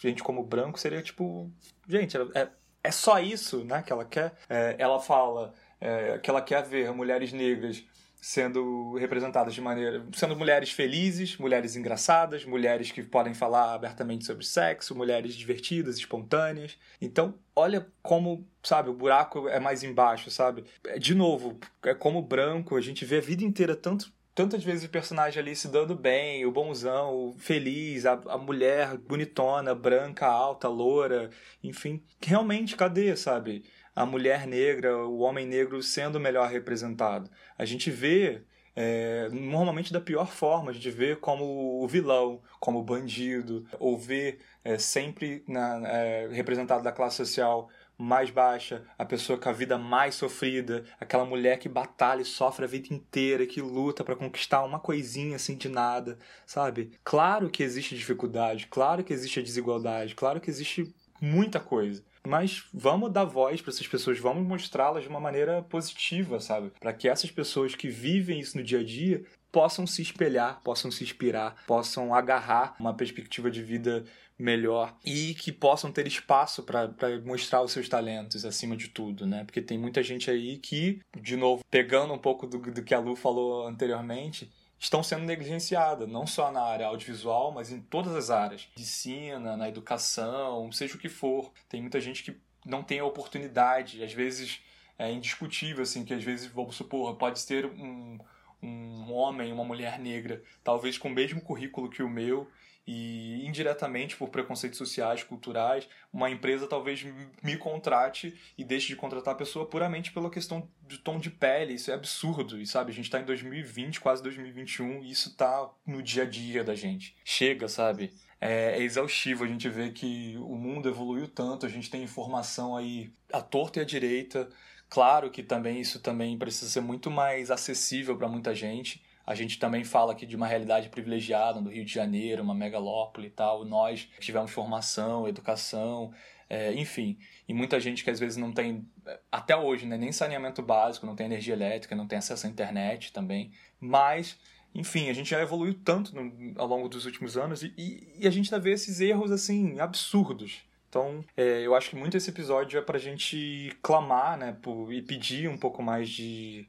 gente 0.00 0.22
como 0.22 0.42
branco 0.42 0.78
seria 0.78 1.02
tipo, 1.02 1.50
gente, 1.88 2.16
é, 2.34 2.48
é 2.82 2.90
só 2.90 3.18
isso, 3.20 3.64
né, 3.64 3.82
que 3.82 3.92
ela 3.92 4.04
quer. 4.04 4.34
É, 4.48 4.76
ela 4.78 5.00
fala 5.00 5.52
é, 5.80 6.18
que 6.18 6.30
ela 6.30 6.42
quer 6.42 6.62
ver 6.64 6.92
mulheres 6.92 7.32
negras 7.32 7.84
sendo 8.20 8.94
representadas 8.96 9.54
de 9.54 9.60
maneira. 9.60 10.04
sendo 10.12 10.34
mulheres 10.36 10.72
felizes, 10.72 11.36
mulheres 11.36 11.76
engraçadas, 11.76 12.44
mulheres 12.44 12.90
que 12.90 13.02
podem 13.02 13.32
falar 13.32 13.74
abertamente 13.74 14.24
sobre 14.24 14.44
sexo, 14.44 14.94
mulheres 14.94 15.34
divertidas, 15.34 15.96
espontâneas. 15.96 16.76
Então, 17.00 17.34
olha 17.54 17.86
como, 18.02 18.46
sabe, 18.62 18.90
o 18.90 18.94
buraco 18.94 19.48
é 19.48 19.60
mais 19.60 19.84
embaixo, 19.84 20.30
sabe? 20.30 20.64
De 20.98 21.14
novo, 21.14 21.58
é 21.84 21.94
como 21.94 22.20
branco, 22.20 22.76
a 22.76 22.80
gente 22.80 23.04
vê 23.04 23.18
a 23.18 23.22
vida 23.22 23.44
inteira 23.44 23.76
tanto 23.76 24.12
tantas 24.38 24.62
vezes 24.62 24.84
o 24.84 24.88
personagem 24.88 25.42
ali 25.42 25.56
se 25.56 25.66
dando 25.66 25.96
bem, 25.96 26.46
o 26.46 26.52
bonzão, 26.52 27.12
o 27.12 27.34
feliz, 27.38 28.06
a, 28.06 28.12
a 28.12 28.38
mulher 28.38 28.96
bonitona, 28.96 29.74
branca, 29.74 30.28
alta, 30.28 30.68
loura, 30.68 31.28
enfim. 31.60 32.00
Realmente, 32.22 32.76
cadê, 32.76 33.16
sabe? 33.16 33.64
a 33.96 34.06
mulher 34.06 34.46
negra, 34.46 34.96
o 34.96 35.18
homem 35.18 35.44
negro 35.44 35.82
sendo 35.82 36.20
melhor 36.20 36.48
representado. 36.48 37.28
A 37.58 37.64
gente 37.64 37.90
vê 37.90 38.44
é, 38.76 39.28
normalmente 39.32 39.92
da 39.92 40.00
pior 40.00 40.28
forma, 40.28 40.70
a 40.70 40.72
gente 40.72 40.88
vê 40.88 41.16
como 41.16 41.82
o 41.82 41.88
vilão, 41.88 42.40
como 42.60 42.78
o 42.78 42.84
bandido, 42.84 43.66
ou 43.80 43.98
vê 43.98 44.38
é, 44.62 44.78
sempre 44.78 45.42
na, 45.48 45.82
é, 45.88 46.28
representado 46.28 46.84
da 46.84 46.92
classe 46.92 47.16
social 47.16 47.68
mais 47.98 48.30
baixa, 48.30 48.84
a 48.96 49.04
pessoa 49.04 49.38
com 49.38 49.48
a 49.48 49.52
vida 49.52 49.76
mais 49.76 50.14
sofrida, 50.14 50.84
aquela 51.00 51.24
mulher 51.24 51.58
que 51.58 51.68
batalha 51.68 52.22
e 52.22 52.24
sofre 52.24 52.64
a 52.64 52.68
vida 52.68 52.94
inteira, 52.94 53.44
que 53.44 53.60
luta 53.60 54.04
para 54.04 54.14
conquistar 54.14 54.62
uma 54.62 54.78
coisinha 54.78 55.36
assim 55.36 55.56
de 55.56 55.68
nada, 55.68 56.16
sabe? 56.46 56.92
Claro 57.02 57.50
que 57.50 57.62
existe 57.62 57.96
dificuldade, 57.96 58.68
claro 58.68 59.02
que 59.02 59.12
existe 59.12 59.40
a 59.40 59.42
desigualdade, 59.42 60.14
claro 60.14 60.40
que 60.40 60.48
existe 60.48 60.94
muita 61.20 61.58
coisa 61.58 62.06
mas 62.26 62.64
vamos 62.74 63.10
dar 63.10 63.24
voz 63.24 63.62
para 63.62 63.72
essas 63.72 63.86
pessoas, 63.86 64.18
vamos 64.18 64.46
mostrá-las 64.46 65.04
de 65.04 65.08
uma 65.08 65.20
maneira 65.20 65.62
positiva, 65.62 66.38
sabe? 66.40 66.70
Para 66.78 66.92
que 66.92 67.08
essas 67.08 67.30
pessoas 67.30 67.74
que 67.74 67.88
vivem 67.88 68.38
isso 68.38 68.58
no 68.58 68.62
dia 68.62 68.80
a 68.80 68.84
dia 68.84 69.24
possam 69.50 69.86
se 69.86 70.02
espelhar, 70.02 70.60
possam 70.62 70.90
se 70.90 71.02
inspirar, 71.02 71.56
possam 71.66 72.14
agarrar 72.14 72.76
uma 72.78 72.94
perspectiva 72.94 73.50
de 73.50 73.62
vida 73.62 74.04
melhor 74.38 74.96
e 75.04 75.34
que 75.34 75.50
possam 75.50 75.90
ter 75.90 76.06
espaço 76.06 76.62
para 76.62 76.88
mostrar 77.24 77.62
os 77.62 77.72
seus 77.72 77.88
talentos 77.88 78.44
acima 78.44 78.76
de 78.76 78.88
tudo, 78.88 79.26
né? 79.26 79.44
Porque 79.44 79.60
tem 79.60 79.76
muita 79.76 80.02
gente 80.02 80.30
aí 80.30 80.58
que, 80.58 81.00
de 81.20 81.36
novo, 81.36 81.64
pegando 81.70 82.14
um 82.14 82.18
pouco 82.18 82.46
do, 82.46 82.58
do 82.58 82.82
que 82.82 82.94
a 82.94 83.00
Lu 83.00 83.16
falou 83.16 83.66
anteriormente, 83.66 84.50
estão 84.78 85.02
sendo 85.02 85.24
negligenciadas, 85.24 86.08
não 86.08 86.26
só 86.26 86.52
na 86.52 86.62
área 86.62 86.86
audiovisual, 86.86 87.50
mas 87.50 87.72
em 87.72 87.80
todas 87.80 88.14
as 88.14 88.30
áreas. 88.30 88.68
Medicina, 88.76 89.56
na 89.56 89.68
educação, 89.68 90.70
seja 90.70 90.94
o 90.94 90.98
que 90.98 91.08
for. 91.08 91.52
Tem 91.68 91.80
muita 91.80 92.00
gente 92.00 92.22
que 92.22 92.36
não 92.64 92.82
tem 92.82 93.00
a 93.00 93.04
oportunidade, 93.04 94.04
às 94.04 94.12
vezes 94.12 94.60
é 94.98 95.10
indiscutível, 95.10 95.82
assim, 95.82 96.04
que 96.04 96.14
às 96.14 96.22
vezes, 96.22 96.46
vamos 96.46 96.76
supor, 96.76 97.16
pode 97.16 97.44
ter 97.46 97.66
um, 97.66 98.18
um 98.62 99.12
homem, 99.12 99.52
uma 99.52 99.64
mulher 99.64 99.98
negra, 99.98 100.42
talvez 100.62 100.98
com 100.98 101.08
o 101.08 101.12
mesmo 101.12 101.40
currículo 101.40 101.88
que 101.88 102.02
o 102.02 102.08
meu, 102.08 102.48
e 102.90 103.44
indiretamente 103.46 104.16
por 104.16 104.30
preconceitos 104.30 104.78
sociais, 104.78 105.22
culturais, 105.22 105.86
uma 106.10 106.30
empresa 106.30 106.66
talvez 106.66 107.04
me 107.42 107.54
contrate 107.58 108.34
e 108.56 108.64
deixe 108.64 108.88
de 108.88 108.96
contratar 108.96 109.34
a 109.34 109.36
pessoa 109.36 109.66
puramente 109.66 110.10
pela 110.10 110.30
questão 110.30 110.66
de 110.86 110.96
tom 110.96 111.18
de 111.18 111.28
pele. 111.28 111.74
Isso 111.74 111.90
é 111.90 111.94
absurdo, 111.94 112.58
e 112.58 112.66
sabe? 112.66 112.90
A 112.90 112.94
gente 112.94 113.04
está 113.04 113.20
em 113.20 113.26
2020, 113.26 114.00
quase 114.00 114.22
2021, 114.22 115.02
e 115.02 115.10
isso 115.10 115.28
está 115.28 115.68
no 115.86 116.02
dia 116.02 116.22
a 116.22 116.26
dia 116.26 116.64
da 116.64 116.74
gente. 116.74 117.14
Chega, 117.22 117.68
sabe? 117.68 118.10
É, 118.40 118.78
é, 118.78 118.82
exaustivo. 118.82 119.44
A 119.44 119.46
gente 119.46 119.68
vê 119.68 119.90
que 119.90 120.38
o 120.38 120.54
mundo 120.54 120.88
evoluiu 120.88 121.28
tanto, 121.28 121.66
a 121.66 121.68
gente 121.68 121.90
tem 121.90 122.02
informação 122.02 122.74
aí 122.74 123.12
à 123.30 123.42
torta 123.42 123.80
e 123.80 123.82
à 123.82 123.84
direita. 123.84 124.48
Claro 124.88 125.30
que 125.30 125.42
também 125.42 125.78
isso 125.78 126.00
também 126.00 126.38
precisa 126.38 126.70
ser 126.70 126.80
muito 126.80 127.10
mais 127.10 127.50
acessível 127.50 128.16
para 128.16 128.28
muita 128.28 128.54
gente. 128.54 129.04
A 129.28 129.34
gente 129.34 129.58
também 129.58 129.84
fala 129.84 130.12
aqui 130.12 130.24
de 130.24 130.34
uma 130.34 130.46
realidade 130.46 130.88
privilegiada 130.88 131.60
do 131.60 131.68
Rio 131.68 131.84
de 131.84 131.92
Janeiro, 131.92 132.42
uma 132.42 132.54
megalópole 132.54 133.26
e 133.26 133.30
tal. 133.30 133.62
Nós 133.62 134.08
tivemos 134.18 134.50
formação, 134.50 135.28
educação, 135.28 136.14
é, 136.48 136.72
enfim. 136.72 137.18
E 137.46 137.52
muita 137.52 137.78
gente 137.78 138.02
que 138.02 138.08
às 138.08 138.18
vezes 138.18 138.38
não 138.38 138.52
tem, 138.52 138.88
até 139.30 139.54
hoje, 139.54 139.84
né, 139.84 139.98
nem 139.98 140.10
saneamento 140.12 140.62
básico, 140.62 141.04
não 141.04 141.14
tem 141.14 141.26
energia 141.26 141.52
elétrica, 141.52 141.94
não 141.94 142.06
tem 142.06 142.16
acesso 142.16 142.46
à 142.46 142.48
internet 142.48 143.12
também. 143.12 143.52
Mas, 143.78 144.38
enfim, 144.74 145.10
a 145.10 145.12
gente 145.12 145.28
já 145.28 145.42
evoluiu 145.42 145.74
tanto 145.74 146.14
no, 146.16 146.58
ao 146.58 146.66
longo 146.66 146.88
dos 146.88 147.04
últimos 147.04 147.36
anos 147.36 147.62
e, 147.62 147.74
e, 147.76 148.10
e 148.20 148.26
a 148.26 148.30
gente 148.30 148.46
ainda 148.54 148.64
vê 148.64 148.72
esses 148.72 148.98
erros, 148.98 149.30
assim, 149.30 149.78
absurdos. 149.78 150.62
Então, 150.88 151.22
é, 151.36 151.66
eu 151.66 151.74
acho 151.74 151.90
que 151.90 151.96
muito 151.96 152.16
esse 152.16 152.30
episódio 152.30 152.78
é 152.78 152.82
pra 152.82 152.98
gente 152.98 153.76
clamar, 153.82 154.38
né, 154.38 154.56
por, 154.62 154.90
e 154.90 155.02
pedir 155.02 155.50
um 155.50 155.58
pouco 155.58 155.82
mais 155.82 156.08
de, 156.08 156.66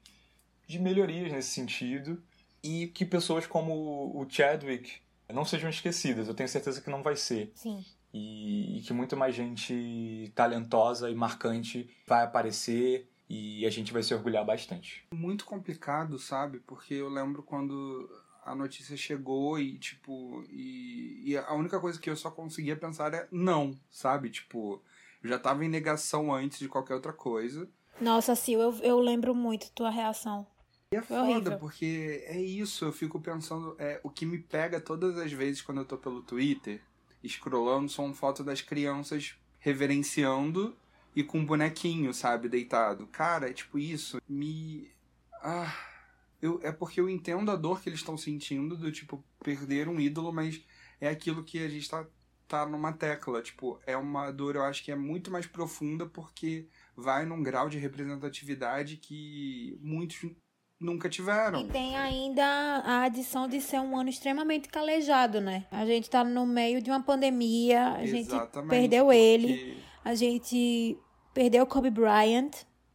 de 0.68 0.78
melhorias 0.78 1.32
nesse 1.32 1.52
sentido 1.52 2.22
e 2.64 2.88
que 2.88 3.06
pessoas 3.06 3.46
como 3.48 3.74
o 4.16 4.26
Chadwick 4.30 5.02
não 5.32 5.46
sejam 5.46 5.70
esquecidas. 5.70 6.28
Eu 6.28 6.34
tenho 6.34 6.50
certeza 6.50 6.82
que 6.82 6.90
não 6.90 7.04
vai 7.04 7.16
ser. 7.16 7.52
Sim. 7.56 7.84
E, 8.14 8.80
e 8.80 8.82
que 8.82 8.92
muito 8.94 9.16
mais 9.16 9.36
gente 9.36 10.32
talentosa 10.36 11.10
e 11.10 11.16
marcante 11.16 11.90
vai 12.08 12.24
aparecer 12.24 13.08
e 13.30 13.66
a 13.66 13.70
gente 13.70 13.94
vai 13.94 14.02
se 14.02 14.14
orgulhar 14.14 14.44
bastante. 14.44 15.06
Muito 15.14 15.46
complicado, 15.46 16.18
sabe? 16.18 16.60
Porque 16.60 16.96
eu 16.96 17.08
lembro 17.08 17.44
quando 17.44 18.10
a 18.44 18.56
notícia 18.56 18.98
chegou 18.98 19.60
e, 19.60 19.78
tipo, 19.78 20.44
e, 20.50 21.32
e, 21.32 21.38
a 21.38 21.54
única 21.54 21.80
coisa 21.80 22.00
que 22.00 22.10
eu 22.10 22.16
só 22.16 22.32
conseguia 22.32 22.76
pensar 22.76 23.14
é 23.14 23.28
não, 23.32 23.78
sabe? 23.92 24.32
Tipo, 24.32 24.82
eu 25.24 25.30
já 25.30 25.38
tava 25.38 25.64
em 25.64 25.70
negação 25.70 26.34
antes 26.34 26.58
de 26.58 26.68
qualquer 26.68 26.96
outra 26.96 27.14
coisa. 27.14 27.70
Nossa, 28.02 28.34
Sil, 28.34 28.60
eu, 28.60 28.74
eu 28.80 29.00
lembro 29.00 29.36
muito 29.36 29.72
tua 29.74 29.92
reação. 29.92 30.48
E 30.92 30.98
é 30.98 31.04
foda, 31.04 31.22
horrível. 31.22 31.60
porque 31.60 32.24
é 32.26 32.42
isso, 32.42 32.84
eu 32.84 32.92
fico 32.92 33.20
pensando, 33.20 33.76
é, 33.78 34.02
o 34.04 34.10
que 34.10 34.26
me 34.26 34.40
pega 34.40 34.82
todas 34.82 35.20
as 35.20 35.32
vezes 35.32 35.62
quando 35.62 35.82
eu 35.82 35.86
tô 35.86 36.00
pelo 36.00 36.24
Twitter, 36.24 36.82
scrollando, 37.24 37.88
são 37.90 38.12
fotos 38.12 38.44
das 38.44 38.62
crianças 38.62 39.36
reverenciando 39.60 40.76
e 41.16 41.24
com 41.24 41.40
um 41.40 41.46
bonequinho, 41.46 42.12
sabe, 42.12 42.50
deitado. 42.50 43.06
Cara, 43.08 43.50
é 43.50 43.54
tipo 43.54 43.78
isso, 43.78 44.20
me. 44.28 44.92
Ah. 45.44 45.72
Eu, 46.42 46.60
é 46.64 46.72
porque 46.72 47.02
eu 47.02 47.10
entendo 47.10 47.52
a 47.52 47.56
dor 47.56 47.82
que 47.82 47.90
eles 47.90 48.00
estão 48.00 48.18
sentindo, 48.18 48.78
do 48.78 48.92
tipo, 48.92 49.24
perder 49.44 49.90
um 49.90 50.00
ídolo, 50.00 50.32
mas 50.32 50.64
é 51.00 51.10
aquilo 51.10 51.44
que 51.44 51.60
a 51.60 51.68
gente 51.68 51.90
tá, 51.90 52.08
tá 52.48 52.66
numa 52.66 52.94
tecla. 52.94 53.42
Tipo, 53.42 53.80
é 53.86 53.98
uma 53.98 54.32
dor, 54.32 54.56
eu 54.56 54.64
acho 54.64 54.84
que 54.84 54.92
é 54.92 54.96
muito 54.96 55.30
mais 55.30 55.46
profunda, 55.46 56.06
porque 56.06 56.66
vai 56.96 57.26
num 57.26 57.44
grau 57.44 57.70
de 57.70 57.78
representatividade 57.78 58.96
que 58.98 59.78
muitos 59.82 60.16
nunca 60.80 61.10
tiveram. 61.10 61.62
E 61.62 61.66
tem 61.66 61.98
ainda 61.98 62.46
a 62.46 63.04
adição 63.04 63.48
de 63.48 63.60
ser 63.60 63.80
um 63.80 63.98
ano 63.98 64.10
extremamente 64.10 64.70
calejado, 64.70 65.42
né? 65.42 65.66
A 65.72 65.86
gente 65.86 66.10
tá 66.10 66.24
no 66.24 66.46
meio 66.46 66.82
de 66.82 66.90
uma 66.90 67.02
pandemia, 67.02 67.94
a 67.94 68.06
gente 68.06 68.32
perdeu 68.70 69.06
porque... 69.06 69.20
ele, 69.20 69.84
a 70.04 70.16
gente 70.16 70.98
perdeu 71.34 71.66
Kobe 71.66 71.90
Bryant, 71.90 72.52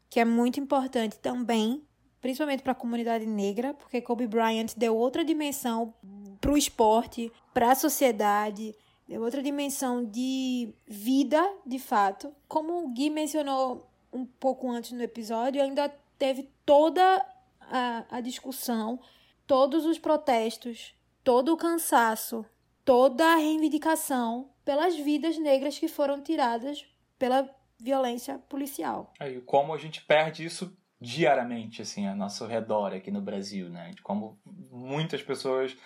que 0.09 0.18
é 0.18 0.24
muito 0.24 0.59
importante 0.59 1.18
também, 1.18 1.82
principalmente 2.20 2.62
para 2.62 2.72
a 2.72 2.76
comunidade 2.76 3.26
negra, 3.26 3.74
porque 3.74 4.01
Kobe 4.01 4.26
Bryant 4.26 4.68
deu 4.76 4.97
outra 4.97 5.24
dimensão 5.24 5.95
para 6.41 6.53
o 6.53 6.57
esporte, 6.57 7.30
para 7.53 7.72
a 7.72 7.74
sociedade, 7.74 8.74
deu 9.07 9.22
outra 9.22 9.43
dimensão 9.43 10.05
de 10.05 10.74
vida, 10.87 11.43
de 11.66 11.78
fato. 11.78 12.32
Como 12.49 12.85
o 12.85 12.89
Gui 12.89 13.11
mencionou 13.11 13.91
um 14.12 14.24
pouco 14.24 14.70
antes 14.70 14.93
no 14.93 15.03
episódio, 15.03 15.62
ainda 15.62 15.93
teve 16.18 16.49
toda 16.64 17.24
a, 17.71 18.05
a 18.11 18.21
discussão, 18.21 19.01
todos 19.47 19.85
os 19.85 19.99
protestos, 19.99 20.95
todo 21.23 21.53
o 21.53 21.57
cansaço, 21.57 22.45
toda 22.85 23.25
a 23.25 23.37
reivindicação 23.37 24.51
pelas 24.65 24.97
vidas 24.97 25.39
negras 25.39 25.79
que 25.79 25.89
foram 25.89 26.23
tiradas 26.23 26.87
pela 27.19 27.49
violência 27.79 28.39
policial. 28.39 29.12
Aí, 29.19 29.41
como 29.41 29.75
a 29.75 29.79
gente 29.79 30.03
perde 30.03 30.45
isso 30.45 30.77
diariamente, 31.01 31.83
assim, 31.83 32.07
a 32.07 32.15
nosso 32.15 32.47
redor 32.47 32.95
aqui 32.95 33.11
no 33.11 33.21
Brasil, 33.21 33.69
né? 33.69 33.95
Como 34.03 34.39
muitas 34.45 35.23
pessoas 35.23 35.77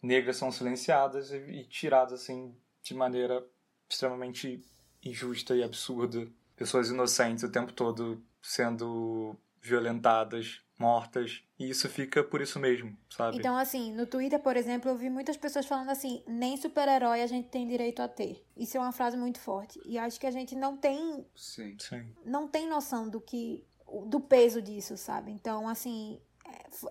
negras 0.00 0.36
são 0.36 0.52
silenciadas 0.52 1.32
e, 1.32 1.36
e 1.36 1.64
tiradas, 1.64 2.20
assim, 2.20 2.54
de 2.82 2.94
maneira 2.94 3.44
extremamente 3.88 4.64
injusta 5.04 5.56
e 5.56 5.62
absurda. 5.62 6.28
Pessoas 6.54 6.90
inocentes 6.90 7.44
o 7.44 7.50
tempo 7.50 7.72
todo 7.72 8.22
sendo 8.42 9.36
violentadas, 9.60 10.60
mortas, 10.78 11.42
e 11.58 11.68
isso 11.68 11.88
fica 11.88 12.22
por 12.22 12.40
isso 12.40 12.58
mesmo, 12.58 12.96
sabe? 13.10 13.36
Então, 13.36 13.56
assim, 13.56 13.92
no 13.92 14.06
Twitter, 14.06 14.38
por 14.38 14.56
exemplo, 14.56 14.90
eu 14.90 14.96
vi 14.96 15.10
muitas 15.10 15.36
pessoas 15.36 15.66
falando 15.66 15.90
assim: 15.90 16.22
nem 16.26 16.56
super-herói 16.56 17.20
a 17.22 17.26
gente 17.26 17.48
tem 17.48 17.66
direito 17.66 18.00
a 18.00 18.08
ter. 18.08 18.44
Isso 18.56 18.76
é 18.76 18.80
uma 18.80 18.92
frase 18.92 19.16
muito 19.16 19.40
forte. 19.40 19.80
E 19.84 19.98
acho 19.98 20.20
que 20.20 20.26
a 20.26 20.30
gente 20.30 20.54
não 20.54 20.76
tem. 20.76 21.26
Sim. 21.34 21.76
Sim. 21.78 22.14
Não 22.24 22.46
tem 22.46 22.68
noção 22.68 23.08
do 23.08 23.20
que. 23.20 23.64
do 24.06 24.20
peso 24.20 24.62
disso, 24.62 24.96
sabe? 24.96 25.32
Então, 25.32 25.68
assim. 25.68 26.20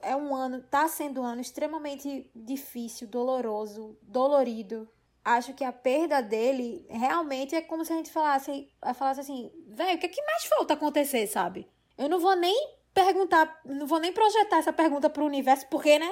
É 0.03 0.15
um 0.15 0.35
ano, 0.35 0.61
tá 0.61 0.87
sendo 0.87 1.21
um 1.21 1.23
ano 1.23 1.41
extremamente 1.41 2.29
difícil, 2.35 3.07
doloroso, 3.07 3.97
dolorido. 4.03 4.87
Acho 5.25 5.53
que 5.55 5.63
a 5.63 5.73
perda 5.73 6.21
dele 6.21 6.85
realmente 6.87 7.55
é 7.55 7.61
como 7.61 7.83
se 7.83 7.91
a 7.91 7.95
gente 7.95 8.11
falasse, 8.11 8.71
falasse 8.93 9.19
assim, 9.19 9.51
velho, 9.67 9.97
o 9.97 9.99
que, 9.99 10.05
é 10.05 10.09
que 10.09 10.21
mais 10.21 10.45
falta 10.45 10.75
acontecer, 10.75 11.25
sabe? 11.25 11.67
Eu 11.97 12.07
não 12.07 12.19
vou 12.19 12.35
nem 12.35 12.76
perguntar, 12.97 13.61
não 13.63 13.85
vou 13.85 13.99
nem 13.99 14.11
projetar 14.11 14.57
essa 14.57 14.73
pergunta 14.73 15.07
pro 15.07 15.23
universo, 15.23 15.67
porque, 15.69 15.99
né? 15.99 16.11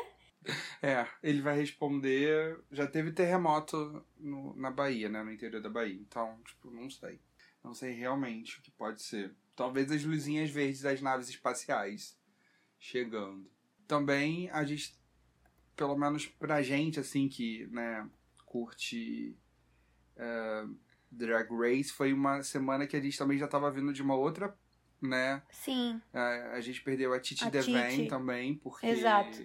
É, 0.84 1.08
ele 1.24 1.42
vai 1.42 1.58
responder. 1.58 2.60
Já 2.72 2.86
teve 2.86 3.12
terremoto 3.12 4.06
no, 4.16 4.56
na 4.56 4.70
Bahia, 4.70 5.10
né? 5.10 5.24
No 5.24 5.32
interior 5.32 5.60
da 5.64 5.70
Bahia. 5.70 6.00
Então, 6.00 6.40
tipo, 6.46 6.70
não 6.70 6.88
sei. 6.88 7.20
Não 7.64 7.74
sei 7.74 7.94
realmente 7.94 8.60
o 8.60 8.62
que 8.62 8.70
pode 8.70 9.02
ser. 9.02 9.34
Talvez 9.56 9.92
as 9.92 10.04
luzinhas 10.04 10.52
verdes 10.52 10.82
das 10.82 11.02
naves 11.02 11.28
espaciais 11.28 12.16
chegando. 12.78 13.50
Também 13.88 14.48
a 14.52 14.64
gente, 14.64 14.96
pelo 15.76 15.98
menos 15.98 16.28
pra 16.28 16.62
gente, 16.62 17.00
assim, 17.00 17.28
que, 17.28 17.66
né, 17.72 18.08
curte 18.46 19.36
uh, 20.18 20.76
Drag 21.10 21.50
Race, 21.52 21.92
foi 21.92 22.14
uma 22.14 22.44
semana 22.44 22.86
que 22.86 22.96
a 22.96 23.02
gente 23.02 23.18
também 23.18 23.40
já 23.40 23.48
tava 23.48 23.72
vindo 23.72 23.92
de 23.92 24.04
uma 24.04 24.16
outra 24.16 24.56
né? 25.02 25.42
Sim. 25.52 26.02
A, 26.14 26.54
a 26.54 26.62
gente 26.62 26.82
perdeu 26.82 27.14
a 27.14 27.20
Titi 27.20 27.50
Devane 27.50 28.08
também, 28.08 28.56
porque 28.56 28.86
Exato. 28.86 29.44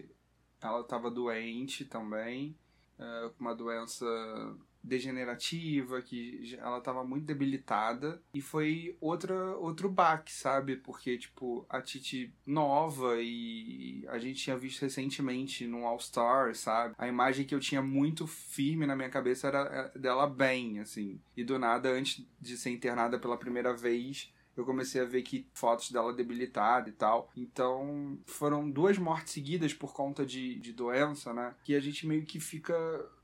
ela 0.60 0.80
estava 0.80 1.10
doente 1.10 1.84
também, 1.84 2.56
uh, 2.98 3.30
com 3.30 3.40
uma 3.40 3.54
doença 3.54 4.06
degenerativa, 4.82 6.00
que 6.00 6.56
ela 6.58 6.78
estava 6.78 7.04
muito 7.04 7.24
debilitada. 7.24 8.22
E 8.32 8.40
foi 8.40 8.96
outra, 9.00 9.56
outro 9.56 9.88
baque, 9.88 10.32
sabe? 10.32 10.76
Porque, 10.76 11.18
tipo, 11.18 11.66
a 11.68 11.80
Titi 11.80 12.32
nova 12.46 13.16
e 13.20 14.04
a 14.08 14.18
gente 14.18 14.42
tinha 14.42 14.56
visto 14.56 14.82
recentemente 14.82 15.66
no 15.66 15.86
All 15.86 16.00
Star, 16.00 16.54
sabe? 16.54 16.94
A 16.98 17.06
imagem 17.06 17.44
que 17.44 17.54
eu 17.54 17.60
tinha 17.60 17.82
muito 17.82 18.26
firme 18.26 18.86
na 18.86 18.96
minha 18.96 19.10
cabeça 19.10 19.48
era 19.48 19.88
dela 19.94 20.26
bem, 20.26 20.80
assim. 20.80 21.20
E 21.36 21.44
do 21.44 21.58
nada, 21.58 21.90
antes 21.90 22.24
de 22.40 22.56
ser 22.56 22.70
internada 22.70 23.18
pela 23.18 23.36
primeira 23.36 23.74
vez, 23.74 24.32
eu 24.56 24.64
comecei 24.64 25.00
a 25.00 25.04
ver 25.04 25.22
que 25.22 25.46
fotos 25.52 25.90
dela 25.90 26.12
debilitada 26.12 26.88
e 26.88 26.92
tal. 26.92 27.30
Então, 27.36 28.18
foram 28.26 28.70
duas 28.70 28.98
mortes 28.98 29.32
seguidas 29.32 29.72
por 29.72 29.92
conta 29.92 30.24
de, 30.24 30.58
de 30.60 30.72
doença, 30.72 31.32
né? 31.32 31.54
Que 31.64 31.74
a 31.74 31.80
gente 31.80 32.06
meio 32.06 32.24
que 32.24 32.40
fica. 32.40 32.74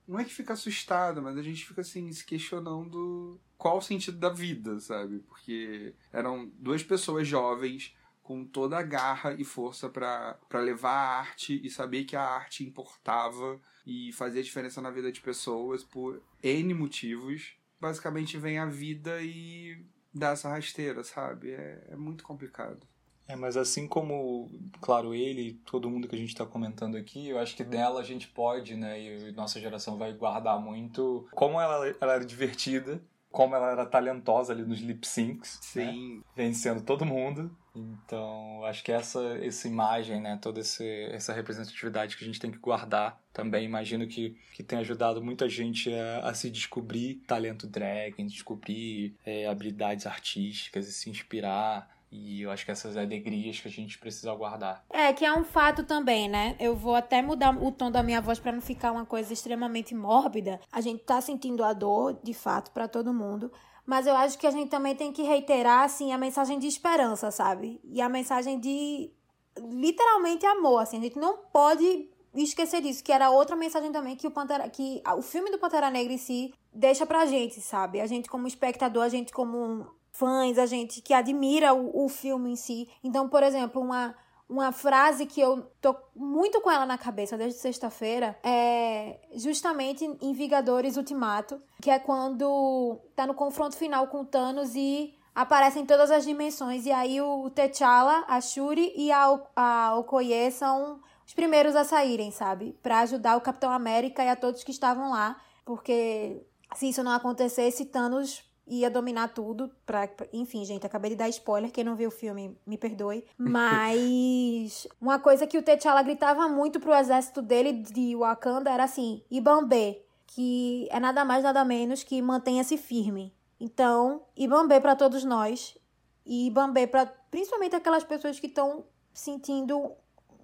Não 0.07 0.19
é 0.19 0.25
que 0.25 0.33
fica 0.33 0.53
assustado, 0.53 1.21
mas 1.21 1.37
a 1.37 1.43
gente 1.43 1.67
fica 1.67 1.81
assim, 1.81 2.11
se 2.13 2.25
questionando 2.25 3.41
qual 3.59 3.79
o 3.79 3.83
sentido 3.83 4.19
da 4.19 4.29
vida, 4.29 4.79
sabe? 4.79 5.19
Porque 5.21 5.95
eram 6.13 6.51
duas 6.59 6.83
pessoas 6.83 7.27
jovens 7.27 7.95
com 8.23 8.45
toda 8.45 8.77
a 8.77 8.83
garra 8.83 9.35
e 9.35 9.45
força 9.45 9.89
para 9.89 10.39
levar 10.53 10.91
a 10.91 11.19
arte 11.21 11.61
e 11.65 11.71
saber 11.71 12.05
que 12.05 12.17
a 12.17 12.23
arte 12.23 12.65
importava 12.65 13.61
e 13.87 14.13
fazia 14.13 14.43
diferença 14.43 14.81
na 14.81 14.91
vida 14.91 15.13
de 15.13 15.21
pessoas 15.21 15.85
por 15.85 16.21
N 16.43 16.75
motivos. 16.75 17.57
Basicamente 17.81 18.37
vem 18.37 18.59
a 18.59 18.67
vida 18.67 19.23
e 19.23 19.81
dar 20.17 20.33
essa 20.33 20.49
rasteira, 20.49 21.05
sabe? 21.05 21.53
É, 21.53 21.89
é 21.91 21.97
muito 21.97 22.25
complicado. 22.25 22.87
É, 23.29 23.35
mas 23.35 23.57
assim 23.57 23.89
como, 23.89 24.49
claro, 24.81 25.13
ele 25.13 25.49
e 25.49 25.53
todo 25.55 25.91
mundo 25.91 26.07
que 26.07 26.15
a 26.15 26.19
gente 26.19 26.29
está 26.29 26.47
comentando 26.47 26.97
aqui, 26.97 27.29
eu 27.29 27.39
acho 27.39 27.57
que 27.57 27.65
dela 27.65 28.01
a 28.01 28.05
gente 28.05 28.29
pode, 28.29 28.77
né, 28.77 29.01
e 29.01 29.33
nossa 29.33 29.61
geração 29.61 29.99
vai 29.99 30.13
guardar 30.13 30.61
muito 30.61 31.27
como 31.33 31.61
ela, 31.61 31.89
ela 32.01 32.15
era 32.15 32.25
divertida, 32.25 33.01
como 33.37 33.55
ela 33.55 33.71
era 33.71 33.85
talentosa 33.85 34.55
ali 34.55 34.65
nos 34.65 34.81
lip 34.81 35.07
syncs, 35.07 35.61
né? 35.75 35.93
Sim. 35.93 36.17
Né? 36.17 36.23
vencendo 36.35 36.81
todo 36.81 37.05
mundo. 37.05 37.55
Então, 37.75 38.65
acho 38.65 38.83
que 38.83 38.91
essa, 38.91 39.21
essa 39.43 39.69
imagem, 39.69 40.23
né, 40.23 40.39
toda 40.41 40.61
esse, 40.61 40.83
essa 41.13 41.35
representatividade 41.35 42.17
que 42.17 42.25
a 42.25 42.27
gente 42.27 42.41
tem 42.41 42.51
que 42.51 42.57
guardar 42.57 43.21
também, 43.35 43.67
imagino 43.67 44.07
que, 44.07 44.39
que 44.55 44.63
tem 44.63 44.79
ajudado 44.79 45.23
muita 45.23 45.51
gente 45.51 45.93
a, 45.93 46.31
a 46.31 46.33
se 46.33 46.51
descobrir 46.51 47.17
talento 47.27 47.67
drag, 47.67 48.15
a 48.19 48.25
descobrir 48.25 49.15
é, 49.23 49.47
habilidades 49.47 50.07
artísticas 50.07 50.89
e 50.89 50.93
se 50.93 51.11
inspirar. 51.11 51.95
E 52.11 52.43
eu 52.43 52.51
acho 52.51 52.65
que 52.65 52.71
essas 52.71 52.97
alegrias 52.97 53.61
que 53.61 53.69
a 53.69 53.71
gente 53.71 53.99
precisa 53.99 54.33
guardar. 54.35 54.85
É, 54.91 55.13
que 55.13 55.25
é 55.25 55.33
um 55.33 55.45
fato 55.45 55.85
também, 55.85 56.29
né? 56.29 56.57
Eu 56.61 56.77
vou 56.77 56.95
até 56.95 57.21
mudar 57.21 57.51
o 57.57 57.73
tom 57.73 57.91
da 57.91 58.03
minha 58.03 58.21
voz 58.21 58.39
para 58.39 58.53
não 58.53 58.61
ficar 58.61 58.93
uma 58.93 59.05
coisa 59.05 59.33
extremamente 59.33 59.95
mórbida. 59.95 60.61
A 60.71 60.81
gente 60.81 61.03
tá 61.03 61.21
sentindo 61.21 61.65
a 61.65 61.73
dor, 61.73 62.19
de 62.23 62.33
fato, 62.33 62.71
para 62.71 62.87
todo 62.89 63.13
mundo. 63.13 63.51
Mas 63.85 64.07
eu 64.07 64.17
acho 64.17 64.39
que 64.39 64.47
a 64.47 64.51
gente 64.51 64.69
também 64.69 64.95
tem 64.95 65.13
que 65.13 65.23
reiterar, 65.23 65.85
assim, 65.85 66.13
a 66.13 66.19
mensagem 66.19 66.59
de 66.59 66.67
esperança, 66.67 67.31
sabe? 67.31 67.81
E 67.85 68.01
a 68.01 68.09
mensagem 68.09 68.59
de 68.59 69.11
literalmente 69.59 70.45
amor, 70.47 70.81
assim. 70.81 70.99
A 70.99 71.03
gente 71.03 71.19
não 71.19 71.39
pode 71.53 72.09
esquecer 72.35 72.83
disso, 72.83 73.03
que 73.03 73.13
era 73.13 73.31
outra 73.31 73.57
mensagem 73.57 73.91
também 73.91 74.17
que 74.17 74.27
o 74.27 74.31
Pantera, 74.31 74.69
que 74.69 75.03
o 75.17 75.23
filme 75.23 75.51
do 75.51 75.59
Pantera 75.59 75.91
Negra 75.91 76.13
em 76.13 76.19
si 76.19 76.53
deixa 76.73 77.07
pra 77.07 77.27
gente, 77.27 77.61
sabe? 77.61 78.01
A 78.01 78.07
gente 78.07 78.29
como 78.29 78.47
espectador, 78.47 79.05
a 79.05 79.09
gente 79.09 79.33
como 79.33 79.87
fãs, 80.19 80.59
a 80.59 80.67
gente 80.67 81.01
que 81.01 81.15
admira 81.15 81.75
o, 81.75 82.05
o 82.05 82.09
filme 82.09 82.53
em 82.53 82.57
si. 82.57 82.89
Então, 83.03 83.29
por 83.29 83.43
exemplo, 83.43 83.81
uma 83.81 84.15
uma 84.49 84.71
frase 84.71 85.27
que 85.27 85.41
eu 85.41 85.63
tô 85.81 85.95
muito 86.15 86.61
com 86.61 86.71
ela 86.71 86.87
na 86.87 86.97
cabeça 86.97 87.37
desde 87.37 87.59
sexta-feira 87.59 88.39
é 88.45 89.19
justamente 89.35 90.05
em 90.05 90.33
Vingadores 90.33 90.97
Ultimato, 90.97 91.61
que 91.83 91.91
é 91.91 91.99
quando 91.99 93.01
tá 93.17 93.27
no 93.27 93.35
confronto 93.35 93.77
final 93.77 94.07
com 94.07 94.25
Thanos 94.25 94.77
e 94.77 95.15
aparecem 95.35 95.85
todas 95.85 96.11
as 96.11 96.25
dimensões. 96.25 96.87
E 96.87 96.93
aí 96.93 97.21
o 97.21 97.51
T'Challa, 97.51 98.25
a 98.29 98.41
Shuri 98.41 98.93
e 98.97 99.11
a, 99.11 99.41
a 99.57 99.97
Okoye 99.97 100.51
são 100.53 101.01
os 101.27 101.35
primeiros 101.35 101.75
a 101.75 101.83
saírem, 101.83 102.31
sabe? 102.31 102.79
Para 102.83 103.01
ajudar 103.01 103.37
o 103.37 103.41
Capitão 103.41 103.73
América 103.73 104.23
e 104.23 104.29
a 104.29 104.37
todos 104.37 104.63
que 104.63 104.71
estavam 104.71 105.11
lá. 105.11 105.41
Porque 105.65 106.41
se 106.77 106.89
isso 106.89 107.03
não 107.03 107.11
acontecesse, 107.11 107.85
Thanos 107.85 108.45
ia 108.67 108.91
dominar 108.91 109.29
tudo. 109.29 109.71
Pra, 109.85 110.09
enfim, 110.33 110.65
gente, 110.65 110.87
acabei 110.87 111.11
de 111.11 111.17
dar 111.17 111.29
spoiler. 111.29 111.71
Quem 111.71 111.85
não 111.85 111.95
viu 111.95 112.09
o 112.09 112.13
filme, 112.13 112.59
me 112.67 112.77
perdoe. 112.77 113.25
Mas 113.39 114.87
uma 115.01 115.19
coisa 115.19 115.47
que 115.47 115.57
o 115.57 115.63
T'Challa 115.63 116.03
gritava 116.03 116.49
muito 116.49 116.81
pro 116.81 116.95
exército 116.95 117.41
dele 117.41 117.73
de 117.73 118.17
Wakanda 118.17 118.71
era 118.71 118.85
assim: 118.85 119.23
Ibambe, 119.31 120.03
que 120.27 120.89
é 120.91 120.99
nada 120.99 121.25
mais, 121.25 121.45
nada 121.45 121.65
menos 121.65 122.03
que 122.03 122.21
mantenha-se 122.21 122.77
firme. 122.77 123.35
Então, 123.61 124.23
Ibambe 124.37 124.81
para 124.81 124.97
todos 124.97 125.25
nós. 125.25 125.77
E 126.25 126.49
Ibambe 126.49 126.87
para 126.89 127.07
principalmente 127.31 127.77
aquelas 127.77 128.05
pessoas 128.05 128.41
que 128.41 128.47
estão 128.47 128.85
sentindo 129.15 129.93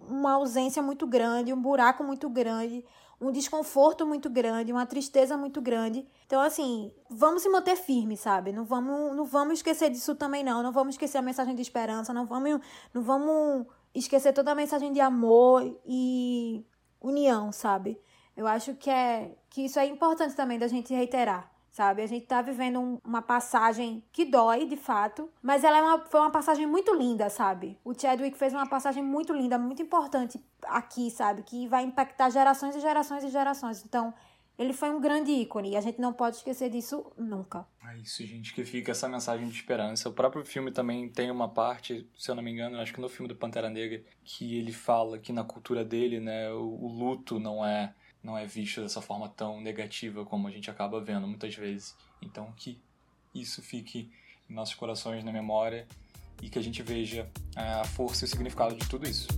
uma 0.09 0.33
ausência 0.33 0.83
muito 0.83 1.07
grande, 1.07 1.53
um 1.53 1.61
buraco 1.61 2.03
muito 2.03 2.29
grande, 2.29 2.85
um 3.23 3.31
desconforto 3.31 4.05
muito 4.05 4.29
grande, 4.29 4.73
uma 4.73 4.85
tristeza 4.85 5.37
muito 5.37 5.61
grande. 5.61 6.05
Então, 6.27 6.41
assim, 6.41 6.93
vamos 7.09 7.43
se 7.43 7.49
manter 7.49 7.77
firme, 7.77 8.17
sabe? 8.17 8.53
Não 8.53 8.65
vamos, 8.65 9.17
não 9.17 9.25
vamos 9.25 9.55
esquecer 9.55 9.91
disso 9.91 10.17
também, 10.17 10.43
não. 10.43 10.61
Não 10.61 10.73
vamos 10.73 10.95
esquecer 10.95 11.19
a 11.19 11.23
mensagem 11.23 11.55
de 11.55 11.63
esperança, 11.63 12.13
não 12.13 12.27
vamos, 12.27 12.61
não 12.93 13.01
vamos 13.03 13.67
esquecer 13.95 14.33
toda 14.33 14.51
a 14.51 14.55
mensagem 14.57 14.93
de 14.93 15.01
amor 15.01 15.81
e 15.87 16.67
união, 17.01 17.53
sabe? 17.53 18.01
Eu 18.37 18.47
acho 18.49 18.75
que, 18.75 18.91
é, 18.91 19.37
que 19.49 19.67
isso 19.67 19.79
é 19.79 19.87
importante 19.87 20.35
também 20.35 20.59
da 20.59 20.67
gente 20.67 20.93
reiterar 20.93 21.52
sabe? 21.73 22.03
A 22.03 22.07
gente 22.07 22.27
tá 22.27 22.43
vivendo 22.43 22.79
um, 22.79 23.01
uma 23.03 23.23
passagem 23.23 24.05
que 24.13 24.27
dói, 24.27 24.67
de 24.67 24.77
fato, 24.77 25.29
mas 25.43 25.65
ela 25.65 25.79
é 25.79 25.83
uma, 25.83 25.99
foi 26.07 26.21
uma 26.21 26.31
passagem 26.31 26.67
muito 26.67 26.95
linda, 26.95 27.31
sabe? 27.31 27.79
O 27.83 27.99
Chadwick 27.99 28.37
fez 28.37 28.53
uma 28.53 28.69
passagem 28.69 29.03
muito 29.03 29.33
linda, 29.33 29.59
muito 29.59 29.81
importante 29.81 30.39
aqui, 30.65 31.11
sabe? 31.11 31.43
Que 31.43 31.67
vai 31.67 31.83
impactar 31.83 32.29
gerações 32.31 32.77
e 32.77 32.81
gerações 32.81 33.25
e 33.25 33.31
gerações. 33.31 33.83
Então, 33.85 34.13
ele 34.59 34.75
foi 34.75 34.91
um 34.91 35.01
grande 35.01 35.33
ícone 35.33 35.71
e 35.71 35.77
a 35.77 35.81
gente 35.81 35.99
não 35.99 36.13
pode 36.13 36.37
esquecer 36.37 36.69
disso 36.69 37.11
nunca. 37.17 37.67
É 37.89 37.97
isso, 37.97 38.25
gente, 38.27 38.53
que 38.53 38.65
fica 38.65 38.93
essa 38.93 39.09
mensagem 39.09 39.49
de 39.49 39.55
esperança. 39.55 40.11
O 40.11 40.13
próprio 40.13 40.45
filme 40.45 40.71
também 40.71 41.09
tem 41.09 41.31
uma 41.31 41.49
parte, 41.49 42.07
se 42.19 42.31
eu 42.31 42.35
não 42.35 42.43
me 42.43 42.51
engano, 42.51 42.79
acho 42.79 42.93
que 42.93 43.01
no 43.01 43.09
filme 43.09 43.29
do 43.29 43.35
Pantera 43.35 43.71
Negra, 43.71 44.03
que 44.23 44.59
ele 44.59 44.73
fala 44.73 45.19
que 45.19 45.33
na 45.33 45.43
cultura 45.43 45.83
dele, 45.83 46.21
né, 46.21 46.53
o, 46.53 46.61
o 46.61 46.87
luto 46.87 47.41
não 47.41 47.65
é 47.65 47.95
não 48.23 48.37
é 48.39 48.47
visto 48.47 48.81
dessa 48.81 49.01
forma 49.01 49.29
tão 49.29 49.61
negativa 49.61 50.25
como 50.25 50.49
a 50.49 50.51
gente 50.51 50.71
acaba 50.71 51.01
vendo 51.01 51.27
muitas 51.27 51.55
vezes. 51.55 51.97
Então 52.21 52.53
que 52.57 52.79
isso 53.35 53.63
fique 53.63 54.11
em 54.49 54.55
nossos 54.55 54.75
corações, 54.75 55.25
na 55.25 55.33
memória 55.33 55.87
e 56.41 56.49
que 56.49 56.59
a 56.59 56.63
gente 56.63 56.83
veja 56.83 57.29
é, 57.57 57.61
a 57.75 57.85
força 57.85 58.25
e 58.25 58.27
o 58.27 58.29
significado 58.29 58.77
de 58.77 58.89
tudo 58.89 59.09
isso. 59.09 59.29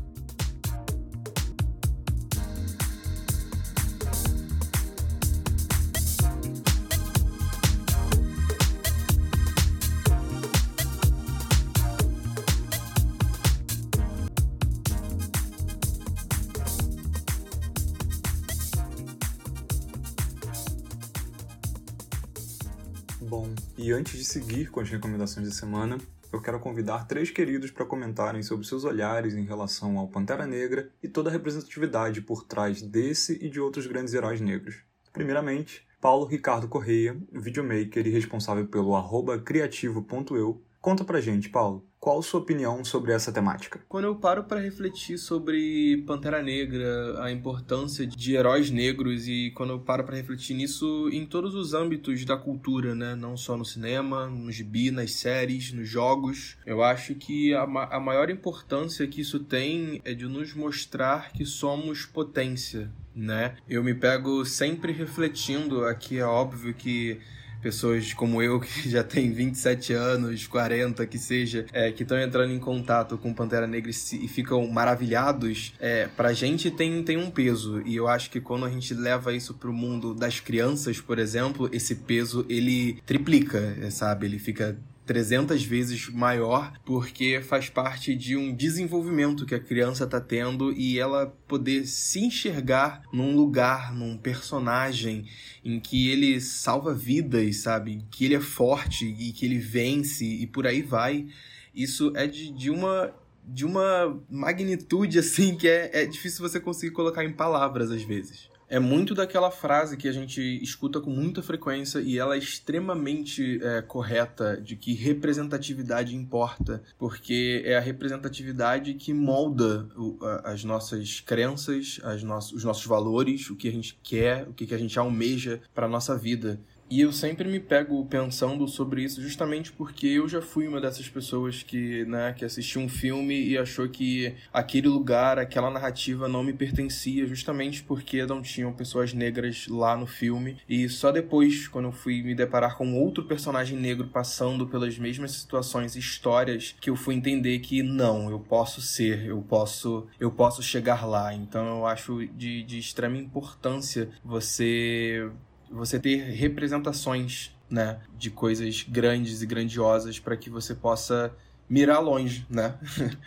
Antes 23.95 24.19
de 24.19 24.25
seguir 24.25 24.71
com 24.71 24.81
as 24.81 24.91
recomendações 24.91 25.47
da 25.47 25.55
semana, 25.55 25.99
eu 26.33 26.43
quero 26.43 26.59
convidar 26.59 27.07
três 27.07 27.31
queridos 27.31 27.71
para 27.71 27.87
comentarem 27.87 28.43
sobre 28.43 28.67
seus 28.67 28.83
olhares 28.85 29.35
em 29.35 29.45
relação 29.45 29.97
ao 29.97 30.09
Pantera 30.09 30.47
Negra 30.47 30.91
e 31.01 31.07
toda 31.07 31.31
a 31.31 31.33
representatividade 31.33 32.21
por 32.21 32.45
trás 32.45 32.83
desse 32.83 33.39
e 33.41 33.49
de 33.49 33.61
outros 33.61 33.87
grandes 33.87 34.13
heróis 34.13 34.41
negros. 34.41 34.83
Primeiramente, 35.13 35.87
Paulo 36.01 36.27
Ricardo 36.27 36.67
Correia, 36.67 37.17
videomaker 37.33 38.05
e 38.05 38.11
responsável 38.11 38.67
pelo 38.67 38.97
criativo.eu. 39.43 40.61
Conta 40.81 41.05
pra 41.05 41.21
gente, 41.21 41.49
Paulo, 41.49 41.87
qual 42.05 42.23
sua 42.23 42.41
opinião 42.41 42.85
sobre 42.85 43.13
essa 43.13 43.33
temática? 43.33 43.81
Quando 43.89 44.05
eu 44.05 44.15
paro 44.15 44.45
para 44.45 44.61
refletir 44.61 45.17
sobre 45.17 46.05
Pantera 46.07 46.43
Negra, 46.43 47.25
a 47.25 47.33
importância 47.33 48.07
de 48.07 48.35
heróis 48.35 48.71
negros 48.71 49.27
e 49.27 49.51
quando 49.57 49.71
eu 49.71 49.79
paro 49.79 50.05
para 50.05 50.15
refletir 50.15 50.53
nisso 50.53 51.09
em 51.11 51.25
todos 51.25 51.55
os 51.55 51.73
âmbitos 51.73 52.23
da 52.27 52.37
cultura, 52.37 52.95
né, 52.95 53.15
não 53.15 53.39
só 53.39 53.57
no 53.57 53.65
cinema, 53.65 54.27
no 54.27 54.53
gibi, 54.53 54.91
nas 54.91 55.15
séries, 55.15 55.73
nos 55.73 55.89
jogos, 55.89 56.59
eu 56.67 56.83
acho 56.83 57.15
que 57.15 57.55
a, 57.55 57.67
ma 57.67 57.85
a 57.85 57.99
maior 57.99 58.29
importância 58.29 59.07
que 59.07 59.23
isso 59.23 59.41
tem 59.41 60.03
é 60.05 60.13
de 60.13 60.27
nos 60.27 60.53
mostrar 60.53 61.33
que 61.33 61.47
somos 61.47 62.05
potência, 62.05 62.93
né? 63.17 63.57
Eu 63.67 63.83
me 63.83 63.95
pego 63.95 64.45
sempre 64.45 64.93
refletindo 64.93 65.87
aqui 65.87 66.19
é 66.19 66.27
óbvio 66.27 66.75
que 66.75 67.19
pessoas 67.65 68.13
como 68.13 68.43
eu, 68.43 68.61
que 68.61 68.91
já 68.91 69.03
tem 69.03 69.33
27 69.33 69.95
anos, 69.95 70.47
40, 70.47 71.07
que 71.07 71.19
seja, 71.19 71.65
é, 71.73 71.91
que 71.91 72.03
estão 72.03 72.21
entrando 72.21 72.53
em 72.53 72.59
contato 72.59 73.17
com 73.17 73.33
Pantera 73.33 73.67
Negra 73.67 73.91
e, 73.91 74.29
ficam 74.29 74.67
maravilhados, 74.69 75.73
é, 75.81 76.07
pra 76.15 76.35
gente 76.35 76.71
tem, 76.71 77.03
tem 77.03 77.17
um 77.17 77.31
peso. 77.31 77.81
E 77.87 77.97
eu 77.97 78.07
acho 78.07 78.31
que 78.31 78.39
quando 78.39 78.67
a 78.67 78.71
gente 78.71 78.93
leva 78.93 79.33
isso 79.33 79.55
pro 79.55 79.73
mundo 79.73 80.15
das 80.15 80.41
crianças, 80.41 81.01
por 81.01 81.19
exemplo, 81.19 81.71
esse 81.73 81.95
peso 81.95 82.45
ele 82.51 83.01
triplica, 83.07 83.91
sabe? 83.91 84.27
Ele 84.27 84.39
fica 84.39 84.77
300 85.07 85.63
vezes 85.65 86.09
maior, 86.09 86.73
porque 86.85 87.41
faz 87.43 87.69
parte 87.69 88.15
de 88.15 88.37
um 88.37 88.55
desenvolvimento 88.55 89.45
que 89.45 89.55
a 89.55 89.61
criança 89.61 90.05
está 90.05 90.21
tendo 90.21 90.73
e 90.73 90.99
ela 90.99 91.27
poder 91.47 91.87
se 91.87 92.21
enxergar 92.21 93.03
num 93.13 93.37
lugar, 93.37 93.95
num 93.95 94.17
personagem 94.17 95.27
em 95.65 95.79
que 95.79 96.09
ele 96.11 96.41
salva 96.41 96.95
vidas, 96.95 97.59
sabe? 97.59 98.05
Que 98.11 98.25
ele 98.25 98.35
é 98.35 98.41
forte 98.41 99.05
e 99.07 99.33
que 99.33 99.45
ele 99.45 99.59
vence 99.59 100.25
e 100.25 100.47
por 100.47 100.67
aí 100.67 100.83
vai. 100.83 101.27
Isso 101.75 102.13
é 102.15 102.27
de, 102.27 102.51
de 102.51 102.71
uma 102.71 103.13
de 103.47 103.67
uma 103.67 104.19
magnitude 104.31 105.19
assim 105.19 105.55
que 105.55 105.69
é, 105.69 105.91
é 105.93 106.07
difícil 106.07 106.49
você 106.49 106.59
conseguir 106.59 106.93
colocar 106.93 107.23
em 107.27 107.33
palavras 107.33 107.91
às 107.91 108.03
vezes 108.03 108.49
é 108.69 108.79
muito 108.79 109.15
daquela 109.15 109.51
frase 109.51 109.97
que 109.97 110.09
a 110.09 110.13
gente 110.13 110.41
escuta 110.63 111.01
com 111.01 111.11
muita 111.11 111.43
frequência 111.43 112.01
e 112.01 112.19
ela 112.19 112.35
é 112.35 112.39
extremamente 112.39 113.61
é, 113.63 113.83
correta 113.83 114.61
de 114.61 114.77
que 114.77 114.95
representatividade 114.95 116.15
importa, 116.15 116.83
porque 116.99 117.63
é 117.65 117.77
a 117.77 117.81
representatividade 117.81 118.95
que 118.95 119.13
molda 119.13 119.89
o, 119.97 120.19
a, 120.23 120.53
as 120.53 120.65
nossas 120.65 121.21
crenças, 121.21 122.01
as 122.03 122.23
no 122.23 122.35
os 122.35 122.65
nossos 122.65 122.85
valores, 122.85 123.49
o 123.49 123.57
que 123.57 123.69
a 123.69 123.73
gente 123.73 123.99
quer, 124.03 124.49
o 124.49 124.53
que, 124.53 124.67
que 124.67 124.75
a 124.75 124.79
gente 124.79 124.99
almeja 124.99 125.61
para 125.73 125.89
nossa 125.89 126.17
vida. 126.17 126.61
E 126.91 127.01
eu 127.01 127.13
sempre 127.13 127.49
me 127.49 127.59
pego 127.59 128.05
pensando 128.07 128.69
sobre 128.69 129.03
isso 129.03 129.23
justamente 129.23 129.73
porque 129.73 130.07
eu 130.07 130.29
já 130.29 130.43
fui 130.43 130.69
uma 130.69 130.81
dessas 130.81 131.09
pessoas 131.09 131.63
que, 131.63 132.05
né, 132.05 132.35
que 132.37 132.45
assistiu 132.45 132.83
um 132.83 132.89
filme 132.89 133.35
e 133.43 133.57
achou 133.57 133.89
que 133.89 134.35
aquele 134.53 134.89
lugar, 134.89 135.39
aquela 135.39 135.71
narrativa 135.71 136.29
não 136.29 136.45
me 136.45 136.53
pertencia 136.53 137.27
justamente 137.27 137.83
porque 137.83 138.25
não 138.27 138.43
tinham 138.43 138.73
pessoas 138.73 139.13
negras 139.13 139.67
lá 139.67 139.97
no 139.97 140.07
filme. 140.07 140.59
E 140.69 140.89
só 140.89 141.11
depois, 141.11 141.67
quando 141.67 141.87
eu 141.87 141.93
fui 141.93 142.23
me 142.23 142.35
deparar 142.35 142.77
com 142.77 142.95
outro 143.01 143.25
personagem 143.25 143.79
negro 143.79 144.09
passando 144.09 144.67
pelas 144.67 144.99
mesmas 144.99 145.33
situações 145.33 145.97
e 145.97 145.99
histórias, 145.99 146.77
que 146.81 146.91
eu 146.91 146.97
fui 146.97 147.15
entender 147.15 147.59
que 147.61 147.83
não, 147.83 148.31
eu 148.31 148.39
posso 148.39 148.81
ser, 148.83 149.27
eu 149.27 149.41
posso, 149.43 150.07
eu 150.21 150.31
posso 150.31 150.63
chegar 150.63 151.07
lá. 151.07 151.33
Então 151.35 151.79
eu 151.79 151.87
acho 151.87 152.27
de, 152.29 152.63
de 152.63 152.79
extrema 152.79 153.17
importância 153.17 154.11
você 154.23 155.31
você 155.71 155.99
ter 155.99 156.17
representações, 156.31 157.51
né, 157.69 158.01
de 158.17 158.31
coisas 158.31 158.85
grandes 158.89 159.43
e 159.43 159.47
grandiosas 159.47 160.19
para 160.19 160.37
que 160.37 160.51
você 160.51 160.75
possa 160.75 161.35
mirar 161.69 162.01
longe, 162.01 162.47
né? 162.49 162.75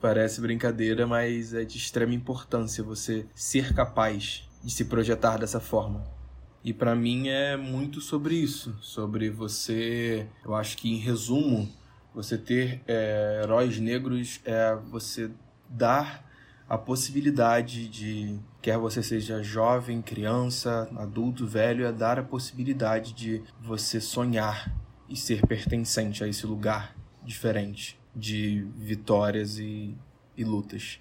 Parece 0.00 0.40
brincadeira, 0.40 1.06
mas 1.06 1.54
é 1.54 1.64
de 1.64 1.78
extrema 1.78 2.12
importância 2.12 2.82
você 2.82 3.26
ser 3.34 3.72
capaz 3.72 4.48
de 4.62 4.70
se 4.72 4.86
projetar 4.86 5.38
dessa 5.38 5.60
forma. 5.60 6.04
E 6.64 6.72
para 6.72 6.94
mim 6.94 7.28
é 7.28 7.56
muito 7.56 8.00
sobre 8.00 8.34
isso, 8.34 8.74
sobre 8.80 9.28
você, 9.28 10.26
eu 10.44 10.54
acho 10.54 10.76
que 10.78 10.90
em 10.90 10.96
resumo, 10.96 11.70
você 12.14 12.38
ter 12.38 12.80
é, 12.86 13.40
heróis 13.42 13.78
negros 13.78 14.40
é 14.44 14.74
você 14.90 15.30
dar 15.68 16.23
a 16.68 16.78
possibilidade 16.78 17.88
de, 17.88 18.38
quer 18.62 18.78
você 18.78 19.02
seja 19.02 19.42
jovem, 19.42 20.00
criança, 20.00 20.88
adulto, 20.96 21.46
velho, 21.46 21.86
é 21.86 21.92
dar 21.92 22.18
a 22.18 22.22
possibilidade 22.22 23.12
de 23.12 23.42
você 23.60 24.00
sonhar 24.00 24.74
e 25.08 25.16
ser 25.16 25.46
pertencente 25.46 26.24
a 26.24 26.28
esse 26.28 26.46
lugar 26.46 26.96
diferente 27.22 28.00
de 28.14 28.66
vitórias 28.76 29.58
e, 29.58 29.96
e 30.36 30.44
lutas. 30.44 31.00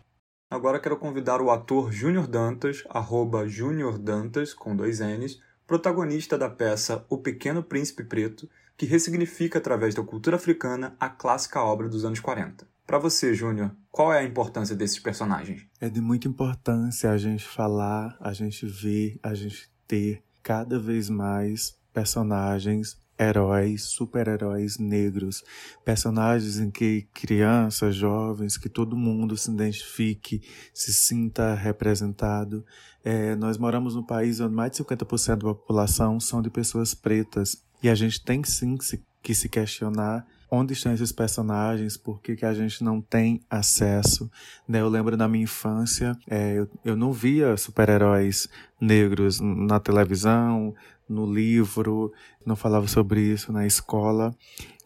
Agora 0.52 0.80
quero 0.80 0.98
convidar 0.98 1.42
o 1.42 1.50
ator 1.50 1.92
Júnior 1.92 2.28
Dantas, 2.28 2.84
arroba 2.90 3.48
Júnior 3.48 3.98
Dantas, 3.98 4.54
com 4.54 4.76
dois 4.76 5.00
N's, 5.00 5.42
protagonista 5.66 6.38
da 6.38 6.50
peça 6.50 7.06
O 7.10 7.18
Pequeno 7.18 7.64
Príncipe 7.64 8.04
Preto, 8.04 8.50
que 8.78 8.86
ressignifica 8.86 9.60
através 9.60 9.96
da 9.96 10.04
cultura 10.04 10.36
africana 10.36 10.96
a 11.00 11.10
clássica 11.10 11.62
obra 11.62 11.88
dos 11.88 12.04
anos 12.06 12.20
40. 12.20 12.68
Para 12.86 13.00
você, 13.00 13.34
Júnior, 13.34 13.72
qual 13.94 14.12
é 14.12 14.18
a 14.18 14.24
importância 14.24 14.76
desses 14.76 14.98
personagens? 14.98 15.68
É 15.80 15.88
de 15.88 16.02
muita 16.02 16.28
importância 16.28 17.12
a 17.12 17.18
gente 17.18 17.46
falar, 17.46 18.18
a 18.20 18.34
gente 18.34 18.66
ver, 18.66 19.20
a 19.22 19.36
gente 19.36 19.70
ter 19.88 20.24
cada 20.42 20.80
vez 20.80 21.12
mais 21.12 21.78
personagens, 21.94 22.98
heróis, 23.20 23.84
super-heróis 23.84 24.80
negros, 24.80 25.44
personagens 25.86 26.58
em 26.58 26.72
que 26.72 27.08
crianças, 27.14 27.96
jovens, 27.96 28.58
que 28.58 28.68
todo 28.68 28.98
mundo 28.98 29.38
se 29.38 29.52
identifique, 29.52 30.42
se 30.74 30.92
sinta 30.92 31.54
representado. 31.54 32.66
É, 33.04 33.36
nós 33.36 33.60
moramos 33.60 33.94
num 33.94 34.04
país 34.04 34.40
onde 34.40 34.56
mais 34.56 34.72
de 34.72 34.84
50% 34.84 35.36
da 35.36 35.54
população 35.54 36.20
são 36.20 36.42
de 36.42 36.50
pessoas 36.50 36.96
pretas 36.96 37.64
e 37.84 37.88
a 37.88 37.94
gente 37.94 38.26
tem 38.26 38.44
sim 38.44 38.76
que 39.22 39.36
se 39.36 39.48
questionar 39.48 40.26
onde 40.56 40.74
estão 40.74 40.94
esses 40.94 41.12
personagens, 41.12 41.98
por 41.98 42.22
que, 42.22 42.36
que 42.36 42.46
a 42.46 42.54
gente 42.54 42.84
não 42.84 43.02
tem 43.02 43.42
acesso. 43.50 44.30
Né? 44.68 44.82
Eu 44.82 44.88
lembro 44.88 45.18
da 45.18 45.28
minha 45.28 45.46
infância, 45.46 46.16
é, 46.30 46.60
eu, 46.60 46.70
eu 46.86 46.96
não 46.96 47.12
via 47.12 47.58
super-heróis 47.58 48.48
negros 48.80 49.40
na 49.40 49.80
televisão, 49.80 50.76
no 51.10 51.26
livro, 51.26 52.14
não 52.46 52.56
falava 52.56 52.88
sobre 52.88 53.22
isso 53.22 53.52
na 53.52 53.66
escola. 53.66 54.36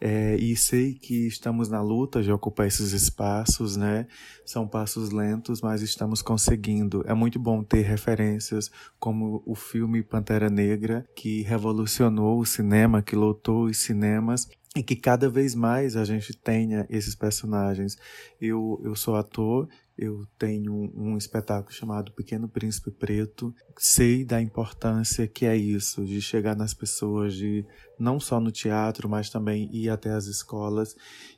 É, 0.00 0.36
e 0.36 0.56
sei 0.56 0.94
que 0.94 1.26
estamos 1.26 1.68
na 1.68 1.82
luta 1.82 2.22
de 2.22 2.32
ocupar 2.32 2.66
esses 2.66 2.92
espaços, 2.92 3.76
né? 3.76 4.06
São 4.46 4.66
passos 4.66 5.10
lentos, 5.10 5.60
mas 5.60 5.82
estamos 5.82 6.22
conseguindo. 6.22 7.04
É 7.06 7.12
muito 7.12 7.38
bom 7.38 7.62
ter 7.62 7.82
referências 7.82 8.70
como 8.98 9.42
o 9.44 9.54
filme 9.54 10.02
Pantera 10.02 10.48
Negra, 10.48 11.06
que 11.14 11.42
revolucionou 11.42 12.40
o 12.40 12.46
cinema, 12.46 13.02
que 13.02 13.14
lotou 13.14 13.64
os 13.64 13.76
cinemas 13.78 14.48
e 14.78 14.82
que 14.82 14.94
cada 14.94 15.28
vez 15.28 15.56
mais 15.56 15.96
a 15.96 16.04
gente 16.04 16.32
tenha 16.32 16.86
esses 16.88 17.16
personagens. 17.16 17.96
Eu, 18.40 18.80
eu 18.84 18.94
sou 18.94 19.16
ator, 19.16 19.68
eu 19.98 20.24
tenho 20.38 20.72
um, 20.72 20.92
um 20.94 21.18
espetáculo 21.18 21.74
chamado 21.74 22.12
Pequeno 22.12 22.48
Príncipe 22.48 22.92
Preto. 22.92 23.52
Sei 23.76 24.24
da 24.24 24.40
importância 24.40 25.26
que 25.26 25.46
é 25.46 25.56
isso, 25.56 26.04
de 26.04 26.22
chegar 26.22 26.54
nas 26.54 26.72
pessoas, 26.72 27.34
de 27.34 27.66
não 27.98 28.20
só 28.20 28.38
no 28.38 28.52
teatro, 28.52 29.08
mas 29.08 29.28
também 29.28 29.68
ir 29.72 29.90
até 29.90 30.10
as 30.10 30.26
escolas 30.26 30.94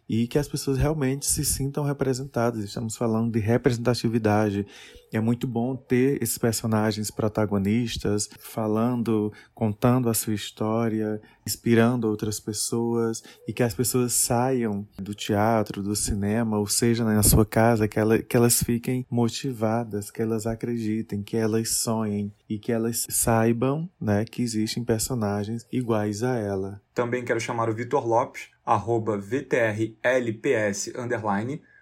e 0.07 0.27
que 0.27 0.39
as 0.39 0.47
pessoas 0.47 0.77
realmente 0.77 1.25
se 1.25 1.43
sintam 1.43 1.83
representadas. 1.83 2.63
Estamos 2.63 2.95
falando 2.95 3.33
de 3.33 3.39
representatividade. 3.39 4.67
É 5.13 5.19
muito 5.19 5.47
bom 5.47 5.75
ter 5.75 6.23
esses 6.23 6.39
personagens 6.39 7.11
protagonistas 7.11 8.31
falando, 8.39 9.33
contando 9.53 10.09
a 10.09 10.15
sua 10.15 10.35
história, 10.35 11.21
inspirando 11.45 12.09
outras 12.09 12.39
pessoas 12.39 13.23
e 13.47 13.53
que 13.53 13.65
as 13.65 13.75
pessoas 13.75 14.13
saiam 14.13 14.87
do 14.97 15.13
teatro, 15.13 15.83
do 15.83 15.97
cinema, 15.97 16.59
ou 16.59 16.67
seja, 16.69 17.05
na 17.05 17.25
sua 17.25 17.45
casa, 17.45 17.89
que, 17.89 17.99
ela, 17.99 18.19
que 18.19 18.37
elas 18.37 18.63
fiquem 18.63 19.05
motivadas, 19.11 20.13
que 20.13 20.23
elas 20.23 20.47
acreditem, 20.47 21.23
que 21.23 21.37
elas 21.37 21.71
sonhem 21.71 22.33
e 22.49 22.57
que 22.57 22.71
elas 22.71 23.07
saibam 23.11 23.91
né, 24.01 24.25
que 24.25 24.43
existem 24.43 24.85
personagens 24.85 25.67
iguais 25.73 26.23
a 26.23 26.37
ela. 26.37 26.81
Também 26.95 27.25
quero 27.25 27.41
chamar 27.41 27.69
o 27.69 27.75
Vitor 27.75 28.07
Lopes, 28.07 28.49
arroba 28.65 29.19
VTRLPS, 29.19 30.93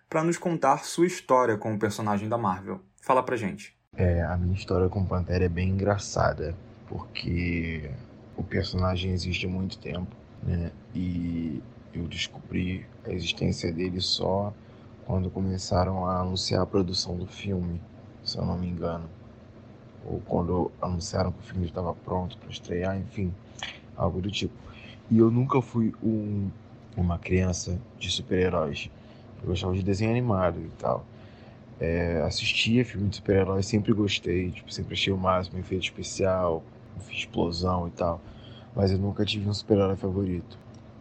para 0.08 0.24
nos 0.24 0.38
contar 0.38 0.84
sua 0.84 1.06
história 1.06 1.58
com 1.58 1.74
o 1.74 1.78
personagem 1.78 2.26
da 2.28 2.38
Marvel. 2.38 2.80
Fala 3.08 3.22
pra 3.22 3.36
gente. 3.36 3.74
É, 3.96 4.20
a 4.22 4.36
minha 4.36 4.54
história 4.54 4.86
com 4.90 5.02
Pantera 5.02 5.46
é 5.46 5.48
bem 5.48 5.70
engraçada, 5.70 6.54
porque 6.86 7.90
o 8.36 8.44
personagem 8.44 9.12
existe 9.12 9.46
há 9.46 9.48
muito 9.48 9.78
tempo. 9.78 10.14
né? 10.42 10.70
E 10.94 11.62
eu 11.94 12.06
descobri 12.06 12.84
a 13.06 13.10
existência 13.10 13.72
dele 13.72 13.98
só 14.02 14.52
quando 15.06 15.30
começaram 15.30 16.04
a 16.06 16.20
anunciar 16.20 16.60
a 16.60 16.66
produção 16.66 17.16
do 17.16 17.26
filme, 17.26 17.80
se 18.22 18.36
eu 18.36 18.44
não 18.44 18.58
me 18.58 18.68
engano. 18.68 19.08
Ou 20.04 20.20
quando 20.28 20.70
anunciaram 20.78 21.32
que 21.32 21.40
o 21.40 21.44
filme 21.44 21.64
estava 21.64 21.94
pronto 21.94 22.36
para 22.36 22.50
estrear, 22.50 22.94
enfim, 22.98 23.32
algo 23.96 24.20
do 24.20 24.30
tipo. 24.30 24.52
E 25.10 25.16
eu 25.16 25.30
nunca 25.30 25.62
fui 25.62 25.94
um, 26.02 26.50
uma 26.94 27.18
criança 27.18 27.78
de 27.98 28.10
super-heróis. 28.10 28.90
Eu 29.42 29.48
gostava 29.48 29.72
de 29.72 29.82
desenho 29.82 30.10
animado 30.10 30.60
e 30.60 30.68
tal. 30.78 31.06
É, 31.80 32.20
assistia 32.26 32.84
filme 32.84 33.08
de 33.08 33.16
super-heróis, 33.16 33.66
sempre 33.66 33.92
gostei, 33.92 34.50
tipo, 34.50 34.72
sempre 34.72 34.94
achei 34.94 35.12
o 35.12 35.16
máximo, 35.16 35.58
efeito 35.60 35.84
especial, 35.84 36.62
explosão 37.10 37.86
e 37.86 37.90
tal. 37.90 38.20
Mas 38.74 38.90
eu 38.90 38.98
nunca 38.98 39.24
tive 39.24 39.48
um 39.48 39.54
super-herói 39.54 39.96
favorito. 39.96 40.58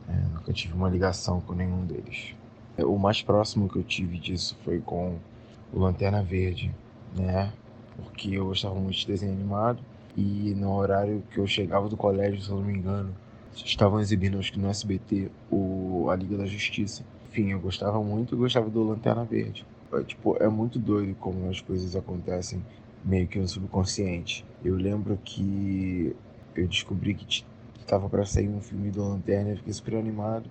É, 0.08 0.14
nunca 0.34 0.54
tive 0.54 0.74
uma 0.74 0.90
ligação 0.90 1.42
com 1.42 1.54
nenhum 1.54 1.86
deles. 1.86 2.36
É, 2.78 2.86
o 2.86 2.98
mais 2.98 3.22
próximo 3.22 3.68
que 3.68 3.78
eu 3.78 3.84
tive 3.84 4.18
disso 4.18 4.56
foi 4.64 4.80
com 4.80 5.18
o 5.74 5.80
Lanterna 5.80 6.22
Verde, 6.22 6.74
né? 7.16 7.52
Porque 7.96 8.36
eu 8.36 8.46
gostava 8.46 8.76
muito 8.76 8.98
de 8.98 9.08
desenho 9.08 9.34
animado 9.34 9.80
e 10.16 10.54
no 10.56 10.76
horário 10.76 11.24
que 11.32 11.40
eu 11.40 11.48
chegava 11.48 11.90
do 11.90 11.98
colégio, 11.98 12.42
se 12.42 12.50
eu 12.50 12.56
não 12.56 12.64
me 12.64 12.74
engano, 12.74 13.14
estavam 13.54 14.00
exibindo, 14.00 14.38
acho 14.38 14.52
que 14.52 14.60
no 14.60 14.70
SBT, 14.70 15.30
o, 15.52 16.08
a 16.10 16.16
Liga 16.16 16.38
da 16.38 16.46
Justiça. 16.46 17.04
Enfim, 17.30 17.52
eu 17.52 17.60
gostava 17.60 18.02
muito 18.02 18.36
e 18.36 18.38
gostava 18.38 18.70
do 18.70 18.84
Lanterna 18.84 19.24
Verde. 19.24 19.66
É, 19.94 20.04
tipo, 20.04 20.36
é 20.42 20.48
muito 20.48 20.78
doido 20.80 21.16
como 21.16 21.50
as 21.50 21.62
coisas 21.62 21.96
acontecem 21.96 22.62
meio 23.04 23.28
que 23.28 23.40
no 23.40 23.48
subconsciente. 23.48 24.46
Eu 24.64 24.76
lembro 24.76 25.18
que 25.24 26.16
eu 26.56 26.68
descobri 26.68 27.14
que 27.14 27.44
estava 27.80 28.10
para 28.10 28.26
sair 28.26 28.50
um 28.50 28.62
filme 28.62 28.92
do 28.92 29.08
Lanterna, 29.08 29.52
eu 29.52 29.58
fiquei 29.58 29.74
super 29.74 29.96
animado. 29.96 30.50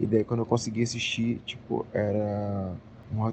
E 0.00 0.06
daí 0.06 0.24
quando 0.24 0.40
eu 0.40 0.46
consegui 0.46 0.82
assistir, 0.82 1.40
tipo, 1.44 1.84
era. 1.92 2.74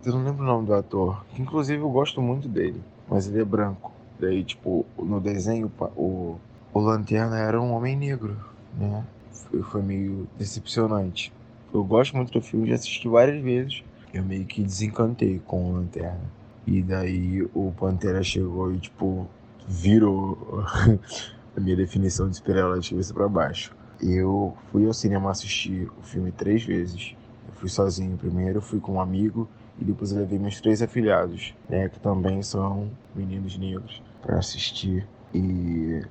Eu 0.05 0.13
não 0.13 0.23
lembro 0.23 0.43
o 0.43 0.47
nome 0.47 0.65
do 0.65 0.73
ator. 0.73 1.23
Que 1.33 1.41
inclusive 1.41 1.81
eu 1.81 1.89
gosto 1.89 2.21
muito 2.21 2.47
dele. 2.47 2.81
Mas 3.07 3.27
ele 3.27 3.41
é 3.41 3.45
branco. 3.45 3.91
Daí, 4.19 4.43
tipo, 4.43 4.85
no 4.97 5.19
desenho, 5.19 5.71
o, 5.95 6.37
o 6.73 6.79
Lanterna 6.79 7.37
era 7.37 7.61
um 7.61 7.73
homem 7.73 7.95
negro, 7.95 8.37
né? 8.73 9.05
Foi, 9.31 9.61
foi 9.61 9.81
meio 9.81 10.27
decepcionante. 10.37 11.31
Eu 11.73 11.83
gosto 11.83 12.15
muito 12.15 12.31
do 12.31 12.41
filme, 12.41 12.69
já 12.69 12.75
assisti 12.75 13.07
várias 13.07 13.43
vezes. 13.43 13.83
Eu 14.16 14.24
meio 14.24 14.45
que 14.45 14.63
desencantei 14.63 15.41
com 15.45 15.72
o 15.72 15.74
Lanterna. 15.74 16.22
E 16.66 16.82
daí 16.82 17.43
o 17.53 17.74
Pantera 17.78 18.24
chegou 18.24 18.74
e, 18.74 18.80
tipo, 18.80 19.28
virou 19.68 20.63
a 21.55 21.59
minha 21.59 21.76
definição 21.76 22.30
de 22.30 22.38
super-herói 22.38 22.80
de 22.80 22.91
cabeça 22.91 23.13
pra 23.13 23.28
baixo. 23.28 23.76
Eu 24.01 24.55
fui 24.72 24.88
ao 24.88 24.93
cinema 24.93 25.32
assistir 25.32 25.91
o 25.99 26.01
filme 26.01 26.32
três 26.32 26.63
vezes. 26.63 27.13
Eu 27.45 27.53
fui 27.55 27.68
sozinho 27.68 28.16
primeiro, 28.16 28.61
fui 28.61 28.80
com 28.80 28.93
um 28.93 29.01
amigo 29.01 29.49
e 29.78 29.84
depois 29.84 30.13
eu 30.13 30.20
levei 30.20 30.39
meus 30.39 30.61
três 30.61 30.82
afilhados, 30.82 31.53
né, 31.68 31.89
que 31.89 31.99
também 31.99 32.41
são 32.41 32.89
meninos 33.13 33.57
negros, 33.57 34.01
para 34.22 34.39
assistir 34.39 35.05
e 35.34 36.01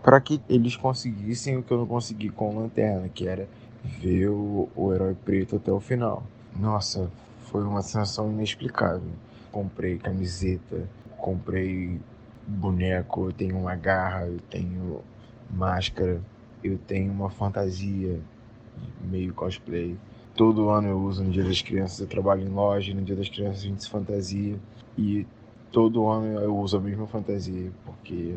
para 0.00 0.20
que 0.20 0.40
eles 0.48 0.76
conseguissem 0.76 1.56
o 1.56 1.62
que 1.64 1.72
eu 1.72 1.78
não 1.78 1.86
consegui 1.86 2.30
com 2.30 2.56
Lanterna, 2.56 3.08
que 3.08 3.26
era 3.26 3.48
ver 3.82 4.28
o, 4.28 4.68
o 4.76 4.94
herói 4.94 5.16
preto 5.24 5.56
até 5.56 5.72
o 5.72 5.80
final. 5.80 6.22
Nossa, 6.56 7.10
foi 7.50 7.64
uma 7.64 7.82
sensação 7.82 8.30
inexplicável. 8.30 9.10
Comprei 9.50 9.98
camiseta, 9.98 10.88
comprei 11.16 11.98
boneco, 12.46 13.26
eu 13.26 13.32
tenho 13.32 13.58
uma 13.58 13.74
garra, 13.74 14.26
eu 14.26 14.38
tenho 14.50 15.00
máscara, 15.50 16.20
eu 16.62 16.78
tenho 16.78 17.12
uma 17.12 17.30
fantasia 17.30 18.18
meio 19.00 19.34
cosplay. 19.34 19.96
Todo 20.36 20.68
ano 20.68 20.88
eu 20.88 20.98
uso 20.98 21.24
no 21.24 21.30
Dia 21.30 21.44
das 21.44 21.60
Crianças, 21.60 21.98
eu 22.00 22.06
trabalho 22.06 22.42
em 22.42 22.48
loja, 22.48 22.94
no 22.94 23.02
Dia 23.02 23.16
das 23.16 23.28
Crianças 23.28 23.62
a 23.62 23.66
gente 23.66 23.82
se 23.82 23.90
fantasia 23.90 24.56
e 24.96 25.26
todo 25.72 26.06
ano 26.06 26.40
eu 26.40 26.56
uso 26.56 26.76
a 26.76 26.80
mesma 26.80 27.06
fantasia, 27.06 27.70
porque 27.84 28.36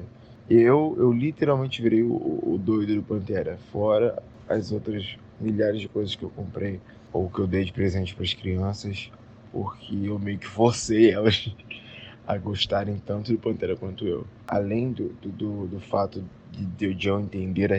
eu, 0.49 0.95
eu 0.97 1.11
literalmente 1.11 1.81
virei 1.81 2.03
o, 2.03 2.13
o 2.13 2.57
doido 2.57 2.95
do 2.95 3.03
Pantera, 3.03 3.57
fora 3.71 4.21
as 4.49 4.71
outras 4.71 5.15
milhares 5.39 5.79
de 5.79 5.87
coisas 5.87 6.15
que 6.15 6.23
eu 6.23 6.29
comprei 6.29 6.79
ou 7.13 7.29
que 7.29 7.39
eu 7.39 7.47
dei 7.47 7.63
de 7.63 7.73
presente 7.73 8.15
para 8.15 8.23
as 8.23 8.33
crianças, 8.33 9.11
porque 9.51 9.95
eu 10.05 10.17
meio 10.17 10.37
que 10.37 10.47
forcei 10.47 11.11
elas 11.11 11.53
a 12.25 12.37
gostarem 12.37 13.01
tanto 13.05 13.31
do 13.31 13.37
Pantera 13.37 13.75
quanto 13.75 14.07
eu. 14.07 14.25
Além 14.47 14.91
do, 14.91 15.09
do, 15.09 15.67
do 15.67 15.79
fato 15.79 16.23
de, 16.51 16.93
de 16.93 17.07
eu 17.07 17.19
entender 17.19 17.71
a 17.71 17.75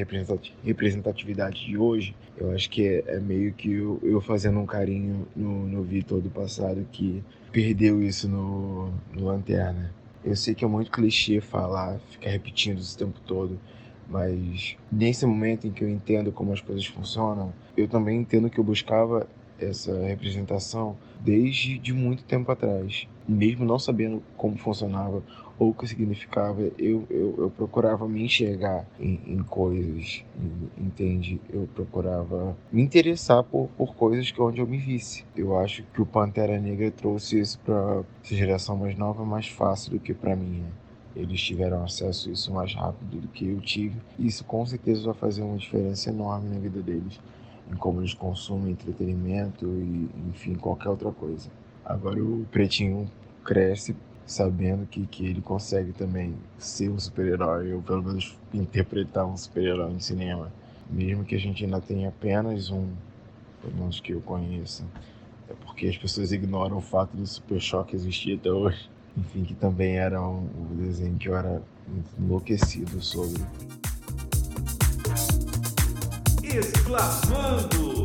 representatividade 0.63 1.65
de 1.65 1.77
hoje, 1.77 2.15
eu 2.37 2.51
acho 2.53 2.69
que 2.71 2.87
é, 2.87 3.05
é 3.07 3.21
meio 3.21 3.53
que 3.53 3.73
eu, 3.73 4.01
eu, 4.03 4.21
fazendo 4.21 4.59
um 4.59 4.67
carinho 4.67 5.27
no, 5.37 5.67
no 5.67 5.83
Vitor 5.83 6.21
do 6.21 6.31
passado 6.31 6.87
que 6.91 7.23
perdeu 7.51 8.03
isso 8.03 8.29
no, 8.29 8.93
no 9.13 9.27
Lanterna. 9.27 9.93
Eu 10.25 10.37
sei 10.37 10.55
que 10.55 10.65
é 10.65 10.69
muito 10.69 10.91
clichê 10.91 11.41
falar, 11.41 11.99
ficar 12.11 12.31
repetindo 12.31 12.79
isso 12.79 12.95
o 12.95 12.99
tempo 12.99 13.21
todo, 13.27 13.59
mas 14.13 14.77
nesse 14.91 15.25
momento 15.25 15.67
em 15.67 15.71
que 15.71 15.83
eu 15.83 15.89
entendo 15.89 16.31
como 16.31 16.53
as 16.53 16.61
coisas 16.61 16.85
funcionam, 16.85 17.53
eu 17.75 17.89
também 17.89 18.21
entendo 18.21 18.51
que 18.51 18.61
eu 18.61 18.65
buscava 18.65 19.27
essa 19.59 19.99
representação 20.03 20.97
desde 21.21 21.79
de 21.79 21.93
muito 21.93 22.23
tempo 22.25 22.53
atrás. 22.53 23.09
Mesmo 23.27 23.65
não 23.65 23.79
sabendo 23.79 24.23
como 24.37 24.59
funcionava 24.59 25.23
ou 25.59 25.71
o 25.71 25.75
que 25.75 25.87
significava, 25.87 26.61
eu, 26.77 27.07
eu, 27.09 27.35
eu 27.39 27.51
procurava 27.57 28.09
me 28.09 28.25
enxergar 28.25 28.85
em, 28.99 29.21
em 29.27 29.43
coisas, 29.45 30.25
entende? 30.77 31.41
Eu 31.49 31.69
procurava 31.75 32.57
me 32.73 32.83
interessar 32.83 33.45
por, 33.45 33.69
por 33.77 33.95
coisas 33.95 34.31
que 34.31 34.43
onde 34.43 34.61
eu 34.61 34.67
me 34.67 34.79
visse. 34.79 35.25
Eu 35.37 35.57
acho 35.57 35.85
que 35.85 36.03
o 36.03 36.07
Pantera 36.07 36.59
Negra 36.59 36.91
trouxe 36.91 37.39
isso 37.39 37.61
para 37.61 38.03
essa 38.25 38.35
geração 38.35 38.77
mais 38.77 38.97
nova 38.99 39.25
mais 39.25 39.47
fácil 39.47 39.93
do 39.93 40.01
que 40.01 40.13
para 40.13 40.35
mim. 40.35 40.65
Eles 41.15 41.41
tiveram 41.41 41.85
acesso 41.85 42.29
a 42.29 42.33
isso 42.33 42.53
mais 42.53 42.75
rápido 42.75 43.21
do 43.21 43.29
que 43.29 43.47
eu 43.47 43.61
tive. 43.61 43.97
Isso 44.19 44.45
com 44.45 44.65
certeza 44.65 45.05
vai 45.05 45.15
fazer 45.15 45.43
uma 45.43 45.59
diferença 45.59 46.11
enorme 46.11 46.49
na 46.49 46.59
vida 46.59 46.81
deles 46.81 47.21
em 47.71 47.77
como 47.77 48.01
eles 48.01 48.15
consumem 48.15 48.73
entretenimento 48.73 49.65
e, 49.65 50.09
enfim, 50.29 50.55
qualquer 50.55 50.91
outra 50.91 51.11
coisa. 51.11 51.51
Agora 51.85 52.23
o 52.23 52.47
Pretinho 52.51 53.11
cresce 53.45 53.97
sabendo 54.27 54.87
que, 54.87 55.07
que 55.07 55.27
ele 55.27 55.41
consegue 55.41 55.93
também 55.93 56.35
ser 56.59 56.91
um 56.91 56.99
super-herói, 56.99 57.73
ou 57.73 57.83
pelo 57.83 58.03
menos 58.03 58.37
interpretar 58.53 59.27
um 59.27 59.37
super-herói 59.37 59.93
no 59.93 60.01
cinema. 60.01 60.53
Mesmo 60.89 61.25
que 61.25 61.35
a 61.35 61.39
gente 61.39 61.65
ainda 61.65 61.81
tenha 61.81 62.09
apenas 62.09 62.71
um, 62.71 62.89
pelo 63.61 63.75
menos 63.75 64.01
que 64.01 64.13
eu 64.13 64.21
conheça. 64.21 64.85
É 65.49 65.55
porque 65.65 65.87
as 65.87 65.97
pessoas 65.97 66.33
ignoram 66.33 66.79
o 66.79 66.81
fato 66.81 67.17
do 67.17 67.27
Super 67.27 67.61
Choque 67.61 67.97
existir 67.97 68.39
até 68.39 68.51
hoje. 68.51 68.89
Enfim, 69.17 69.45
que 69.45 69.55
também 69.55 69.99
era 69.99 70.21
um, 70.21 70.49
desenho 70.77 71.19
que 71.19 71.29
eu 71.29 71.37
era 71.37 71.63
enlouquecido 72.19 73.01
sobre. 73.03 73.43
Exclamando! 76.43 78.02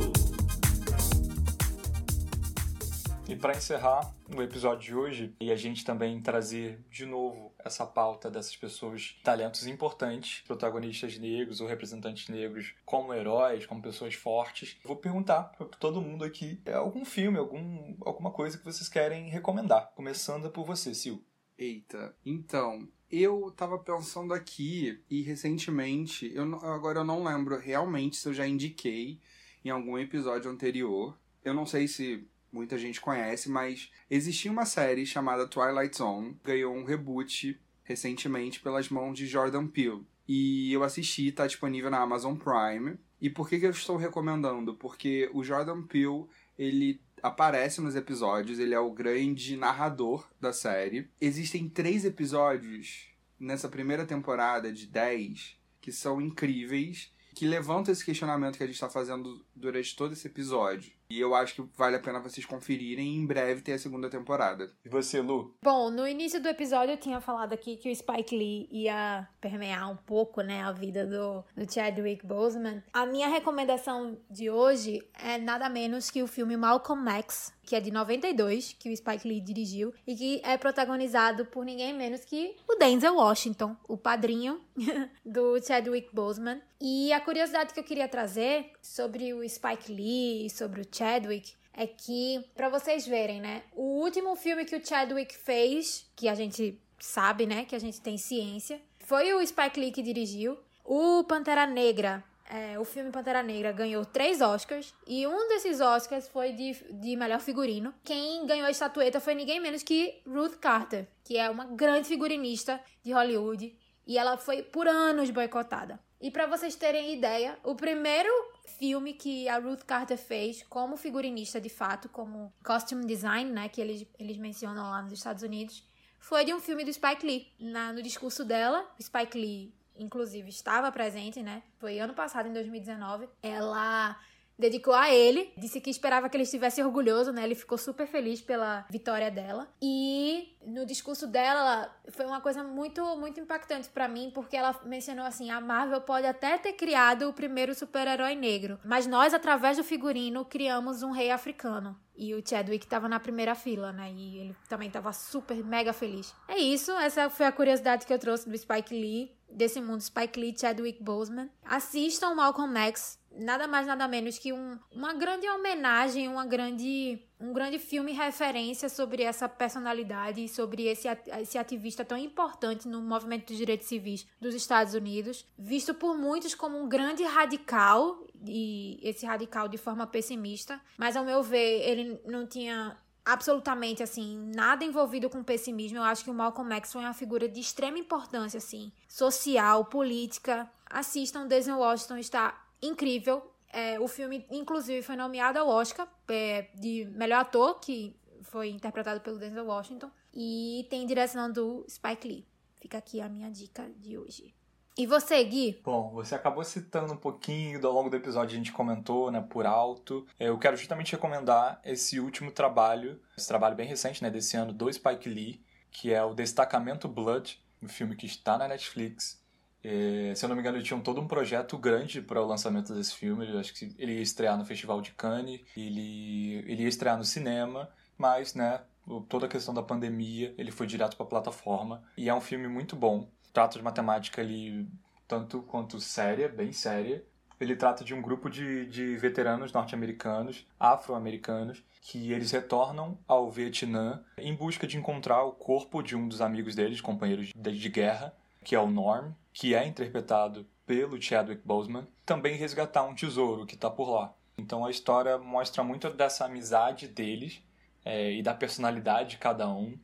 E 3.28 3.36
para 3.36 3.57
encerrar 3.57 4.15
o 4.34 4.41
episódio 4.41 4.86
de 4.86 4.95
hoje, 4.95 5.36
e 5.41 5.51
a 5.51 5.55
gente 5.57 5.84
também 5.84 6.21
trazer 6.21 6.80
de 6.89 7.05
novo 7.05 7.53
essa 7.59 7.86
pauta 7.86 8.32
dessas 8.32 8.55
pessoas, 8.55 9.19
talentos 9.21 9.67
importantes, 9.67 10.43
protagonistas 10.47 11.17
negros 11.17 11.59
ou 11.59 11.67
representantes 11.67 12.30
negros, 12.30 12.73
como 12.86 13.13
heróis, 13.13 13.65
como 13.65 13.82
pessoas 13.82 14.13
fortes, 14.13 14.78
vou 14.82 14.95
perguntar 14.95 15.51
para 15.57 15.67
todo 15.67 16.01
mundo 16.01 16.23
aqui 16.23 16.61
é 16.65 16.73
algum 16.73 17.03
filme, 17.03 17.38
algum, 17.38 17.97
alguma 17.99 18.32
coisa 18.32 18.57
que 18.57 18.63
vocês 18.63 18.88
querem 18.88 19.28
recomendar. 19.28 19.91
Começando 19.93 20.49
por 20.49 20.65
você, 20.65 20.95
Sil. 20.95 21.19
Eita, 21.57 22.15
então, 22.25 22.88
eu 23.11 23.51
tava 23.51 23.78
pensando 23.78 24.34
aqui 24.34 25.03
e 25.09 25.21
recentemente, 25.21 26.32
eu 26.34 26.45
agora 26.65 26.99
eu 26.99 27.05
não 27.05 27.25
lembro 27.25 27.59
realmente 27.59 28.15
se 28.15 28.30
eu 28.30 28.34
já 28.34 28.47
indiquei 28.47 29.19
em 29.65 29.69
algum 29.69 29.97
episódio 29.97 30.49
anterior. 30.49 31.19
Eu 31.43 31.53
não 31.53 31.65
sei 31.65 31.89
se 31.89 32.25
muita 32.52 32.78
gente 32.78 33.02
conhece, 33.02 33.50
mas 33.50 33.91
existia 34.10 34.52
uma 34.52 34.66
série 34.66 35.06
chamada 35.06 35.48
Twilight 35.48 35.98
Zone, 35.98 36.39
ganhou 36.43 36.76
um 36.76 36.84
reboot 36.84 37.60
recentemente 37.84 38.60
pelas 38.60 38.89
mãos 38.89 39.18
de 39.18 39.26
Jordan 39.26 39.68
Peele. 39.68 40.06
E 40.28 40.74
eu 40.74 40.84
assisti, 40.84 41.32
tá 41.32 41.48
disponível 41.48 41.89
na 41.89 42.02
Amazon 42.02 42.36
Prime. 42.36 42.98
E 43.20 43.30
por 43.30 43.48
que, 43.48 43.60
que 43.60 43.66
eu 43.66 43.72
estou 43.72 43.95
recomendando? 43.95 44.76
Porque 44.76 45.30
o 45.34 45.43
Jordan 45.43 45.84
Peele, 45.84 46.26
ele 46.58 47.02
aparece 47.24 47.82
nos 47.82 47.95
episódios, 47.95 48.60
ele 48.60 48.74
é 48.74 48.80
o 48.80 48.91
grande 48.91 49.56
narrador 49.56 50.28
da 50.39 50.52
série. 50.52 51.10
Existem 51.20 51.70
três 51.70 52.04
episódios 52.04 53.08
nessa 53.39 53.70
primeira 53.70 54.06
temporada 54.06 54.72
de 54.72 54.88
10 54.88 55.58
que 55.80 55.91
são 55.91 56.20
incríveis, 56.20 57.14
que 57.34 57.48
levantam 57.48 57.93
esse 57.93 58.04
questionamento 58.04 58.58
que 58.58 58.64
a 58.64 58.66
gente 58.66 58.76
está 58.76 58.89
fazendo 58.89 59.45
durante 59.56 59.95
todo 59.95 60.12
esse 60.12 60.28
episódio. 60.28 60.91
E 61.10 61.20
eu 61.20 61.34
acho 61.34 61.55
que 61.55 61.70
vale 61.78 61.95
a 61.95 61.99
pena 61.99 62.20
vocês 62.20 62.45
conferirem 62.45 63.14
e 63.14 63.18
em 63.18 63.26
breve 63.26 63.62
ter 63.62 63.74
a 63.74 63.80
segunda 63.80 64.10
temporada. 64.10 64.72
E 64.84 64.89
você, 64.89 65.22
Lu? 65.22 65.55
Bom, 65.64 65.89
no 65.89 66.08
início 66.08 66.41
do 66.41 66.49
episódio 66.49 66.93
eu 66.93 66.99
tinha 66.99 67.22
falado 67.22 67.53
aqui 67.53 67.78
que 67.78 67.89
o 67.89 67.95
Spike 67.95 68.38
Lee 68.38 68.68
ia 68.72 69.28
permear 69.39 69.89
um 69.89 69.95
pouco, 69.95 70.41
né, 70.41 70.62
a 70.64 70.72
vida 70.72 71.05
do, 71.05 71.43
do 71.55 71.72
Chadwick 71.72 72.26
Boseman. 72.26 72.84
A 72.91 73.05
minha 73.05 73.28
recomendação 73.28 74.18
de 74.30 74.49
hoje 74.49 75.01
é 75.14 75.38
nada 75.38 75.70
menos 75.70 76.10
que 76.10 76.22
o 76.22 76.28
filme 76.28 76.58
Malcolm 76.58 77.10
X, 77.10 77.53
que 77.68 77.76
é 77.76 77.82
de 77.82 77.91
92, 77.91 78.78
que 78.80 78.89
o 78.89 78.95
Spike 78.95 79.28
Lee 79.28 79.41
dirigiu, 79.41 79.93
e 80.07 80.15
que 80.15 80.41
é 80.41 80.57
protagonizado 80.57 81.45
por 81.45 81.65
ninguém 81.65 81.93
menos 81.93 82.24
que 82.24 82.55
o 82.65 82.76
Denzel 82.76 83.15
Washington, 83.15 83.76
o 83.89 83.97
padrinho 83.97 84.61
do 85.26 85.61
Chadwick 85.61 86.07
Boseman. 86.15 86.61
E 86.80 87.11
a 87.11 87.20
curiosidade 87.20 87.74
que 87.74 87.80
eu 87.80 87.84
queria 87.84 88.07
trazer 88.07 88.72
sobre 88.82 89.34
o 89.34 89.47
Spike 89.47 89.91
Lee 89.91 90.45
e 90.45 90.49
sobre 90.49 90.80
o 90.80 90.88
Chadwick 90.89 91.53
é 91.74 91.86
que, 91.86 92.41
para 92.55 92.70
vocês 92.70 93.05
verem, 93.05 93.41
né, 93.41 93.63
o 93.76 94.01
último 94.01 94.34
filme 94.38 94.63
que 94.63 94.76
o 94.76 94.84
Chadwick 94.84 95.36
fez, 95.36 96.09
que 96.15 96.30
a 96.30 96.36
gente 96.36 96.82
sabe, 96.97 97.45
né, 97.45 97.65
que 97.65 97.76
a 97.76 97.80
gente 97.80 97.99
tem 97.99 98.18
ciência, 98.18 98.82
foi 98.99 99.34
o 99.34 99.45
Spike 99.45 99.80
Lee 99.80 99.91
que 99.91 100.01
dirigiu. 100.01 100.57
O 100.86 101.26
Pantera 101.26 101.68
Negra 101.68 102.24
é, 102.50 102.80
o 102.80 102.86
filme 102.86 103.12
Pantera 103.12 103.43
Negra 103.43 103.72
ganhou 103.72 104.06
três 104.06 104.41
Oscars 104.41 104.93
e 105.06 105.28
um 105.28 105.50
desses 105.50 105.82
Oscars 105.82 106.28
foi 106.28 106.54
de, 106.54 106.74
de 106.93 107.16
melhor 107.16 107.39
figurino. 107.39 107.93
Quem 108.04 108.45
ganhou 108.45 108.66
a 108.66 108.72
estatueta 108.72 109.20
foi 109.20 109.36
ninguém 109.36 109.60
menos 109.60 109.84
que 109.84 110.22
Ruth 110.26 110.56
Carter, 110.58 111.08
que 111.24 111.38
é 111.38 111.50
uma 111.50 111.66
grande 111.66 112.08
figurinista 112.08 112.80
de 113.04 113.12
Hollywood 113.12 113.76
e 114.06 114.18
ela 114.18 114.38
foi 114.38 114.64
por 114.64 114.88
anos 114.88 115.30
boicotada. 115.30 116.00
E 116.20 116.32
para 116.32 116.48
vocês 116.48 116.76
terem 116.76 117.14
ideia, 117.14 117.60
o 117.64 117.76
primeiro 117.76 118.32
filme 118.80 119.14
que 119.14 119.48
a 119.50 119.60
Ruth 119.60 119.84
Carter 119.84 120.18
fez 120.18 120.64
como 120.64 120.98
figurinista 120.98 121.62
de 121.62 121.70
fato, 121.70 122.10
como 122.10 122.52
costume 122.64 123.06
design, 123.06 123.52
né, 123.52 123.70
que 123.70 123.82
eles, 123.82 124.08
eles 124.18 124.38
mencionam 124.38 124.89
lá 124.89 125.02
nos 125.02 125.12
Estados 125.12 125.43
Unidos, 125.43 125.84
foi 126.20 126.43
de 126.43 126.54
um 126.54 126.60
filme 126.60 126.84
do 126.84 126.91
Spike 126.91 127.26
Lee. 127.26 127.48
Na, 127.60 127.93
no 127.93 128.02
discurso 128.02 128.43
dela, 128.43 128.89
Spike 129.00 129.38
Lee 129.38 129.74
inclusive 130.00 130.50
estava 130.50 130.91
presente, 130.91 131.41
né? 131.41 131.64
Foi 131.80 132.00
ano 132.00 132.14
passado, 132.14 132.48
em 132.48 132.54
2019. 132.54 133.28
Ela 133.41 134.18
dedicou 134.58 134.93
a 134.93 135.14
ele, 135.14 135.54
disse 135.58 135.80
que 135.80 135.89
esperava 135.89 136.28
que 136.30 136.36
ele 136.36 136.43
estivesse 136.43 136.82
orgulhoso, 136.82 137.32
né? 137.32 137.43
Ele 137.43 137.56
ficou 137.56 137.78
super 137.78 138.08
feliz 138.08 138.41
pela 138.41 138.86
vitória 138.89 139.30
dela. 139.30 139.68
E 139.82 140.56
no 140.66 140.86
discurso 140.86 141.28
dela 141.28 141.93
foi 142.10 142.26
uma 142.26 142.41
coisa 142.41 142.64
muito 142.64 143.04
muito 143.18 143.39
impactante 143.39 143.89
para 143.89 144.08
mim, 144.08 144.32
porque 144.34 144.58
ela 144.58 144.80
mencionou 144.86 145.26
assim: 145.26 145.52
"A 145.52 145.62
Marvel 145.62 146.02
pode 146.02 146.26
até 146.26 146.58
ter 146.58 146.74
criado 146.74 147.30
o 147.30 147.34
primeiro 147.34 147.76
super-herói 147.76 148.36
negro, 148.36 148.80
mas 148.84 149.06
nós 149.06 149.34
através 149.34 149.78
do 149.78 149.84
figurino 149.84 150.43
criamos 150.43 151.04
um 151.04 151.12
rei 151.12 151.30
africano". 151.30 151.98
E 152.16 152.34
o 152.34 152.41
Chadwick 152.43 152.84
estava 152.84 153.08
na 153.08 153.20
primeira 153.20 153.54
fila, 153.54 153.91
né? 153.93 154.12
E 154.12 154.39
ele 154.39 154.56
também 154.68 154.88
estava 154.88 155.14
super 155.14 155.64
mega 155.64 155.93
feliz. 155.93 156.34
É 156.48 156.58
isso, 156.58 156.91
essa 156.93 157.30
foi 157.30 157.45
a 157.45 157.52
curiosidade 157.52 158.08
que 158.08 158.14
eu 158.14 158.18
trouxe 158.18 158.50
do 158.50 158.58
Spike 158.58 158.91
Lee, 158.91 159.37
desse 159.50 159.82
mundo 159.82 160.02
Spike 160.02 160.39
Lee, 160.39 160.56
Chadwick 160.58 161.02
Boseman. 161.02 161.50
Assistam 161.64 162.36
Malcolm 162.36 162.78
X, 162.78 163.20
nada 163.38 163.68
mais 163.68 163.86
nada 163.86 164.08
menos 164.08 164.38
que 164.38 164.52
um, 164.52 164.78
uma 164.91 165.14
grande 165.14 165.48
homenagem, 165.50 166.28
uma 166.28 166.45
grande 166.45 167.22
um 167.39 167.54
grande 167.54 167.78
filme 167.78 168.12
referência 168.12 168.89
sobre 168.89 169.22
essa 169.22 169.48
personalidade 169.48 170.48
sobre 170.48 170.88
esse, 170.88 171.08
esse 171.39 171.58
ativista 171.58 172.04
tão 172.04 172.18
importante 172.18 172.88
no 172.88 173.02
movimento 173.02 173.48
dos 173.48 173.58
direitos 173.58 173.88
civis 173.88 174.26
dos 174.41 174.56
Estados 174.56 174.93
Unidos, 174.93 175.45
visto 175.58 175.93
por 175.93 176.18
muitos 176.18 176.56
como 176.56 176.82
um 176.82 176.89
grande 176.89 177.24
radical 177.24 178.24
e 178.45 179.00
esse 179.04 179.26
radical 179.26 179.68
de 179.68 179.78
forma 179.78 180.08
pessimista, 180.08 180.82
mas 180.98 181.16
ao 181.16 181.24
meu 181.24 181.43
ver 181.43 181.88
ele 181.88 182.20
não 182.26 182.48
tinha 182.48 182.98
absolutamente 183.28 184.01
assim 184.01 184.38
nada 184.55 184.86
envolvido 184.86 185.30
com 185.30 185.43
pessimismo. 185.43 185.97
Eu 185.97 186.03
acho 186.03 186.23
que 186.23 186.30
o 186.30 186.34
Malcolm 186.34 186.73
X 186.75 186.93
foi 186.93 187.01
uma 187.01 187.13
figura 187.13 187.47
de 187.49 187.59
extrema 187.59 187.99
importância 187.99 188.57
assim, 188.57 188.91
social, 189.07 189.86
política. 189.86 190.69
Assistam, 190.89 191.45
Denzel 191.45 191.78
Washington 191.78 192.17
está 192.17 192.65
incrível. 192.82 193.51
É, 193.69 193.99
o 193.99 194.07
filme, 194.07 194.45
inclusive, 194.49 195.01
foi 195.01 195.17
nomeado 195.17 195.59
ao 195.59 195.67
Oscar 195.67 196.07
é, 196.30 196.69
de 196.73 197.05
melhor 197.11 197.41
ator, 197.41 197.80
que 197.82 198.15
foi 198.43 198.69
interpretado 198.69 199.19
pelo 199.19 199.38
Denzel 199.38 199.65
Washington. 199.65 200.09
E 200.34 200.88
tem 200.89 201.05
direção 201.05 201.51
do 201.51 201.86
Spike 201.89 202.28
Lee. 202.28 202.47
Fica 202.80 202.97
aqui 202.97 203.19
a 203.19 203.28
minha 203.28 203.51
dica 203.51 203.89
de 203.97 204.17
hoje. 204.17 204.55
E 204.98 205.06
você, 205.06 205.43
Gui? 205.43 205.80
Bom, 205.84 206.12
você 206.12 206.34
acabou 206.34 206.64
citando 206.64 207.14
um 207.14 207.18
pouquinho, 207.18 207.86
ao 207.86 207.93
longo 207.93 208.10
do 208.10 208.16
episódio 208.16 208.56
a 208.56 208.58
gente 208.58 208.72
comentou, 208.72 209.30
né, 209.30 209.45
por 209.48 209.66
alto. 209.66 210.26
Eu 210.39 210.58
quero 210.58 210.76
justamente 210.76 211.12
recomendar 211.12 211.80
esse 211.86 212.20
último 212.20 212.52
trabalho, 212.52 213.20
esse 213.38 213.48
trabalho 213.48 213.76
bem 213.76 213.88
recente, 213.88 214.24
né, 214.24 214.30
desse 214.30 214.58
ano, 214.58 214.74
do 214.74 214.91
Spike 214.91 215.30
Lee, 215.30 215.62
que 215.91 216.12
é 216.12 216.24
o 216.24 216.34
Destacamento 216.34 217.08
Blood, 217.08 217.62
um 217.82 217.88
filme 217.88 218.16
que 218.16 218.26
está 218.26 218.58
na 218.58 218.68
Netflix 218.68 219.45
é, 219.84 220.34
se 220.36 220.43
eu 220.43 220.50
não 220.50 220.56
me 220.56 220.62
engano, 220.62 220.78
eles 220.78 220.86
tinham 220.86 221.00
todo 221.00 221.22
um 221.22 221.28
projeto 221.28 221.78
grande 221.78 222.22
para 222.22 222.41
o 222.41 222.45
lançamento 222.45 222.93
desse 222.93 223.16
filme. 223.16 223.50
Eu 223.50 223.58
acho 223.58 223.74
que 223.74 223.95
ele 223.98 224.16
ia 224.16 224.22
estrear 224.22 224.58
no 224.58 224.66
Festival 224.66 225.02
de 225.02 225.12
Cannes, 225.12 225.62
ele, 225.78 226.56
ele 226.68 226.84
ia 226.84 226.89
estrear 226.89 227.18
no 227.18 227.24
cinema, 227.24 227.89
mas, 228.18 228.54
né, 228.54 228.82
toda 229.30 229.45
a 229.45 229.50
questão 229.50 229.74
da 229.74 229.82
pandemia, 229.82 230.54
ele 230.58 230.72
foi 230.72 230.88
direto 230.88 231.16
para 231.16 231.26
a 231.26 231.30
plataforma. 231.30 232.04
E 232.18 232.28
é 232.28 232.34
um 232.34 232.41
filme 232.41 232.68
muito 232.68 232.98
bom. 232.98 233.30
Trata 233.58 233.80
de 233.80 233.84
matemática 233.84 234.39
ali, 234.39 234.88
tanto 235.28 235.64
quanto 235.64 235.99
séria, 235.99 236.47
bem 236.47 236.72
séria. 236.72 237.26
Ele 237.60 237.76
trata 237.76 238.05
de 238.05 238.14
um 238.14 238.22
grupo 238.22 238.51
de, 238.51 238.86
de 238.86 239.18
veteranos 239.18 239.74
norte-americanos, 239.74 240.64
afro-americanos, 240.80 241.84
que 242.03 242.32
eles 242.32 242.51
retornam 242.51 243.18
ao 243.28 243.49
Vietnã 243.49 244.24
em 244.38 244.53
busca 244.53 244.86
de 244.86 244.95
encontrar 244.95 245.41
o 245.41 245.53
corpo 245.53 246.03
de 246.03 246.16
um 246.16 246.28
dos 246.28 246.39
amigos 246.39 246.76
deles, 246.76 247.01
companheiros 247.01 247.47
de, 247.47 247.80
de 247.80 247.89
guerra, 247.89 248.32
que 248.64 248.76
é 248.76 248.80
o 248.80 248.86
Norm, 248.86 249.32
que 249.51 249.74
é 249.74 249.88
interpretado 249.88 250.64
pelo 250.86 251.20
Chadwick 251.20 251.64
Boseman, 251.66 252.08
também 252.28 252.58
resgatar 252.58 253.05
um 253.05 253.16
tesouro 253.16 253.66
que 253.66 253.74
está 253.74 253.89
por 253.89 254.08
lá. 254.08 254.36
Então 254.55 254.86
a 254.86 254.91
história 254.91 255.36
mostra 255.39 255.84
muito 255.84 256.08
dessa 256.12 256.45
amizade 256.45 257.08
deles 257.08 257.60
é, 258.05 258.34
e 258.34 258.43
da 258.43 258.53
personalidade 258.53 259.32
de 259.32 259.38
cada 259.38 259.68
um, 259.68 259.97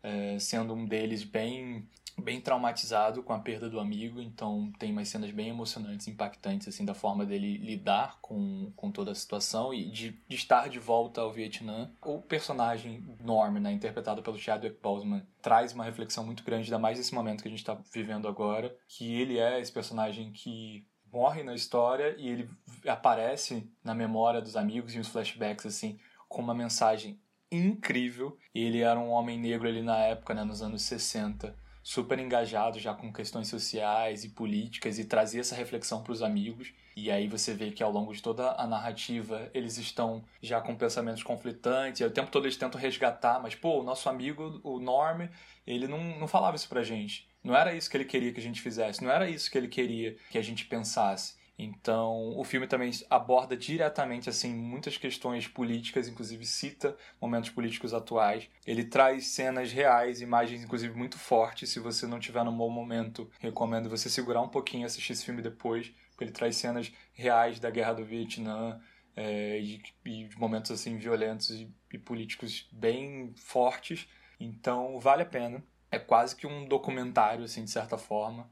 é, 0.00 0.38
sendo 0.38 0.74
um 0.74 0.86
deles 0.86 1.24
bem 1.24 1.88
bem 2.20 2.40
traumatizado 2.40 3.22
com 3.22 3.32
a 3.32 3.38
perda 3.38 3.68
do 3.68 3.80
amigo, 3.80 4.20
então 4.20 4.72
tem 4.78 4.92
umas 4.92 5.08
cenas 5.08 5.30
bem 5.30 5.48
emocionantes, 5.48 6.08
impactantes, 6.08 6.68
assim, 6.68 6.84
da 6.84 6.94
forma 6.94 7.24
dele 7.24 7.56
lidar 7.58 8.18
com, 8.20 8.72
com 8.76 8.90
toda 8.90 9.10
a 9.10 9.14
situação 9.14 9.72
e 9.72 9.90
de, 9.90 10.12
de 10.28 10.36
estar 10.36 10.68
de 10.68 10.78
volta 10.78 11.20
ao 11.20 11.32
Vietnã. 11.32 11.90
O 12.04 12.20
personagem 12.20 13.04
Norm, 13.22 13.58
né, 13.58 13.72
interpretado 13.72 14.22
pelo 14.22 14.38
Chadwick 14.38 14.78
Boseman, 14.82 15.22
traz 15.40 15.72
uma 15.72 15.84
reflexão 15.84 16.24
muito 16.24 16.44
grande, 16.44 16.64
ainda 16.64 16.78
mais 16.78 16.98
nesse 16.98 17.14
momento 17.14 17.42
que 17.42 17.48
a 17.48 17.50
gente 17.50 17.60
está 17.60 17.76
vivendo 17.92 18.28
agora, 18.28 18.76
que 18.86 19.14
ele 19.14 19.38
é 19.38 19.60
esse 19.60 19.72
personagem 19.72 20.32
que 20.32 20.86
morre 21.12 21.42
na 21.42 21.54
história 21.54 22.14
e 22.18 22.28
ele 22.28 22.48
aparece 22.86 23.68
na 23.82 23.94
memória 23.94 24.40
dos 24.40 24.56
amigos 24.56 24.94
e 24.94 24.98
os 24.98 25.08
flashbacks, 25.08 25.66
assim, 25.66 25.98
com 26.28 26.40
uma 26.40 26.54
mensagem 26.54 27.20
incrível. 27.50 28.38
Ele 28.54 28.80
era 28.80 28.98
um 28.98 29.10
homem 29.10 29.38
negro 29.38 29.68
ali 29.68 29.82
na 29.82 29.98
época, 29.98 30.34
né, 30.34 30.44
nos 30.44 30.62
anos 30.62 30.82
60, 30.82 31.54
super 31.82 32.18
engajado 32.18 32.78
já 32.78 32.94
com 32.94 33.12
questões 33.12 33.48
sociais 33.48 34.24
e 34.24 34.28
políticas 34.28 34.98
e 34.98 35.04
trazia 35.04 35.40
essa 35.40 35.54
reflexão 35.54 36.02
para 36.02 36.12
os 36.12 36.22
amigos. 36.22 36.72
E 36.96 37.10
aí 37.10 37.28
você 37.28 37.54
vê 37.54 37.70
que 37.70 37.82
ao 37.82 37.90
longo 37.90 38.12
de 38.12 38.22
toda 38.22 38.52
a 38.52 38.66
narrativa 38.66 39.50
eles 39.54 39.78
estão 39.78 40.22
já 40.42 40.60
com 40.60 40.76
pensamentos 40.76 41.22
conflitantes, 41.22 42.00
e 42.00 42.04
o 42.04 42.10
tempo 42.10 42.30
todo 42.30 42.44
eles 42.44 42.56
tentam 42.56 42.80
resgatar, 42.80 43.40
mas 43.40 43.54
pô, 43.54 43.80
o 43.80 43.82
nosso 43.82 44.08
amigo, 44.08 44.60
o 44.62 44.78
Norm, 44.78 45.28
ele 45.66 45.86
não, 45.86 46.18
não 46.18 46.28
falava 46.28 46.56
isso 46.56 46.68
pra 46.68 46.82
gente. 46.82 47.28
Não 47.42 47.56
era 47.56 47.74
isso 47.74 47.88
que 47.88 47.96
ele 47.96 48.04
queria 48.04 48.32
que 48.32 48.40
a 48.40 48.42
gente 48.42 48.60
fizesse, 48.60 49.02
não 49.02 49.10
era 49.10 49.28
isso 49.28 49.50
que 49.50 49.56
ele 49.56 49.68
queria 49.68 50.16
que 50.30 50.36
a 50.36 50.42
gente 50.42 50.66
pensasse. 50.66 51.39
Então, 51.62 52.38
o 52.38 52.42
filme 52.42 52.66
também 52.66 52.90
aborda 53.10 53.54
diretamente 53.54 54.30
assim 54.30 54.54
muitas 54.54 54.96
questões 54.96 55.46
políticas, 55.46 56.08
inclusive 56.08 56.46
cita 56.46 56.96
momentos 57.20 57.50
políticos 57.50 57.92
atuais. 57.92 58.48
Ele 58.66 58.82
traz 58.82 59.26
cenas 59.26 59.70
reais, 59.70 60.22
imagens 60.22 60.64
inclusive 60.64 60.96
muito 60.96 61.18
fortes. 61.18 61.68
Se 61.68 61.78
você 61.78 62.06
não 62.06 62.18
tiver 62.18 62.42
num 62.44 62.56
bom 62.56 62.70
momento, 62.70 63.30
recomendo 63.38 63.90
você 63.90 64.08
segurar 64.08 64.40
um 64.40 64.48
pouquinho 64.48 64.84
e 64.84 64.86
assistir 64.86 65.12
esse 65.12 65.22
filme 65.22 65.42
depois, 65.42 65.92
porque 66.12 66.24
ele 66.24 66.32
traz 66.32 66.56
cenas 66.56 66.90
reais 67.12 67.60
da 67.60 67.68
guerra 67.68 67.92
do 67.92 68.06
Vietnã 68.06 68.80
é, 69.14 69.60
e, 69.60 69.82
e, 70.06 70.30
momentos 70.38 70.70
assim 70.70 70.96
violentos 70.96 71.50
e, 71.50 71.70
e 71.92 71.98
políticos 71.98 72.66
bem 72.72 73.34
fortes. 73.36 74.08
Então, 74.40 74.98
vale 74.98 75.24
a 75.24 75.26
pena. 75.26 75.62
É 75.90 75.98
quase 75.98 76.34
que 76.34 76.46
um 76.46 76.64
documentário 76.64 77.44
assim 77.44 77.64
de 77.64 77.70
certa 77.70 77.98
forma, 77.98 78.48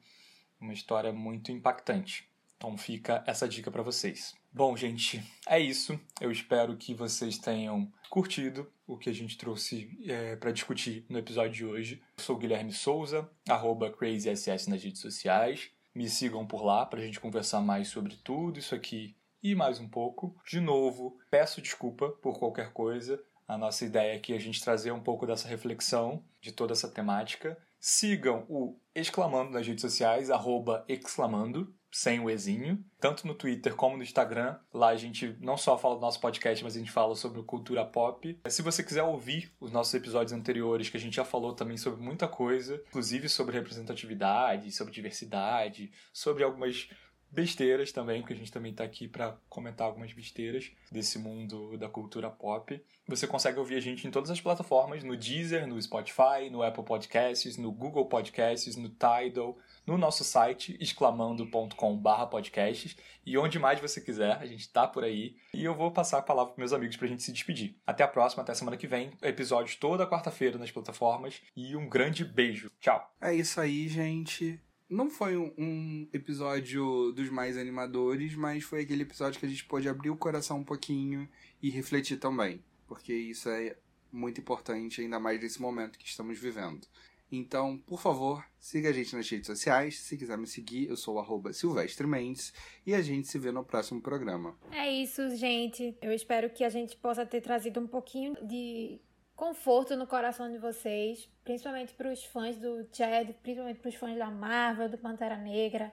uma 0.60 0.74
história 0.74 1.10
muito 1.10 1.50
impactante. 1.50 2.27
Então 2.58 2.76
fica 2.76 3.22
essa 3.24 3.48
dica 3.48 3.70
para 3.70 3.84
vocês. 3.84 4.34
Bom, 4.52 4.76
gente, 4.76 5.22
é 5.48 5.60
isso. 5.60 5.98
Eu 6.20 6.32
espero 6.32 6.76
que 6.76 6.92
vocês 6.92 7.38
tenham 7.38 7.90
curtido 8.10 8.70
o 8.84 8.98
que 8.98 9.08
a 9.08 9.12
gente 9.12 9.38
trouxe 9.38 9.96
é, 10.04 10.34
para 10.34 10.50
discutir 10.50 11.06
no 11.08 11.18
episódio 11.18 11.52
de 11.52 11.64
hoje. 11.64 12.02
Eu 12.18 12.24
sou 12.24 12.36
Guilherme 12.36 12.72
Souza, 12.72 13.30
arroba 13.48 13.92
CrazySS 13.92 14.66
nas 14.66 14.82
redes 14.82 15.00
sociais. 15.00 15.70
Me 15.94 16.08
sigam 16.08 16.44
por 16.44 16.64
lá 16.64 16.84
para 16.84 16.98
a 16.98 17.02
gente 17.02 17.20
conversar 17.20 17.60
mais 17.60 17.88
sobre 17.88 18.16
tudo 18.16 18.58
isso 18.58 18.74
aqui 18.74 19.16
e 19.40 19.54
mais 19.54 19.78
um 19.78 19.88
pouco. 19.88 20.36
De 20.44 20.58
novo, 20.58 21.16
peço 21.30 21.62
desculpa 21.62 22.08
por 22.20 22.40
qualquer 22.40 22.72
coisa. 22.72 23.22
A 23.46 23.56
nossa 23.56 23.84
ideia 23.84 24.16
aqui 24.16 24.32
é 24.32 24.36
a 24.36 24.40
gente 24.40 24.60
trazer 24.60 24.90
um 24.90 25.00
pouco 25.00 25.26
dessa 25.26 25.46
reflexão 25.46 26.24
de 26.40 26.50
toda 26.50 26.72
essa 26.72 26.88
temática. 26.88 27.56
Sigam 27.80 28.44
o 28.48 28.80
Exclamando 28.94 29.52
nas 29.52 29.64
redes 29.64 29.82
sociais, 29.82 30.28
arroba 30.28 30.84
exclamando, 30.88 31.72
sem 31.90 32.20
o 32.20 32.30
Ezinho, 32.30 32.84
tanto 33.00 33.26
no 33.26 33.34
Twitter 33.34 33.74
como 33.74 33.96
no 33.96 34.02
Instagram. 34.02 34.58
Lá 34.72 34.88
a 34.88 34.96
gente 34.96 35.36
não 35.40 35.56
só 35.56 35.78
fala 35.78 35.94
do 35.94 36.00
nosso 36.00 36.20
podcast, 36.20 36.62
mas 36.62 36.76
a 36.76 36.78
gente 36.78 36.90
fala 36.90 37.14
sobre 37.14 37.42
cultura 37.42 37.84
pop. 37.84 38.38
Se 38.48 38.62
você 38.62 38.82
quiser 38.82 39.02
ouvir 39.02 39.52
os 39.60 39.72
nossos 39.72 39.94
episódios 39.94 40.32
anteriores, 40.32 40.90
que 40.90 40.96
a 40.96 41.00
gente 41.00 41.16
já 41.16 41.24
falou 41.24 41.54
também 41.54 41.76
sobre 41.76 42.00
muita 42.00 42.28
coisa, 42.28 42.82
inclusive 42.88 43.28
sobre 43.28 43.56
representatividade, 43.56 44.72
sobre 44.72 44.92
diversidade, 44.92 45.90
sobre 46.12 46.44
algumas 46.44 46.88
besteiras 47.30 47.92
também, 47.92 48.20
porque 48.20 48.34
a 48.34 48.36
gente 48.36 48.52
também 48.52 48.72
está 48.72 48.84
aqui 48.84 49.06
para 49.06 49.36
comentar 49.48 49.86
algumas 49.86 50.12
besteiras 50.12 50.70
desse 50.90 51.18
mundo 51.18 51.76
da 51.76 51.88
cultura 51.88 52.30
pop. 52.30 52.82
Você 53.06 53.26
consegue 53.26 53.58
ouvir 53.58 53.76
a 53.76 53.80
gente 53.80 54.06
em 54.06 54.10
todas 54.10 54.30
as 54.30 54.40
plataformas, 54.40 55.02
no 55.02 55.16
Deezer, 55.16 55.66
no 55.66 55.80
Spotify, 55.80 56.50
no 56.50 56.62
Apple 56.62 56.84
Podcasts, 56.84 57.56
no 57.56 57.72
Google 57.72 58.04
Podcasts, 58.06 58.76
no 58.76 58.90
Tidal, 58.90 59.56
no 59.86 59.96
nosso 59.96 60.24
site 60.24 60.76
exclamando.com/podcasts 60.80 62.96
e 63.24 63.38
onde 63.38 63.58
mais 63.58 63.80
você 63.80 64.00
quiser, 64.00 64.36
a 64.36 64.46
gente 64.46 64.60
está 64.60 64.86
por 64.86 65.04
aí. 65.04 65.36
E 65.54 65.64
eu 65.64 65.74
vou 65.74 65.90
passar 65.90 66.18
a 66.18 66.22
palavra 66.22 66.52
para 66.52 66.60
meus 66.60 66.74
amigos 66.74 66.96
para 66.96 67.06
a 67.06 67.08
gente 67.08 67.22
se 67.22 67.32
despedir. 67.32 67.76
Até 67.86 68.04
a 68.04 68.08
próxima, 68.08 68.42
até 68.42 68.52
semana 68.54 68.76
que 68.76 68.86
vem. 68.86 69.10
Episódios 69.22 69.76
toda 69.76 70.06
quarta-feira 70.06 70.58
nas 70.58 70.70
plataformas 70.70 71.40
e 71.56 71.74
um 71.74 71.88
grande 71.88 72.22
beijo. 72.24 72.70
Tchau. 72.80 73.10
É 73.20 73.34
isso 73.34 73.60
aí, 73.60 73.88
gente. 73.88 74.60
Não 74.88 75.10
foi 75.10 75.36
um, 75.36 76.08
episódio 76.14 77.12
dos 77.12 77.28
mais 77.28 77.58
animadores, 77.58 78.34
mas 78.34 78.64
foi 78.64 78.82
aquele 78.82 79.02
episódio 79.02 79.38
que 79.38 79.44
a 79.44 79.48
gente 79.48 79.64
pôde 79.66 79.88
abrir 79.88 80.08
o 80.08 80.16
coração 80.16 80.60
um 80.60 80.64
pouquinho 80.64 81.28
e 81.62 81.68
refletir 81.68 82.18
também. 82.18 82.64
Porque 82.86 83.12
isso 83.12 83.50
é 83.50 83.76
muito 84.10 84.40
importante, 84.40 85.02
ainda 85.02 85.20
mais 85.20 85.40
nesse 85.40 85.60
momento 85.60 85.98
que 85.98 86.06
estamos 86.06 86.38
vivendo. 86.38 86.86
Então, 87.30 87.76
por 87.86 88.00
favor, 88.00 88.42
siga 88.58 88.88
a 88.88 88.92
gente 88.92 89.14
nas 89.14 89.28
redes 89.28 89.46
sociais. 89.46 89.98
Se 89.98 90.16
quiser 90.16 90.38
me 90.38 90.46
seguir, 90.46 90.88
eu 90.88 90.96
sou 90.96 91.18
o 91.18 91.52
Silvestre 91.52 92.06
Mendes 92.06 92.54
e 92.86 92.94
a 92.94 93.02
gente 93.02 93.28
se 93.28 93.38
vê 93.38 93.52
no 93.52 93.62
próximo 93.62 94.00
programa. 94.00 94.56
É 94.72 94.90
isso, 94.90 95.36
gente. 95.36 95.94
Eu 96.00 96.12
espero 96.12 96.48
que 96.48 96.64
a 96.64 96.70
gente 96.70 96.96
possa 96.96 97.26
ter 97.26 97.42
trazido 97.42 97.78
um 97.78 97.86
pouquinho 97.86 98.34
de 98.46 98.98
conforto 99.38 99.94
no 99.94 100.04
coração 100.04 100.50
de 100.50 100.58
vocês, 100.58 101.28
principalmente 101.44 101.94
para 101.94 102.10
os 102.10 102.24
fãs 102.24 102.56
do 102.58 102.84
Chad, 102.92 103.30
principalmente 103.40 103.78
para 103.78 103.88
os 103.88 103.94
fãs 103.94 104.18
da 104.18 104.28
Marvel, 104.28 104.88
do 104.88 104.98
Pantera 104.98 105.36
Negra. 105.36 105.92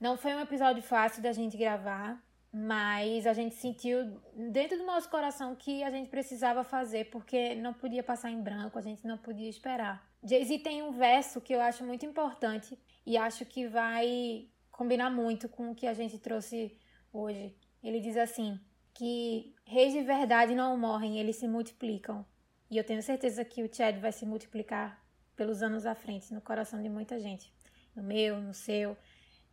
Não 0.00 0.16
foi 0.16 0.34
um 0.34 0.40
episódio 0.40 0.82
fácil 0.82 1.22
da 1.22 1.30
gente 1.30 1.54
gravar, 1.54 2.18
mas 2.50 3.26
a 3.26 3.34
gente 3.34 3.54
sentiu 3.56 4.18
dentro 4.50 4.78
do 4.78 4.86
nosso 4.86 5.10
coração 5.10 5.54
que 5.54 5.84
a 5.84 5.90
gente 5.90 6.08
precisava 6.08 6.64
fazer 6.64 7.10
porque 7.10 7.54
não 7.56 7.74
podia 7.74 8.02
passar 8.02 8.30
em 8.30 8.40
branco, 8.40 8.78
a 8.78 8.82
gente 8.82 9.06
não 9.06 9.18
podia 9.18 9.50
esperar. 9.50 10.02
Jay-Z 10.24 10.60
tem 10.60 10.82
um 10.82 10.92
verso 10.92 11.42
que 11.42 11.52
eu 11.52 11.60
acho 11.60 11.84
muito 11.84 12.06
importante 12.06 12.78
e 13.04 13.18
acho 13.18 13.44
que 13.44 13.68
vai 13.68 14.48
combinar 14.72 15.10
muito 15.10 15.46
com 15.46 15.72
o 15.72 15.74
que 15.74 15.86
a 15.86 15.92
gente 15.92 16.18
trouxe 16.18 16.74
hoje. 17.12 17.54
Ele 17.84 18.00
diz 18.00 18.16
assim: 18.16 18.58
que 18.94 19.54
reis 19.66 19.92
de 19.92 20.00
verdade 20.00 20.54
não 20.54 20.78
morrem, 20.78 21.18
eles 21.18 21.36
se 21.36 21.46
multiplicam. 21.46 22.24
E 22.70 22.76
eu 22.76 22.84
tenho 22.84 23.02
certeza 23.02 23.44
que 23.44 23.62
o 23.62 23.74
Chad 23.74 23.98
vai 23.98 24.12
se 24.12 24.26
multiplicar 24.26 25.00
pelos 25.34 25.62
anos 25.62 25.86
à 25.86 25.94
frente 25.94 26.34
no 26.34 26.40
coração 26.40 26.82
de 26.82 26.88
muita 26.88 27.18
gente. 27.18 27.52
No 27.94 28.02
meu, 28.02 28.40
no 28.40 28.52
seu, 28.52 28.96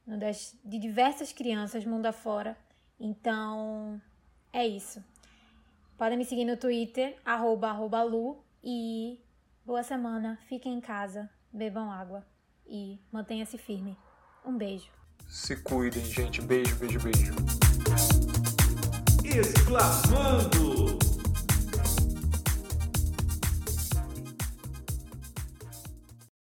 no 0.05 0.20
das, 0.20 0.57
de 0.63 0.78
diversas 0.78 1.32
crianças 1.32 1.86
mundo 1.86 2.05
afora. 2.05 2.57
Então, 2.99 4.01
é 4.51 4.68
isso. 4.68 5.03
Podem 5.97 6.18
me 6.18 6.26
seguir 6.26 6.45
no 6.45 6.57
Twitter, 6.57 7.16
arroba, 7.24 7.70
arroba 7.70 8.03
Lu. 8.03 8.43
E 8.63 9.20
boa 9.63 9.84
semana, 9.84 10.39
fiquem 10.49 10.74
em 10.74 10.82
casa, 10.82 11.30
bebam 11.53 11.91
água 11.91 12.26
e 12.68 12.99
mantenha-se 13.11 13.57
firme. 13.57 13.97
Um 14.43 14.57
beijo. 14.57 14.91
Se 15.28 15.55
cuidem, 15.55 16.03
gente. 16.03 16.41
Beijo, 16.41 16.76
beijo, 16.76 16.99
beijo. 16.99 17.34
Exclamando! 19.24 20.95